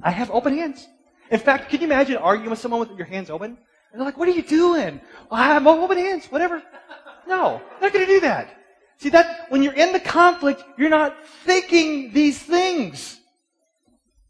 I 0.03 0.11
have 0.11 0.29
open 0.29 0.55
hands. 0.55 0.87
In 1.31 1.39
fact, 1.39 1.69
can 1.69 1.81
you 1.81 1.87
imagine 1.87 2.17
arguing 2.17 2.49
with 2.49 2.59
someone 2.59 2.79
with 2.79 2.97
your 2.97 3.07
hands 3.07 3.29
open? 3.29 3.57
And 3.91 4.01
they're 4.01 4.05
like, 4.05 4.17
what 4.17 4.27
are 4.27 4.31
you 4.31 4.43
doing? 4.43 4.99
Well, 5.31 5.41
I 5.41 5.47
have 5.47 5.65
open 5.65 5.97
hands, 5.97 6.25
whatever. 6.27 6.61
No, 7.27 7.61
not 7.81 7.93
going 7.93 8.05
to 8.05 8.11
do 8.11 8.19
that. 8.21 8.49
See 8.97 9.09
that 9.09 9.47
when 9.49 9.63
you're 9.63 9.73
in 9.73 9.91
the 9.91 9.99
conflict, 9.99 10.63
you're 10.77 10.89
not 10.89 11.15
thinking 11.43 12.13
these 12.13 12.41
things. 12.41 13.19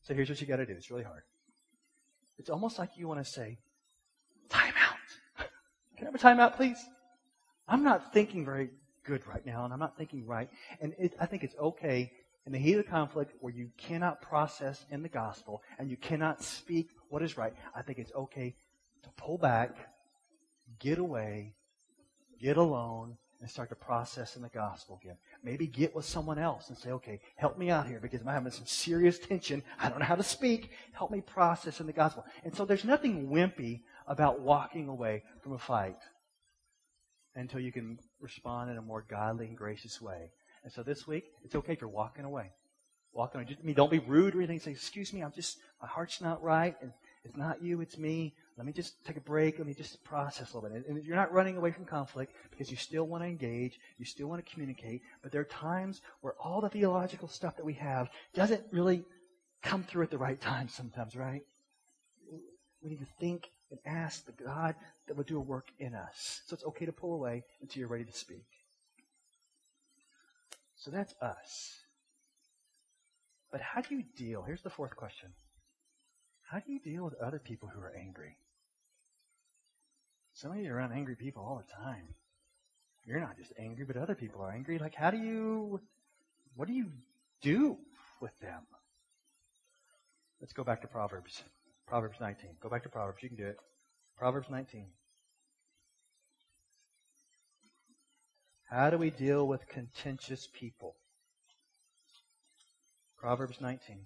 So 0.03 0.13
here's 0.13 0.29
what 0.29 0.39
you 0.39 0.47
got 0.47 0.57
to 0.57 0.65
do. 0.65 0.73
It's 0.73 0.89
really 0.89 1.03
hard. 1.03 1.23
It's 2.37 2.49
almost 2.49 2.79
like 2.79 2.91
you 2.95 3.07
want 3.07 3.23
to 3.23 3.29
say, 3.29 3.57
time 4.49 4.73
out. 4.79 5.47
Can 5.97 6.05
I 6.05 6.09
have 6.09 6.15
a 6.15 6.19
time 6.19 6.39
out, 6.39 6.57
please? 6.57 6.77
I'm 7.67 7.83
not 7.83 8.13
thinking 8.13 8.45
very 8.45 8.69
good 9.03 9.25
right 9.27 9.45
now, 9.45 9.65
and 9.65 9.73
I'm 9.73 9.79
not 9.79 9.97
thinking 9.97 10.25
right. 10.25 10.49
And 10.81 10.93
it, 10.99 11.15
I 11.19 11.25
think 11.25 11.43
it's 11.43 11.55
okay 11.57 12.11
in 12.45 12.51
the 12.51 12.59
heat 12.59 12.73
of 12.73 12.85
the 12.85 12.91
conflict 12.91 13.33
where 13.39 13.53
you 13.53 13.69
cannot 13.77 14.21
process 14.21 14.85
in 14.91 15.01
the 15.01 15.09
gospel 15.09 15.63
and 15.79 15.89
you 15.89 15.97
cannot 15.97 16.43
speak 16.43 16.89
what 17.09 17.23
is 17.23 17.37
right. 17.37 17.53
I 17.75 17.81
think 17.81 17.97
it's 17.97 18.13
okay 18.13 18.55
to 19.03 19.09
pull 19.17 19.37
back, 19.37 19.75
get 20.79 20.99
away, 20.99 21.55
get 22.39 22.57
alone, 22.57 23.17
and 23.41 23.49
start 23.49 23.69
to 23.69 23.75
process 23.75 24.35
in 24.35 24.41
the 24.41 24.49
gospel 24.49 24.99
again. 25.03 25.17
Maybe 25.43 25.67
get 25.67 25.95
with 25.95 26.05
someone 26.05 26.39
else 26.39 26.69
and 26.69 26.77
say, 26.77 26.91
okay, 26.91 27.19
help 27.35 27.57
me 27.57 27.69
out 27.69 27.87
here 27.87 27.99
because 27.99 28.21
I'm 28.21 28.27
having 28.27 28.51
some 28.51 28.65
serious 28.65 29.19
tension. 29.19 29.61
I 29.79 29.89
don't 29.89 29.99
know 29.99 30.05
how 30.05 30.15
to 30.15 30.23
speak. 30.23 30.71
Help 30.93 31.11
me 31.11 31.21
process 31.21 31.79
in 31.79 31.87
the 31.87 31.93
gospel. 31.93 32.25
And 32.43 32.55
so 32.55 32.65
there's 32.65 32.85
nothing 32.85 33.29
wimpy 33.29 33.81
about 34.07 34.39
walking 34.39 34.87
away 34.87 35.23
from 35.41 35.53
a 35.53 35.59
fight 35.59 35.97
until 37.35 37.59
you 37.59 37.71
can 37.71 37.99
respond 38.19 38.71
in 38.71 38.77
a 38.77 38.81
more 38.81 39.05
godly 39.07 39.47
and 39.47 39.57
gracious 39.57 40.01
way. 40.01 40.31
And 40.65 40.73
so 40.73 40.81
this 40.81 41.07
week, 41.07 41.25
it's 41.43 41.53
okay 41.55 41.73
if 41.73 41.81
you're 41.81 41.89
walking 41.89 42.25
away. 42.25 42.51
Walking 43.13 43.39
away. 43.39 43.47
Just, 43.47 43.61
I 43.61 43.63
mean, 43.63 43.75
don't 43.75 43.91
be 43.91 43.99
rude 43.99 44.33
or 44.33 44.39
anything. 44.39 44.59
Say, 44.59 44.71
excuse 44.71 45.13
me, 45.13 45.21
I'm 45.21 45.31
just, 45.31 45.59
my 45.79 45.87
heart's 45.87 46.19
not 46.21 46.41
right, 46.41 46.75
and 46.81 46.91
it's 47.23 47.37
not 47.37 47.61
you, 47.61 47.81
it's 47.81 47.99
me. 47.99 48.33
Let 48.57 48.65
me 48.65 48.73
just 48.73 49.05
take 49.05 49.15
a 49.15 49.21
break. 49.21 49.59
Let 49.59 49.67
me 49.67 49.75
just 49.75 50.03
process 50.03 50.53
a 50.53 50.57
little 50.57 50.69
bit. 50.69 50.87
And 50.87 51.03
you're 51.03 51.15
not 51.15 51.31
running 51.31 51.55
away 51.55 51.71
from 51.71 51.85
conflict 51.85 52.33
because 52.49 52.71
you 52.71 52.77
still 52.77 53.03
want 53.03 53.23
to 53.23 53.27
engage. 53.27 53.79
You 53.99 54.05
still 54.05 54.27
want 54.27 54.43
to 54.43 54.51
communicate. 54.51 55.01
But 55.21 55.31
there 55.31 55.41
are 55.41 55.45
times 55.45 56.01
where 56.21 56.33
all 56.43 56.61
the 56.61 56.69
theological 56.69 57.27
stuff 57.27 57.55
that 57.57 57.65
we 57.65 57.73
have 57.73 58.09
doesn't 58.33 58.63
really 58.71 59.05
come 59.61 59.83
through 59.83 60.03
at 60.03 60.09
the 60.09 60.17
right 60.17 60.41
time 60.41 60.67
sometimes, 60.67 61.15
right? 61.15 61.41
We 62.81 62.89
need 62.89 62.99
to 62.99 63.07
think 63.19 63.49
and 63.69 63.79
ask 63.85 64.25
the 64.25 64.43
God 64.43 64.75
that 65.07 65.15
would 65.15 65.27
do 65.27 65.37
a 65.37 65.41
work 65.41 65.67
in 65.79 65.93
us. 65.93 66.41
So 66.47 66.53
it's 66.53 66.65
okay 66.65 66.85
to 66.85 66.91
pull 66.91 67.13
away 67.13 67.43
until 67.61 67.81
you're 67.81 67.89
ready 67.89 68.05
to 68.05 68.13
speak. 68.13 68.45
So 70.75 70.91
that's 70.91 71.13
us. 71.21 71.79
But 73.51 73.61
how 73.61 73.81
do 73.81 73.95
you 73.95 74.03
deal? 74.17 74.43
Here's 74.43 74.61
the 74.61 74.69
fourth 74.69 74.95
question. 74.95 75.29
How 76.49 76.59
do 76.59 76.71
you 76.71 76.79
deal 76.79 77.05
with 77.05 77.15
other 77.21 77.39
people 77.39 77.69
who 77.73 77.81
are 77.81 77.93
angry? 77.97 78.37
Some 80.33 80.51
of 80.51 80.57
you 80.57 80.71
are 80.71 80.75
around 80.75 80.91
angry 80.91 81.15
people 81.15 81.43
all 81.43 81.57
the 81.57 81.83
time. 81.83 82.07
You're 83.05 83.19
not 83.19 83.37
just 83.37 83.53
angry, 83.57 83.85
but 83.85 83.97
other 83.97 84.15
people 84.15 84.41
are 84.41 84.51
angry. 84.51 84.77
Like, 84.77 84.95
how 84.95 85.11
do 85.11 85.17
you, 85.17 85.79
what 86.55 86.67
do 86.67 86.73
you 86.73 86.91
do 87.41 87.77
with 88.19 88.37
them? 88.39 88.63
Let's 90.41 90.53
go 90.53 90.63
back 90.63 90.81
to 90.81 90.87
Proverbs. 90.87 91.43
Proverbs 91.87 92.17
19. 92.19 92.49
Go 92.61 92.69
back 92.69 92.83
to 92.83 92.89
Proverbs. 92.89 93.23
You 93.23 93.29
can 93.29 93.37
do 93.37 93.47
it. 93.47 93.57
Proverbs 94.17 94.47
19. 94.49 94.87
How 98.75 98.89
do 98.89 98.97
we 98.97 99.09
deal 99.09 99.47
with 99.47 99.69
contentious 99.69 100.49
people? 100.51 100.97
Proverbs 103.17 103.61
19. 103.61 104.05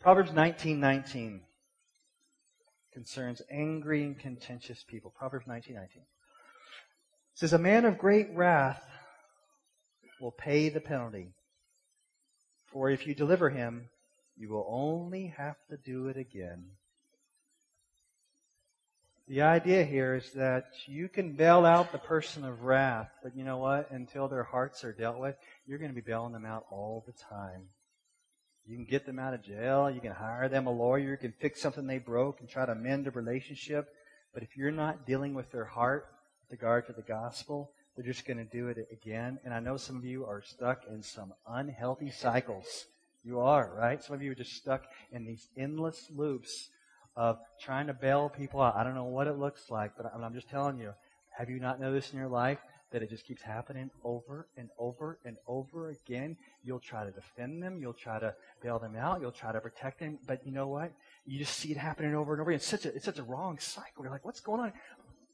Proverbs 0.00 0.32
19:19 0.32 0.76
19 0.78 1.40
concerns 2.92 3.40
angry 3.50 4.04
and 4.04 4.18
contentious 4.18 4.84
people. 4.84 5.10
Proverbs 5.10 5.46
19:19 5.46 5.74
19. 5.76 6.02
says 7.32 7.54
a 7.54 7.58
man 7.58 7.86
of 7.86 7.96
great 7.96 8.28
wrath 8.34 8.84
will 10.20 10.30
pay 10.30 10.68
the 10.68 10.82
penalty. 10.82 11.32
For 12.66 12.90
if 12.90 13.06
you 13.06 13.14
deliver 13.14 13.48
him, 13.48 13.88
you 14.36 14.50
will 14.50 14.66
only 14.68 15.28
have 15.28 15.56
to 15.70 15.78
do 15.78 16.08
it 16.08 16.18
again. 16.18 16.72
The 19.30 19.42
idea 19.42 19.84
here 19.84 20.16
is 20.16 20.32
that 20.32 20.72
you 20.86 21.08
can 21.08 21.34
bail 21.34 21.64
out 21.64 21.92
the 21.92 21.98
person 21.98 22.44
of 22.44 22.64
wrath, 22.64 23.12
but 23.22 23.36
you 23.36 23.44
know 23.44 23.58
what? 23.58 23.88
Until 23.92 24.26
their 24.26 24.42
hearts 24.42 24.82
are 24.82 24.92
dealt 24.92 25.20
with, 25.20 25.36
you're 25.68 25.78
going 25.78 25.92
to 25.92 25.94
be 25.94 26.00
bailing 26.00 26.32
them 26.32 26.44
out 26.44 26.64
all 26.68 27.04
the 27.06 27.12
time. 27.12 27.68
You 28.66 28.74
can 28.74 28.86
get 28.86 29.06
them 29.06 29.20
out 29.20 29.32
of 29.32 29.44
jail. 29.44 29.88
You 29.88 30.00
can 30.00 30.10
hire 30.10 30.48
them 30.48 30.66
a 30.66 30.72
lawyer. 30.72 31.12
You 31.12 31.16
can 31.16 31.32
fix 31.40 31.62
something 31.62 31.86
they 31.86 31.98
broke 31.98 32.40
and 32.40 32.48
try 32.48 32.66
to 32.66 32.74
mend 32.74 33.06
a 33.06 33.12
relationship. 33.12 33.86
But 34.34 34.42
if 34.42 34.56
you're 34.56 34.72
not 34.72 35.06
dealing 35.06 35.34
with 35.34 35.52
their 35.52 35.64
heart 35.64 36.08
with 36.42 36.60
regard 36.60 36.88
to 36.88 36.92
the 36.92 37.02
gospel, 37.02 37.70
they're 37.94 38.12
just 38.12 38.26
going 38.26 38.38
to 38.38 38.58
do 38.58 38.66
it 38.66 38.78
again. 38.90 39.38
And 39.44 39.54
I 39.54 39.60
know 39.60 39.76
some 39.76 39.94
of 39.96 40.04
you 40.04 40.26
are 40.26 40.42
stuck 40.42 40.82
in 40.90 41.04
some 41.04 41.34
unhealthy 41.46 42.10
cycles. 42.10 42.66
You 43.22 43.38
are, 43.38 43.72
right? 43.78 44.02
Some 44.02 44.16
of 44.16 44.22
you 44.22 44.32
are 44.32 44.34
just 44.34 44.56
stuck 44.56 44.82
in 45.12 45.24
these 45.24 45.46
endless 45.56 46.08
loops 46.12 46.70
of 47.20 47.36
trying 47.60 47.86
to 47.86 47.92
bail 47.92 48.30
people 48.30 48.62
out. 48.62 48.76
I 48.76 48.82
don't 48.82 48.94
know 48.94 49.04
what 49.04 49.26
it 49.26 49.38
looks 49.38 49.68
like, 49.68 49.92
but 49.94 50.10
I'm 50.14 50.32
just 50.32 50.48
telling 50.48 50.78
you. 50.78 50.94
Have 51.36 51.50
you 51.50 51.60
not 51.60 51.78
noticed 51.78 52.12
in 52.12 52.18
your 52.18 52.28
life 52.28 52.58
that 52.92 53.02
it 53.02 53.10
just 53.10 53.26
keeps 53.26 53.42
happening 53.42 53.90
over 54.04 54.48
and 54.56 54.68
over 54.78 55.18
and 55.24 55.36
over 55.46 55.90
again. 55.90 56.36
You'll 56.64 56.80
try 56.80 57.04
to 57.04 57.10
defend 57.10 57.62
them. 57.62 57.78
You'll 57.78 57.92
try 57.92 58.18
to 58.18 58.34
bail 58.62 58.78
them 58.78 58.96
out. 58.96 59.20
You'll 59.20 59.30
try 59.32 59.52
to 59.52 59.60
protect 59.60 60.00
them. 60.00 60.18
But 60.26 60.44
you 60.44 60.50
know 60.50 60.66
what? 60.66 60.92
You 61.24 61.38
just 61.38 61.56
see 61.56 61.70
it 61.70 61.76
happening 61.76 62.14
over 62.14 62.32
and 62.32 62.40
over 62.40 62.50
again. 62.50 62.56
It's 62.56 62.66
such 62.66 62.86
a, 62.86 62.94
it's 62.94 63.04
such 63.04 63.18
a 63.18 63.22
wrong 63.22 63.58
cycle. 63.58 64.02
You're 64.02 64.10
like, 64.10 64.24
what's 64.24 64.40
going 64.40 64.60
on? 64.60 64.72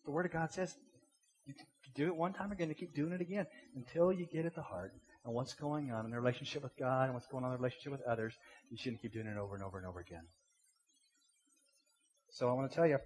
The 0.05 0.11
Word 0.11 0.27
of 0.27 0.33
God 0.33 0.53
says, 0.53 0.77
you 1.47 1.55
do 1.95 2.09
it 2.09 2.17
one 2.17 2.33
time 2.33 2.53
again, 2.53 2.69
you 2.69 2.75
keep 2.75 2.95
doing 2.95 3.13
it 3.13 3.21
again 3.21 3.47
until 3.77 4.13
you 4.13 4.27
get 4.27 4.45
at 4.45 4.55
the 4.55 4.63
heart 4.63 4.93
and 5.25 5.33
what's 5.33 5.55
going 5.55 5.93
on 5.93 6.05
in 6.05 6.11
the 6.11 6.17
relationship 6.19 6.63
with 6.63 6.77
God 6.77 7.05
and 7.05 7.15
what's 7.15 7.27
going 7.29 7.45
on 7.45 7.53
in 7.53 7.57
the 7.57 7.63
relationship 7.63 7.93
with 7.93 8.03
others. 8.03 8.35
You 8.71 8.77
shouldn't 8.77 9.01
keep 9.01 9.13
doing 9.13 9.27
it 9.27 9.39
over 9.39 9.55
and 9.55 9.65
over 9.65 9.79
and 9.79 9.87
over 9.87 10.01
again. 10.01 10.25
So 12.39 12.51
I 12.51 12.53
want 12.53 12.71
to 12.71 12.77
tell 12.77 12.87
you, 12.87 12.99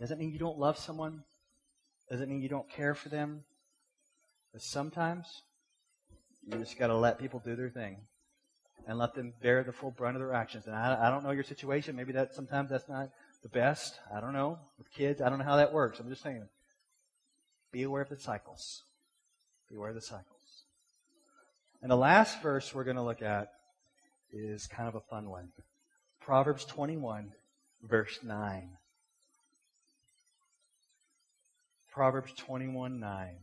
does 0.00 0.10
it 0.10 0.18
mean 0.18 0.32
you 0.32 0.38
don't 0.38 0.58
love 0.58 0.78
someone? 0.78 1.22
Doesn't 2.10 2.30
mean 2.30 2.40
you 2.40 2.48
don't 2.48 2.68
care 2.70 2.94
for 2.94 3.10
them. 3.10 3.44
But 4.54 4.62
sometimes 4.62 5.42
you 6.46 6.56
just 6.56 6.78
got 6.78 6.86
to 6.86 6.96
let 6.96 7.18
people 7.18 7.42
do 7.44 7.54
their 7.54 7.68
thing 7.68 7.98
and 8.88 8.96
let 8.96 9.14
them 9.14 9.34
bear 9.42 9.62
the 9.64 9.72
full 9.72 9.90
brunt 9.90 10.16
of 10.16 10.22
their 10.22 10.32
actions. 10.32 10.66
And 10.66 10.74
I, 10.74 11.08
I 11.08 11.10
don't 11.10 11.24
know 11.24 11.30
your 11.32 11.44
situation. 11.44 11.94
Maybe 11.94 12.12
that 12.12 12.32
sometimes 12.32 12.70
that's 12.70 12.88
not 12.88 13.10
the 13.42 13.50
best. 13.50 13.98
I 14.14 14.20
don't 14.20 14.32
know. 14.32 14.60
With 14.78 14.90
kids, 14.90 15.20
I 15.20 15.28
don't 15.28 15.38
know 15.38 15.44
how 15.44 15.56
that 15.56 15.74
works. 15.74 16.00
I'm 16.00 16.08
just 16.08 16.22
saying. 16.22 16.48
Be 17.70 17.82
aware 17.82 18.00
of 18.00 18.08
the 18.08 18.18
cycles. 18.18 18.84
Be 19.68 19.76
aware 19.76 19.90
of 19.90 19.94
the 19.94 20.00
cycles. 20.00 20.64
And 21.82 21.90
the 21.90 21.96
last 21.96 22.40
verse 22.40 22.74
we're 22.74 22.84
going 22.84 22.96
to 22.96 23.02
look 23.02 23.20
at 23.20 23.52
is 24.32 24.66
kind 24.66 24.88
of 24.88 24.94
a 24.94 25.00
fun 25.00 25.28
one. 25.28 25.50
Proverbs 26.18 26.64
21, 26.64 27.32
verse 27.82 28.18
9. 28.22 28.70
Proverbs 31.92 32.32
21 32.36 33.00
9. 33.00 33.36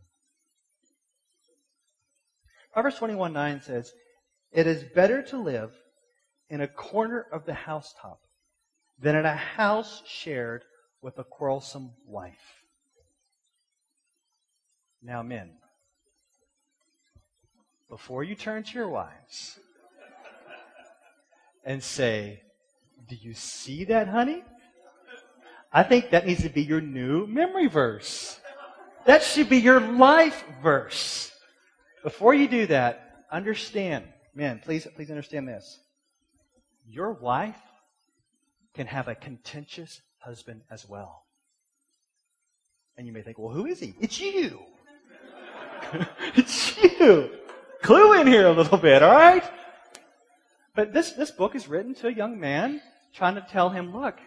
Proverbs 2.71 2.97
21 2.97 3.33
9 3.33 3.61
says, 3.61 3.91
It 4.51 4.67
is 4.67 4.83
better 4.83 5.23
to 5.23 5.37
live 5.37 5.71
in 6.49 6.61
a 6.61 6.67
corner 6.67 7.25
of 7.31 7.45
the 7.45 7.53
housetop 7.53 8.19
than 8.99 9.15
in 9.15 9.25
a 9.25 9.35
house 9.35 10.03
shared 10.05 10.63
with 11.01 11.17
a 11.17 11.23
quarrelsome 11.23 11.91
wife. 12.07 12.63
Now, 15.01 15.21
men, 15.21 15.49
before 17.89 18.23
you 18.23 18.35
turn 18.35 18.63
to 18.63 18.73
your 18.73 18.87
wives 18.87 19.59
and 21.65 21.83
say, 21.83 22.41
Do 23.07 23.15
you 23.15 23.33
see 23.33 23.85
that, 23.85 24.07
honey? 24.07 24.43
I 25.71 25.83
think 25.83 26.11
that 26.11 26.25
needs 26.25 26.43
to 26.43 26.49
be 26.49 26.61
your 26.61 26.81
new 26.81 27.25
memory 27.25 27.67
verse. 27.67 28.39
That 29.05 29.23
should 29.23 29.49
be 29.49 29.57
your 29.57 29.79
life 29.79 30.43
verse. 30.61 31.31
Before 32.03 32.33
you 32.33 32.47
do 32.47 32.67
that, 32.67 33.25
understand, 33.31 34.05
man, 34.35 34.61
please, 34.63 34.87
please 34.95 35.09
understand 35.09 35.47
this. 35.47 35.79
Your 36.87 37.13
wife 37.13 37.57
can 38.75 38.87
have 38.87 39.07
a 39.07 39.15
contentious 39.15 40.01
husband 40.19 40.61
as 40.69 40.87
well. 40.87 41.23
And 42.97 43.07
you 43.07 43.13
may 43.13 43.21
think, 43.21 43.39
well, 43.39 43.53
who 43.53 43.65
is 43.65 43.79
he? 43.79 43.95
It's 43.99 44.19
you. 44.19 44.59
it's 46.35 46.77
you. 46.77 47.31
clue 47.81 48.13
in 48.21 48.27
here 48.27 48.47
a 48.47 48.51
little 48.51 48.77
bit, 48.77 49.01
all 49.01 49.13
right? 49.13 49.43
But 50.75 50.93
this, 50.93 51.11
this 51.13 51.31
book 51.31 51.55
is 51.55 51.67
written 51.67 51.93
to 51.95 52.07
a 52.07 52.11
young 52.11 52.39
man 52.39 52.81
trying 53.13 53.35
to 53.35 53.45
tell 53.49 53.69
him, 53.69 53.95
look, 53.95 54.17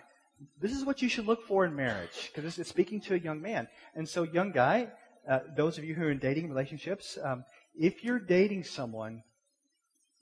this 0.61 0.73
is 0.73 0.85
what 0.85 1.03
you 1.03 1.09
should 1.09 1.27
look 1.27 1.47
for 1.47 1.65
in 1.65 1.75
marriage, 1.75 2.31
because 2.35 2.59
it's 2.59 2.69
speaking 2.69 3.01
to 3.03 3.15
a 3.15 3.19
young 3.19 3.41
man. 3.41 3.69
And 3.95 4.09
so, 4.09 4.23
young 4.23 4.53
guy, 4.53 4.89
uh, 5.29 5.41
those 5.57 5.79
of 5.79 5.85
you 5.85 5.95
who 5.95 6.05
are 6.05 6.11
in 6.11 6.19
dating 6.19 6.49
relationships, 6.49 7.19
um, 7.23 7.45
if 7.75 8.05
you're 8.05 8.19
dating 8.19 8.65
someone 8.65 9.23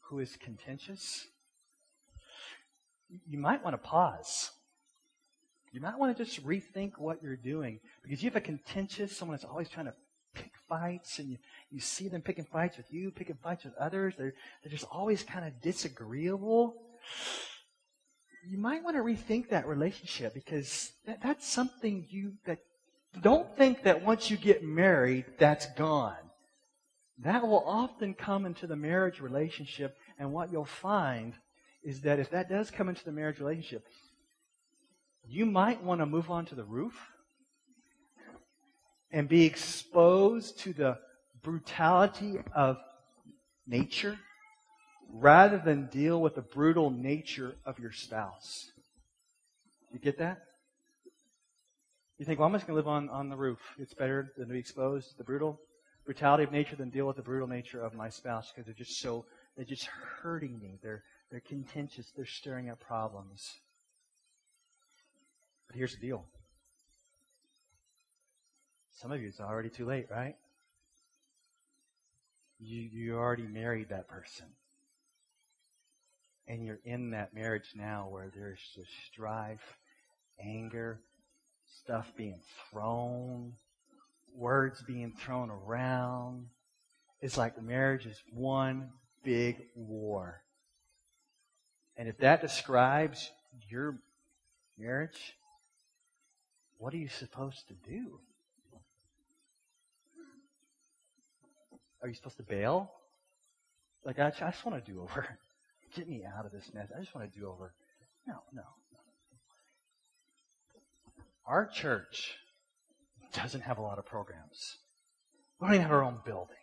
who 0.00 0.20
is 0.20 0.36
contentious, 0.36 1.26
you 3.26 3.38
might 3.38 3.62
want 3.62 3.74
to 3.74 3.78
pause. 3.78 4.50
You 5.72 5.80
might 5.80 5.98
want 5.98 6.16
to 6.16 6.24
just 6.24 6.44
rethink 6.46 6.92
what 6.98 7.22
you're 7.22 7.36
doing 7.36 7.80
because 8.02 8.22
you 8.22 8.30
have 8.30 8.36
a 8.36 8.40
contentious, 8.40 9.16
someone 9.16 9.36
that's 9.36 9.44
always 9.44 9.68
trying 9.68 9.86
to 9.86 9.94
pick 10.34 10.52
fights, 10.68 11.18
and 11.18 11.28
you, 11.28 11.38
you 11.70 11.80
see 11.80 12.08
them 12.08 12.22
picking 12.22 12.44
fights 12.44 12.76
with 12.76 12.92
you, 12.92 13.10
picking 13.10 13.36
fights 13.42 13.64
with 13.64 13.74
others. 13.74 14.14
They're, 14.16 14.34
they're 14.62 14.70
just 14.70 14.86
always 14.90 15.22
kind 15.22 15.44
of 15.44 15.60
disagreeable. 15.60 16.76
You 18.46 18.58
might 18.58 18.84
want 18.84 18.96
to 18.96 19.02
rethink 19.02 19.48
that 19.50 19.66
relationship 19.66 20.34
because 20.34 20.92
that, 21.06 21.22
that's 21.22 21.48
something 21.48 22.06
you 22.10 22.34
that 22.44 22.58
don't 23.20 23.56
think 23.56 23.84
that 23.84 24.04
once 24.04 24.30
you 24.30 24.36
get 24.36 24.62
married, 24.62 25.24
that's 25.38 25.66
gone. 25.74 26.16
That 27.18 27.46
will 27.46 27.64
often 27.64 28.14
come 28.14 28.44
into 28.44 28.66
the 28.66 28.76
marriage 28.76 29.20
relationship, 29.20 29.96
and 30.18 30.32
what 30.32 30.50
you'll 30.50 30.64
find 30.64 31.34
is 31.84 32.00
that 32.00 32.18
if 32.18 32.30
that 32.30 32.48
does 32.48 32.70
come 32.70 32.88
into 32.88 33.04
the 33.04 33.12
marriage 33.12 33.38
relationship, 33.38 33.86
you 35.26 35.46
might 35.46 35.82
want 35.82 36.00
to 36.00 36.06
move 36.06 36.30
on 36.30 36.44
to 36.46 36.54
the 36.54 36.64
roof 36.64 36.94
and 39.10 39.28
be 39.28 39.44
exposed 39.44 40.58
to 40.58 40.72
the 40.72 40.98
brutality 41.42 42.38
of 42.54 42.78
nature 43.66 44.18
rather 45.14 45.58
than 45.58 45.86
deal 45.86 46.20
with 46.20 46.34
the 46.34 46.42
brutal 46.42 46.90
nature 46.90 47.54
of 47.64 47.78
your 47.78 47.92
spouse. 47.92 48.70
You 49.92 50.00
get 50.00 50.18
that? 50.18 50.42
You 52.18 52.24
think, 52.24 52.38
well, 52.38 52.48
I'm 52.48 52.54
just 52.54 52.66
going 52.66 52.74
to 52.74 52.76
live 52.76 52.88
on, 52.88 53.08
on 53.08 53.28
the 53.28 53.36
roof. 53.36 53.60
It's 53.78 53.94
better 53.94 54.32
than 54.36 54.48
to 54.48 54.52
be 54.52 54.58
exposed 54.58 55.10
to 55.10 55.16
the 55.16 55.24
brutal 55.24 55.60
brutality 56.04 56.44
of 56.44 56.52
nature 56.52 56.76
than 56.76 56.90
deal 56.90 57.06
with 57.06 57.16
the 57.16 57.22
brutal 57.22 57.48
nature 57.48 57.80
of 57.80 57.94
my 57.94 58.08
spouse 58.08 58.50
because 58.50 58.66
they're 58.66 58.74
just 58.74 58.98
so, 59.00 59.24
they're 59.56 59.64
just 59.64 59.86
hurting 60.22 60.58
me. 60.58 60.78
They're, 60.82 61.02
they're 61.30 61.40
contentious. 61.40 62.12
They're 62.16 62.26
stirring 62.26 62.68
up 62.68 62.80
problems. 62.80 63.48
But 65.68 65.76
here's 65.76 65.94
the 65.94 66.00
deal. 66.00 66.24
Some 68.92 69.12
of 69.12 69.20
you, 69.20 69.28
it's 69.28 69.40
already 69.40 69.70
too 69.70 69.86
late, 69.86 70.06
right? 70.10 70.34
You, 72.58 72.80
you 72.80 73.16
already 73.16 73.46
married 73.46 73.90
that 73.90 74.08
person. 74.08 74.46
And 76.46 76.64
you're 76.64 76.80
in 76.84 77.10
that 77.10 77.34
marriage 77.34 77.72
now 77.74 78.08
where 78.10 78.30
there's 78.34 78.60
just 78.74 78.90
strife, 79.10 79.78
anger, 80.42 81.00
stuff 81.82 82.12
being 82.16 82.40
thrown, 82.70 83.54
words 84.34 84.82
being 84.82 85.12
thrown 85.12 85.50
around. 85.50 86.46
It's 87.20 87.38
like 87.38 87.60
marriage 87.62 88.06
is 88.06 88.22
one 88.32 88.90
big 89.22 89.56
war. 89.74 90.42
And 91.96 92.08
if 92.08 92.18
that 92.18 92.42
describes 92.42 93.30
your 93.68 93.98
marriage, 94.76 95.36
what 96.78 96.92
are 96.92 96.98
you 96.98 97.08
supposed 97.08 97.68
to 97.68 97.74
do? 97.88 98.18
Are 102.02 102.08
you 102.08 102.14
supposed 102.14 102.36
to 102.36 102.42
bail? 102.42 102.90
Like, 104.04 104.18
I 104.18 104.30
just 104.30 104.66
want 104.66 104.84
to 104.84 104.92
do 104.92 105.00
over. 105.00 105.38
Get 105.94 106.08
me 106.08 106.24
out 106.24 106.44
of 106.44 106.52
this 106.52 106.70
mess. 106.74 106.88
I 106.94 107.00
just 107.00 107.14
want 107.14 107.32
to 107.32 107.38
do 107.38 107.48
over. 107.48 107.72
No, 108.26 108.42
no. 108.52 108.62
Our 111.46 111.66
church 111.66 112.34
doesn't 113.32 113.60
have 113.60 113.78
a 113.78 113.82
lot 113.82 113.98
of 113.98 114.06
programs. 114.06 114.78
We 115.60 115.66
don't 115.66 115.74
even 115.74 115.82
have 115.82 115.92
our 115.92 116.02
own 116.02 116.18
building. 116.24 116.56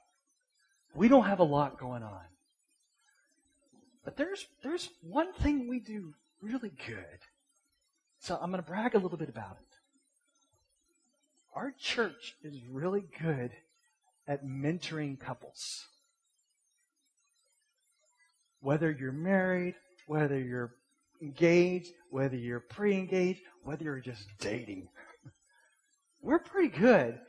We 0.93 1.07
don't 1.07 1.25
have 1.25 1.39
a 1.39 1.43
lot 1.43 1.79
going 1.79 2.03
on. 2.03 2.25
But 4.03 4.17
there's, 4.17 4.47
there's 4.63 4.89
one 5.01 5.31
thing 5.33 5.69
we 5.69 5.79
do 5.79 6.13
really 6.41 6.71
good. 6.85 7.19
So 8.19 8.37
I'm 8.41 8.51
going 8.51 8.61
to 8.63 8.67
brag 8.67 8.95
a 8.95 8.99
little 8.99 9.17
bit 9.17 9.29
about 9.29 9.57
it. 9.61 9.77
Our 11.55 11.73
church 11.79 12.35
is 12.43 12.55
really 12.69 13.03
good 13.21 13.51
at 14.27 14.45
mentoring 14.45 15.19
couples. 15.19 15.85
Whether 18.61 18.91
you're 18.91 19.11
married, 19.11 19.75
whether 20.07 20.39
you're 20.39 20.73
engaged, 21.21 21.91
whether 22.09 22.35
you're 22.35 22.59
pre 22.59 22.95
engaged, 22.95 23.41
whether 23.63 23.83
you're 23.83 23.99
just 23.99 24.27
dating. 24.39 24.87
We're 26.21 26.39
pretty 26.39 26.77
good 26.77 27.19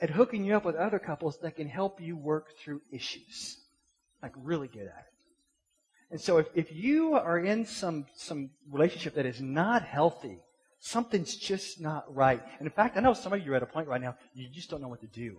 at 0.00 0.10
hooking 0.10 0.44
you 0.44 0.56
up 0.56 0.64
with 0.64 0.76
other 0.76 0.98
couples 0.98 1.38
that 1.42 1.56
can 1.56 1.68
help 1.68 2.00
you 2.00 2.16
work 2.16 2.48
through 2.62 2.82
issues. 2.92 3.58
Like, 4.22 4.32
really 4.36 4.68
good 4.68 4.82
at 4.82 4.86
it. 4.86 5.08
And 6.10 6.20
so 6.20 6.38
if, 6.38 6.46
if 6.54 6.72
you 6.72 7.14
are 7.14 7.38
in 7.38 7.66
some, 7.66 8.06
some 8.14 8.50
relationship 8.70 9.14
that 9.14 9.26
is 9.26 9.40
not 9.40 9.82
healthy, 9.82 10.38
something's 10.80 11.36
just 11.36 11.80
not 11.80 12.04
right. 12.14 12.40
And 12.58 12.66
in 12.66 12.72
fact, 12.72 12.96
I 12.96 13.00
know 13.00 13.14
some 13.14 13.32
of 13.32 13.44
you 13.44 13.52
are 13.52 13.56
at 13.56 13.62
a 13.62 13.66
point 13.66 13.88
right 13.88 14.00
now, 14.00 14.16
you 14.34 14.48
just 14.48 14.70
don't 14.70 14.80
know 14.80 14.88
what 14.88 15.00
to 15.00 15.06
do. 15.06 15.38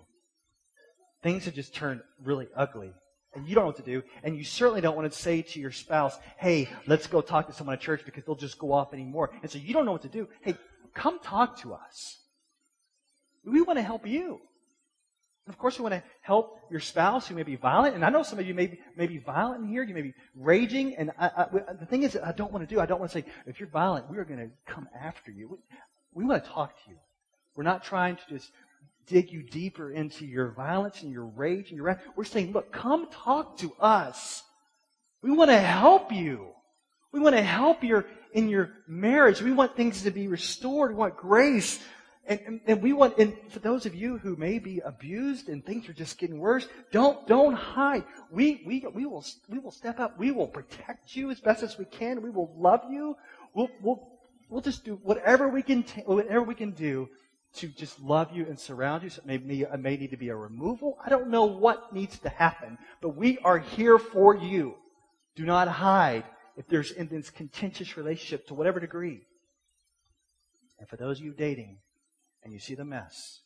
Things 1.23 1.45
have 1.45 1.55
just 1.55 1.73
turned 1.73 2.01
really 2.23 2.47
ugly. 2.55 2.93
And 3.35 3.47
you 3.47 3.53
don't 3.53 3.63
know 3.63 3.67
what 3.67 3.77
to 3.77 3.83
do. 3.83 4.01
And 4.23 4.35
you 4.35 4.43
certainly 4.43 4.81
don't 4.81 4.95
want 4.95 5.11
to 5.11 5.17
say 5.17 5.41
to 5.41 5.59
your 5.59 5.71
spouse, 5.71 6.17
hey, 6.37 6.67
let's 6.87 7.05
go 7.05 7.21
talk 7.21 7.47
to 7.47 7.53
someone 7.53 7.75
at 7.75 7.81
church 7.81 8.01
because 8.03 8.23
they'll 8.25 8.35
just 8.35 8.57
go 8.57 8.73
off 8.73 8.93
anymore. 8.93 9.31
And 9.41 9.51
so 9.51 9.59
you 9.59 9.73
don't 9.73 9.85
know 9.85 9.91
what 9.91 10.01
to 10.01 10.09
do. 10.09 10.27
Hey, 10.41 10.55
come 10.95 11.19
talk 11.19 11.59
to 11.61 11.73
us. 11.73 12.17
We 13.45 13.61
want 13.61 13.77
to 13.77 13.83
help 13.83 14.07
you. 14.07 14.39
And 15.45 15.53
of 15.53 15.59
course, 15.59 15.77
we 15.77 15.83
want 15.83 15.93
to 15.93 16.03
help 16.21 16.59
your 16.71 16.79
spouse 16.79 17.27
who 17.27 17.35
may 17.35 17.43
be 17.43 17.55
violent. 17.55 17.95
And 17.95 18.03
I 18.03 18.09
know 18.09 18.23
some 18.23 18.39
of 18.39 18.47
you 18.47 18.53
may 18.53 18.67
be, 18.67 18.79
may 18.95 19.07
be 19.07 19.19
violent 19.19 19.63
in 19.63 19.69
here. 19.69 19.83
You 19.83 19.93
may 19.93 20.01
be 20.01 20.13
raging. 20.35 20.95
And 20.95 21.11
I, 21.19 21.27
I, 21.27 21.73
the 21.79 21.85
thing 21.85 22.03
is, 22.03 22.17
I 22.23 22.31
don't 22.31 22.51
want 22.51 22.67
to 22.67 22.75
do, 22.75 22.81
I 22.81 22.85
don't 22.87 22.99
want 22.99 23.11
to 23.11 23.19
say, 23.19 23.25
if 23.45 23.59
you're 23.59 23.69
violent, 23.69 24.09
we 24.09 24.17
are 24.17 24.25
going 24.25 24.39
to 24.39 24.49
come 24.71 24.87
after 24.99 25.31
you. 25.31 25.47
We, 25.49 25.57
we 26.13 26.25
want 26.25 26.43
to 26.43 26.49
talk 26.49 26.75
to 26.83 26.89
you. 26.89 26.97
We're 27.55 27.63
not 27.63 27.83
trying 27.83 28.15
to 28.15 28.21
just 28.29 28.51
dig 29.09 29.31
you 29.31 29.43
deeper 29.43 29.91
into 29.91 30.25
your 30.25 30.51
violence 30.51 31.01
and 31.01 31.11
your 31.11 31.25
rage 31.25 31.69
and 31.69 31.77
your 31.77 31.85
wrath. 31.85 32.01
We're 32.15 32.23
saying, 32.23 32.53
look, 32.53 32.71
come 32.71 33.07
talk 33.11 33.57
to 33.57 33.73
us. 33.79 34.43
We 35.21 35.31
want 35.31 35.49
to 35.49 35.59
help 35.59 36.11
you. 36.11 36.47
We 37.11 37.19
want 37.19 37.35
to 37.35 37.41
help 37.41 37.83
your 37.83 38.05
in 38.33 38.47
your 38.47 38.69
marriage. 38.87 39.41
We 39.41 39.51
want 39.51 39.75
things 39.75 40.03
to 40.03 40.11
be 40.11 40.27
restored. 40.27 40.91
We 40.91 40.97
want 40.97 41.17
grace. 41.17 41.79
And, 42.27 42.39
and, 42.45 42.61
and, 42.67 42.81
we 42.83 42.93
want, 42.93 43.17
and 43.17 43.35
for 43.49 43.57
those 43.57 43.87
of 43.87 43.95
you 43.95 44.19
who 44.19 44.35
may 44.35 44.59
be 44.59 44.79
abused 44.85 45.49
and 45.49 45.65
things 45.65 45.89
are 45.89 45.93
just 45.93 46.19
getting 46.19 46.37
worse, 46.37 46.67
don't, 46.91 47.25
don't 47.27 47.55
hide. 47.55 48.03
We, 48.31 48.61
we, 48.67 48.85
we 48.93 49.07
will, 49.07 49.25
we 49.47 49.57
will 49.57 49.71
step 49.71 49.99
up. 49.99 50.19
We 50.19 50.29
will 50.29 50.47
protect 50.47 51.15
you 51.15 51.31
as 51.31 51.39
best 51.39 51.63
as 51.63 51.79
we 51.79 51.85
can. 51.85 52.21
We 52.21 52.29
will 52.29 52.53
love 52.55 52.81
you. 52.87 53.15
We'll, 53.55 53.69
we'll, 53.81 54.07
we'll 54.47 54.61
just 54.61 54.85
do 54.85 54.99
whatever 55.01 55.49
we 55.49 55.63
can, 55.63 55.83
whatever 56.05 56.43
we 56.43 56.53
can 56.53 56.71
do 56.71 57.09
to 57.55 57.67
just 57.67 57.99
love 57.99 58.29
you 58.31 58.45
and 58.45 58.59
surround 58.59 59.03
you. 59.03 59.09
So 59.09 59.21
it 59.27 59.79
may 59.79 59.97
need 59.97 60.11
to 60.11 60.17
be 60.17 60.29
a 60.29 60.35
removal. 60.35 60.97
I 61.03 61.09
don't 61.09 61.29
know 61.29 61.45
what 61.45 61.93
needs 61.93 62.19
to 62.19 62.29
happen, 62.29 62.77
but 63.01 63.15
we 63.15 63.37
are 63.39 63.57
here 63.57 63.97
for 63.97 64.35
you. 64.35 64.75
Do 65.35 65.45
not 65.45 65.67
hide 65.67 66.25
if 66.57 66.67
there's 66.67 66.91
in 66.91 67.07
this 67.07 67.29
contentious 67.29 67.97
relationship 67.97 68.47
to 68.47 68.53
whatever 68.53 68.79
degree. 68.79 69.21
And 70.79 70.87
for 70.87 70.97
those 70.97 71.19
of 71.19 71.25
you 71.25 71.33
dating 71.33 71.77
and 72.43 72.53
you 72.53 72.59
see 72.59 72.75
the 72.75 72.85
mess, 72.85 73.41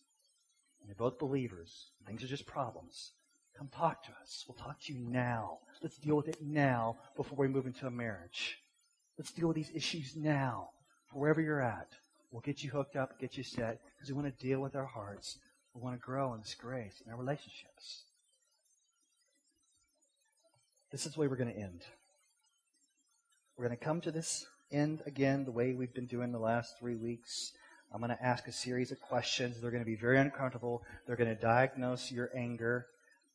and 0.80 0.88
you're 0.90 0.96
both 0.96 1.18
believers, 1.18 1.92
things 2.06 2.24
are 2.24 2.28
just 2.28 2.46
problems, 2.46 3.14
come 3.58 3.70
talk 3.70 4.04
to 4.04 4.12
us. 4.22 4.44
We'll 4.48 4.58
talk 4.58 4.82
to 4.82 4.94
you 4.94 5.00
now. 5.00 5.60
Let's 5.82 5.98
deal 5.98 6.16
with 6.16 6.28
it 6.28 6.38
now 6.42 6.98
before 7.16 7.38
we 7.38 7.48
move 7.48 7.66
into 7.66 7.88
a 7.88 7.92
marriage. 7.92 8.58
Let's 9.18 9.32
deal 9.32 9.48
with 9.48 9.56
these 9.56 9.72
issues 9.74 10.16
now, 10.16 10.70
wherever 11.12 11.40
you're 11.40 11.62
at. 11.62 11.88
We'll 12.34 12.42
get 12.42 12.64
you 12.64 12.72
hooked 12.72 12.96
up, 12.96 13.20
get 13.20 13.38
you 13.38 13.44
set, 13.44 13.80
because 13.96 14.10
we 14.10 14.16
want 14.20 14.26
to 14.26 14.44
deal 14.44 14.60
with 14.60 14.76
our 14.76 14.88
hearts. 14.88 15.38
We 15.76 15.82
want 15.82 15.96
to 15.96 16.04
grow 16.04 16.34
in 16.34 16.40
this 16.40 16.56
grace 16.60 17.00
in 17.06 17.12
our 17.12 17.18
relationships. 17.18 18.06
This 20.92 21.06
is 21.06 21.14
the 21.14 21.22
way 21.22 21.28
we're 21.28 21.36
going 21.36 21.54
to 21.54 21.60
end. 21.60 21.84
We're 23.56 23.68
going 23.68 23.78
to 23.78 23.86
come 23.86 24.02
to 24.02 24.12
this 24.12 24.48
end 24.72 25.04
again 25.06 25.46
the 25.46 25.52
way 25.52 25.74
we've 25.74 25.94
been 25.94 26.08
doing 26.08 26.32
the 26.32 26.40
last 26.40 26.74
three 26.80 26.96
weeks. 26.96 27.52
I'm 27.94 28.02
going 28.02 28.10
to 28.10 28.26
ask 28.26 28.48
a 28.48 28.52
series 28.52 28.92
of 28.92 29.00
questions. 29.00 29.62
They're 29.62 29.70
going 29.70 29.84
to 29.84 29.90
be 29.90 29.96
very 29.96 30.18
uncomfortable. 30.18 30.82
They're 31.06 31.16
going 31.16 31.36
to 31.36 31.40
diagnose 31.40 32.12
your 32.12 32.32
anger. 32.36 32.88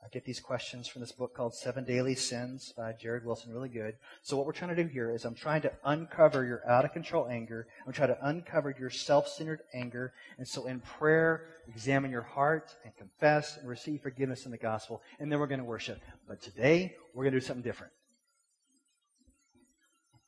I 0.05 0.09
get 0.09 0.25
these 0.25 0.41
questions 0.41 0.87
from 0.87 1.01
this 1.01 1.13
book 1.13 1.35
called 1.35 1.55
Seven 1.55 1.85
Daily 1.85 2.15
Sins 2.15 2.73
by 2.77 2.93
Jared 2.93 3.25
Wilson, 3.25 3.53
really 3.53 3.69
good. 3.69 3.97
So 4.23 4.37
what 4.37 4.47
we're 4.47 4.53
trying 4.53 4.75
to 4.75 4.83
do 4.83 4.89
here 4.89 5.11
is 5.11 5.25
I'm 5.25 5.35
trying 5.35 5.61
to 5.63 5.73
uncover 5.85 6.45
your 6.45 6.63
out 6.69 6.85
of 6.85 6.93
control 6.93 7.27
anger. 7.27 7.67
I'm 7.87 7.93
trying 7.93 8.11
to 8.11 8.27
uncover 8.27 8.75
your 8.79 8.91
self-centered 8.91 9.61
anger. 9.75 10.13
And 10.39 10.47
so 10.47 10.67
in 10.67 10.81
prayer, 10.81 11.47
examine 11.67 12.13
your 12.13 12.23
heart 12.23 12.75
and 12.85 12.97
confess 12.97 13.57
and 13.57 13.69
receive 13.69 14.01
forgiveness 14.01 14.45
in 14.45 14.53
the 14.53 14.57
gospel. 14.57 15.03
And 15.19 15.31
then 15.33 15.41
we're 15.41 15.49
going 15.49 15.61
to 15.61 15.67
worship. 15.67 16.01
But 16.29 16.41
today, 16.41 16.95
we're 17.13 17.25
going 17.25 17.35
to 17.35 17.41
do 17.41 17.47
something 17.47 17.65
different. 17.65 17.93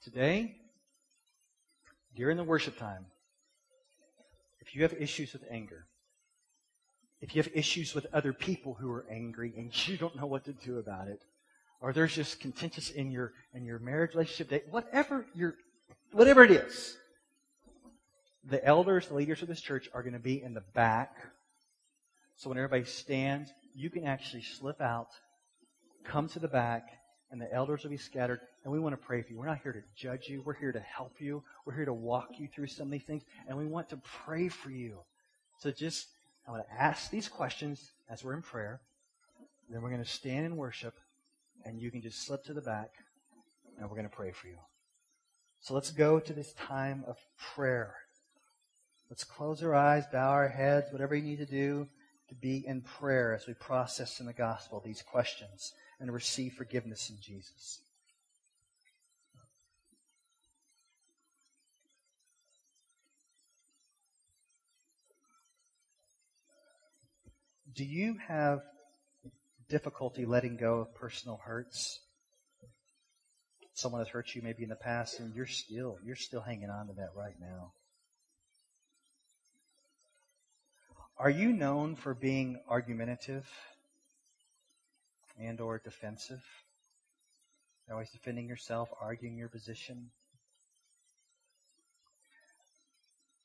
Today, 0.03 0.57
during 2.17 2.37
the 2.37 2.45
worship 2.45 2.77
time, 2.77 3.07
if 4.61 4.75
you 4.75 4.83
have 4.83 4.95
issues 4.95 5.33
with 5.33 5.45
anger, 5.49 5.87
if 7.21 7.35
you 7.35 7.43
have 7.43 7.53
issues 7.55 7.95
with 7.95 8.07
other 8.13 8.33
people 8.33 8.75
who 8.75 8.91
are 8.91 9.07
angry 9.11 9.53
and 9.57 9.71
you 9.89 9.97
don't 9.97 10.17
know 10.17 10.27
what 10.27 10.45
to 10.45 10.53
do 10.53 10.79
about 10.79 11.09
it, 11.09 11.23
or 11.81 11.93
there's 11.93 12.15
just 12.15 12.41
contentious 12.41 12.91
in 12.91 13.11
your 13.11 13.33
in 13.55 13.65
your 13.65 13.79
marriage 13.79 14.15
relationship, 14.15 14.67
whatever 14.71 15.27
your 15.35 15.57
whatever 16.13 16.45
it 16.45 16.51
is, 16.51 16.97
the 18.45 18.65
elders, 18.65 19.09
the 19.09 19.15
leaders 19.15 19.43
of 19.43 19.49
this 19.49 19.61
church 19.61 19.89
are 19.95 20.03
going 20.03 20.15
to 20.15 20.19
be 20.19 20.43
in 20.43 20.55
the 20.55 20.63
back. 20.75 21.17
So 22.37 22.49
when 22.49 22.59
everybody 22.59 22.85
stands, 22.85 23.53
you 23.75 23.91
can 23.91 24.07
actually 24.07 24.43
slip 24.43 24.81
out, 24.81 25.09
come 26.05 26.29
to 26.29 26.39
the 26.39 26.49
back, 26.49 26.89
and 27.31 27.41
the 27.41 27.53
elders 27.53 27.83
will 27.83 27.91
be 27.91 27.97
scattered. 27.97 28.41
And 28.65 28.73
we 28.73 28.81
want 28.81 28.95
to 28.95 29.07
pray 29.07 29.23
for 29.23 29.33
you. 29.33 29.39
We're 29.39 29.47
not 29.47 29.61
here 29.63 29.73
to 29.73 29.83
judge 29.95 30.29
you. 30.29 30.43
We're 30.45 30.55
here 30.55 30.73
to 30.73 30.81
help 30.81 31.21
you. 31.21 31.43
We're 31.65 31.77
here 31.77 31.85
to 31.85 31.93
walk 31.93 32.39
you 32.39 32.49
through 32.49 32.67
some 32.67 32.87
of 32.87 32.93
these 32.93 33.03
things, 33.03 33.23
and 33.47 33.57
we 33.57 33.67
want 33.67 33.89
to 33.91 33.99
pray 33.99 34.49
for 34.49 34.71
you. 34.71 34.99
So 35.59 35.71
just 35.71 36.09
I'm 36.47 36.55
going 36.55 36.65
to 36.65 36.83
ask 36.83 37.11
these 37.11 37.29
questions 37.29 37.91
as 38.09 38.25
we're 38.25 38.35
in 38.35 38.43
prayer. 38.43 38.81
Then 39.69 39.83
we're 39.83 39.91
going 39.91 40.03
to 40.03 40.09
stand 40.09 40.47
and 40.47 40.57
worship, 40.57 40.95
and 41.65 41.81
you 41.81 41.91
can 41.91 42.03
just 42.03 42.27
slip 42.27 42.45
to 42.45 42.53
the 42.53 42.61
back, 42.61 42.91
and 43.79 43.89
we're 43.89 43.97
going 43.97 44.09
to 44.09 44.15
pray 44.15 44.33
for 44.33 44.49
you. 44.49 44.59
So 45.61 45.75
let's 45.75 45.93
go 45.93 46.19
to 46.19 46.33
this 46.33 46.53
time 46.55 47.05
of 47.07 47.17
prayer. 47.55 47.95
Let's 49.09 49.25
close 49.25 49.63
our 49.63 49.75
eyes, 49.75 50.05
bow 50.13 50.31
our 50.31 50.49
heads, 50.49 50.93
whatever 50.93 51.15
you 51.15 51.23
need 51.23 51.39
to 51.39 51.47
do 51.47 51.89
to 52.31 52.35
be 52.37 52.65
in 52.67 52.81
prayer 52.81 53.35
as 53.35 53.47
we 53.47 53.55
process 53.55 54.21
in 54.21 54.27
the 54.27 54.33
gospel 54.33 54.81
these 54.85 55.03
questions 55.03 55.73
and 55.99 56.13
receive 56.13 56.55
forgiveness 56.55 57.11
in 57.11 57.17
Jesus. 57.21 57.81
Do 67.75 67.85
you 67.85 68.17
have 68.27 68.61
difficulty 69.69 70.25
letting 70.27 70.57
go 70.57 70.81
of 70.81 70.95
personal 70.95 71.41
hurts? 71.45 72.01
Someone 73.75 74.01
has 74.01 74.09
hurt 74.09 74.35
you 74.35 74.43
maybe 74.43 74.63
in 74.65 74.69
the 74.69 74.77
past 74.77 75.21
and 75.21 75.35
you're 75.35 75.47
still 75.47 75.99
you're 76.05 76.17
still 76.17 76.41
hanging 76.41 76.71
on 76.71 76.89
to 76.89 76.93
that 76.95 77.11
right 77.17 77.35
now. 77.41 77.73
Are 81.17 81.31
you 81.31 81.53
known 81.53 81.97
for 81.97 82.15
being 82.15 82.59
argumentative 82.69 83.47
and 85.39 85.61
or 85.61 85.79
defensive? 85.79 86.43
always 87.91 88.11
defending 88.11 88.49
yourself, 88.49 88.89
arguing 89.01 89.37
your 89.37 89.49
position? 89.49 90.11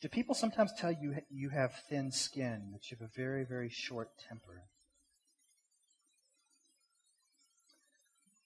Do 0.01 0.09
people 0.09 0.35
sometimes 0.35 0.73
tell 0.77 0.91
you 0.91 1.15
you 1.29 1.49
have 1.49 1.73
thin 1.89 2.11
skin, 2.11 2.71
that 2.73 2.91
you 2.91 2.97
have 2.99 3.09
a 3.09 3.11
very, 3.15 3.45
very 3.45 3.69
short 3.69 4.09
temper? 4.27 4.63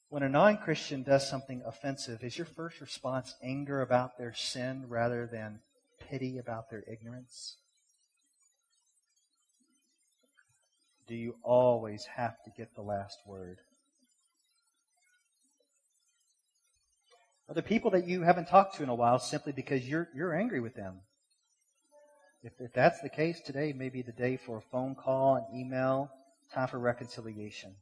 When 0.10 0.24
a 0.24 0.30
non 0.30 0.58
Christian 0.58 1.04
does 1.04 1.30
something 1.30 1.62
offensive, 1.66 2.24
is 2.24 2.38
your 2.38 2.48
first 2.48 2.82
response 2.82 3.36
anger 3.44 3.82
about 3.82 4.18
their 4.18 4.34
sin 4.34 4.86
rather 4.88 5.28
than 5.32 5.60
pity 6.00 6.38
about 6.38 6.70
their 6.70 6.84
ignorance? 6.92 7.58
Do 11.08 11.16
you 11.16 11.36
always 11.44 12.06
have 12.16 12.36
to 12.44 12.52
get 12.56 12.76
the 12.76 12.82
last 12.82 13.18
word? 13.26 13.58
Are 17.48 17.56
there 17.56 17.64
people 17.64 17.90
that 17.92 18.08
you 18.08 18.22
haven't 18.22 18.48
talked 18.48 18.76
to 18.76 18.84
in 18.84 18.90
a 18.90 18.96
while 18.96 19.18
simply 19.18 19.52
because 19.52 19.88
you're, 19.88 20.08
you're 20.14 20.36
angry 20.36 20.60
with 20.60 20.76
them? 20.76 21.02
If, 22.42 22.54
if 22.60 22.72
that's 22.74 23.02
the 23.02 23.10
case, 23.10 23.42
today 23.42 23.74
may 23.74 23.90
be 23.90 24.02
the 24.02 24.14
day 24.14 24.38
for 24.38 24.58
a 24.58 24.62
phone 24.62 24.96
call, 24.96 25.36
an 25.36 25.46
email, 25.58 26.10
time 26.54 26.70
for 26.70 26.80
reconciliation. 26.80 27.76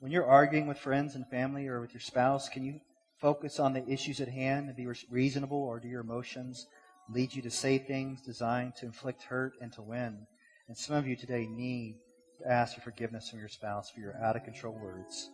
When 0.00 0.10
you're 0.10 0.26
arguing 0.26 0.66
with 0.66 0.78
friends 0.78 1.14
and 1.14 1.26
family 1.28 1.66
or 1.66 1.80
with 1.80 1.92
your 1.92 2.00
spouse, 2.00 2.48
can 2.48 2.64
you 2.64 2.80
focus 3.20 3.60
on 3.60 3.74
the 3.74 3.86
issues 3.86 4.20
at 4.20 4.28
hand 4.28 4.68
and 4.68 4.76
be 4.76 4.86
reasonable, 5.10 5.62
or 5.62 5.78
do 5.78 5.88
your 5.88 6.00
emotions 6.00 6.66
lead 7.10 7.34
you 7.34 7.42
to 7.42 7.50
say 7.50 7.78
things 7.78 8.22
designed 8.22 8.74
to 8.76 8.86
inflict 8.86 9.24
hurt 9.24 9.52
and 9.60 9.72
to 9.74 9.82
win? 9.82 10.26
And 10.68 10.76
some 10.76 10.96
of 10.96 11.06
you 11.06 11.16
today 11.16 11.46
need 11.46 11.96
to 12.42 12.50
ask 12.50 12.74
for 12.74 12.80
forgiveness 12.80 13.28
from 13.28 13.40
your 13.40 13.48
spouse 13.48 13.90
for 13.90 14.00
your 14.00 14.16
out 14.22 14.36
of 14.36 14.44
control 14.44 14.74
words, 14.74 15.30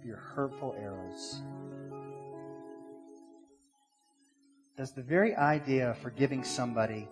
for 0.00 0.06
your 0.06 0.16
hurtful 0.16 0.74
arrows. 0.78 1.42
Does 4.78 4.92
the 4.92 5.02
very 5.02 5.34
idea 5.34 5.90
of 5.90 5.98
forgiving 5.98 6.44
somebody 6.44 7.08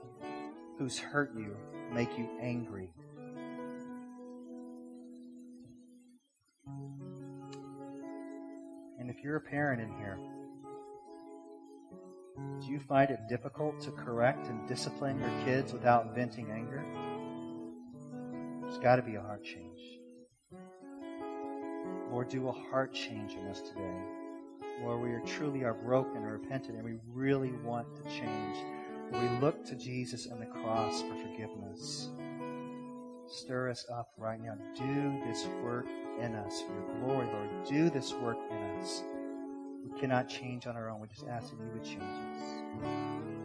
who's 0.78 1.00
hurt 1.00 1.34
you 1.36 1.56
make 1.92 2.16
you 2.16 2.28
angry? 2.40 2.92
And 9.00 9.10
if 9.10 9.16
you're 9.24 9.34
a 9.34 9.40
parent 9.40 9.82
in 9.82 9.92
here, 9.98 10.16
do 12.60 12.66
you 12.68 12.78
find 12.78 13.10
it 13.10 13.18
difficult 13.28 13.80
to 13.80 13.90
correct 13.90 14.46
and 14.46 14.68
discipline 14.68 15.18
your 15.18 15.44
kids 15.44 15.72
without 15.72 16.14
venting 16.14 16.48
anger? 16.52 16.84
There's 18.62 18.78
got 18.78 18.94
to 18.94 19.02
be 19.02 19.16
a 19.16 19.20
heart 19.20 19.42
change. 19.42 19.80
Lord, 22.12 22.28
do 22.28 22.46
a 22.46 22.52
heart 22.52 22.94
change 22.94 23.32
in 23.32 23.48
us 23.48 23.60
today. 23.60 24.15
Lord, 24.83 25.01
we 25.01 25.11
are 25.11 25.20
truly 25.20 25.64
are 25.64 25.74
broken 25.74 26.16
and 26.18 26.31
repentant 26.31 26.77
and 26.77 26.85
we 26.85 26.99
really 27.12 27.53
want 27.64 27.87
to 27.97 28.03
change. 28.11 28.59
We 29.12 29.29
look 29.41 29.64
to 29.66 29.74
Jesus 29.74 30.27
and 30.27 30.41
the 30.41 30.47
cross 30.47 31.03
for 31.03 31.16
forgiveness. 31.16 32.11
Stir 33.27 33.70
us 33.70 33.87
up 33.93 34.12
right 34.18 34.41
now. 34.41 34.57
Do 34.77 35.20
this 35.27 35.47
work 35.62 35.87
in 36.20 36.35
us 36.35 36.62
for 36.62 36.72
your 36.72 37.01
glory, 37.01 37.27
Lord. 37.27 37.64
Do 37.68 37.91
this 37.91 38.12
work 38.14 38.39
in 38.51 38.57
us. 38.81 39.03
We 39.85 39.99
cannot 39.99 40.29
change 40.29 40.66
on 40.66 40.77
our 40.77 40.91
own. 40.91 41.01
We 41.01 41.09
just 41.09 41.27
ask 41.27 41.51
that 41.51 41.59
you 41.59 41.70
would 41.72 41.85
change 41.85 42.03
us. 42.03 43.36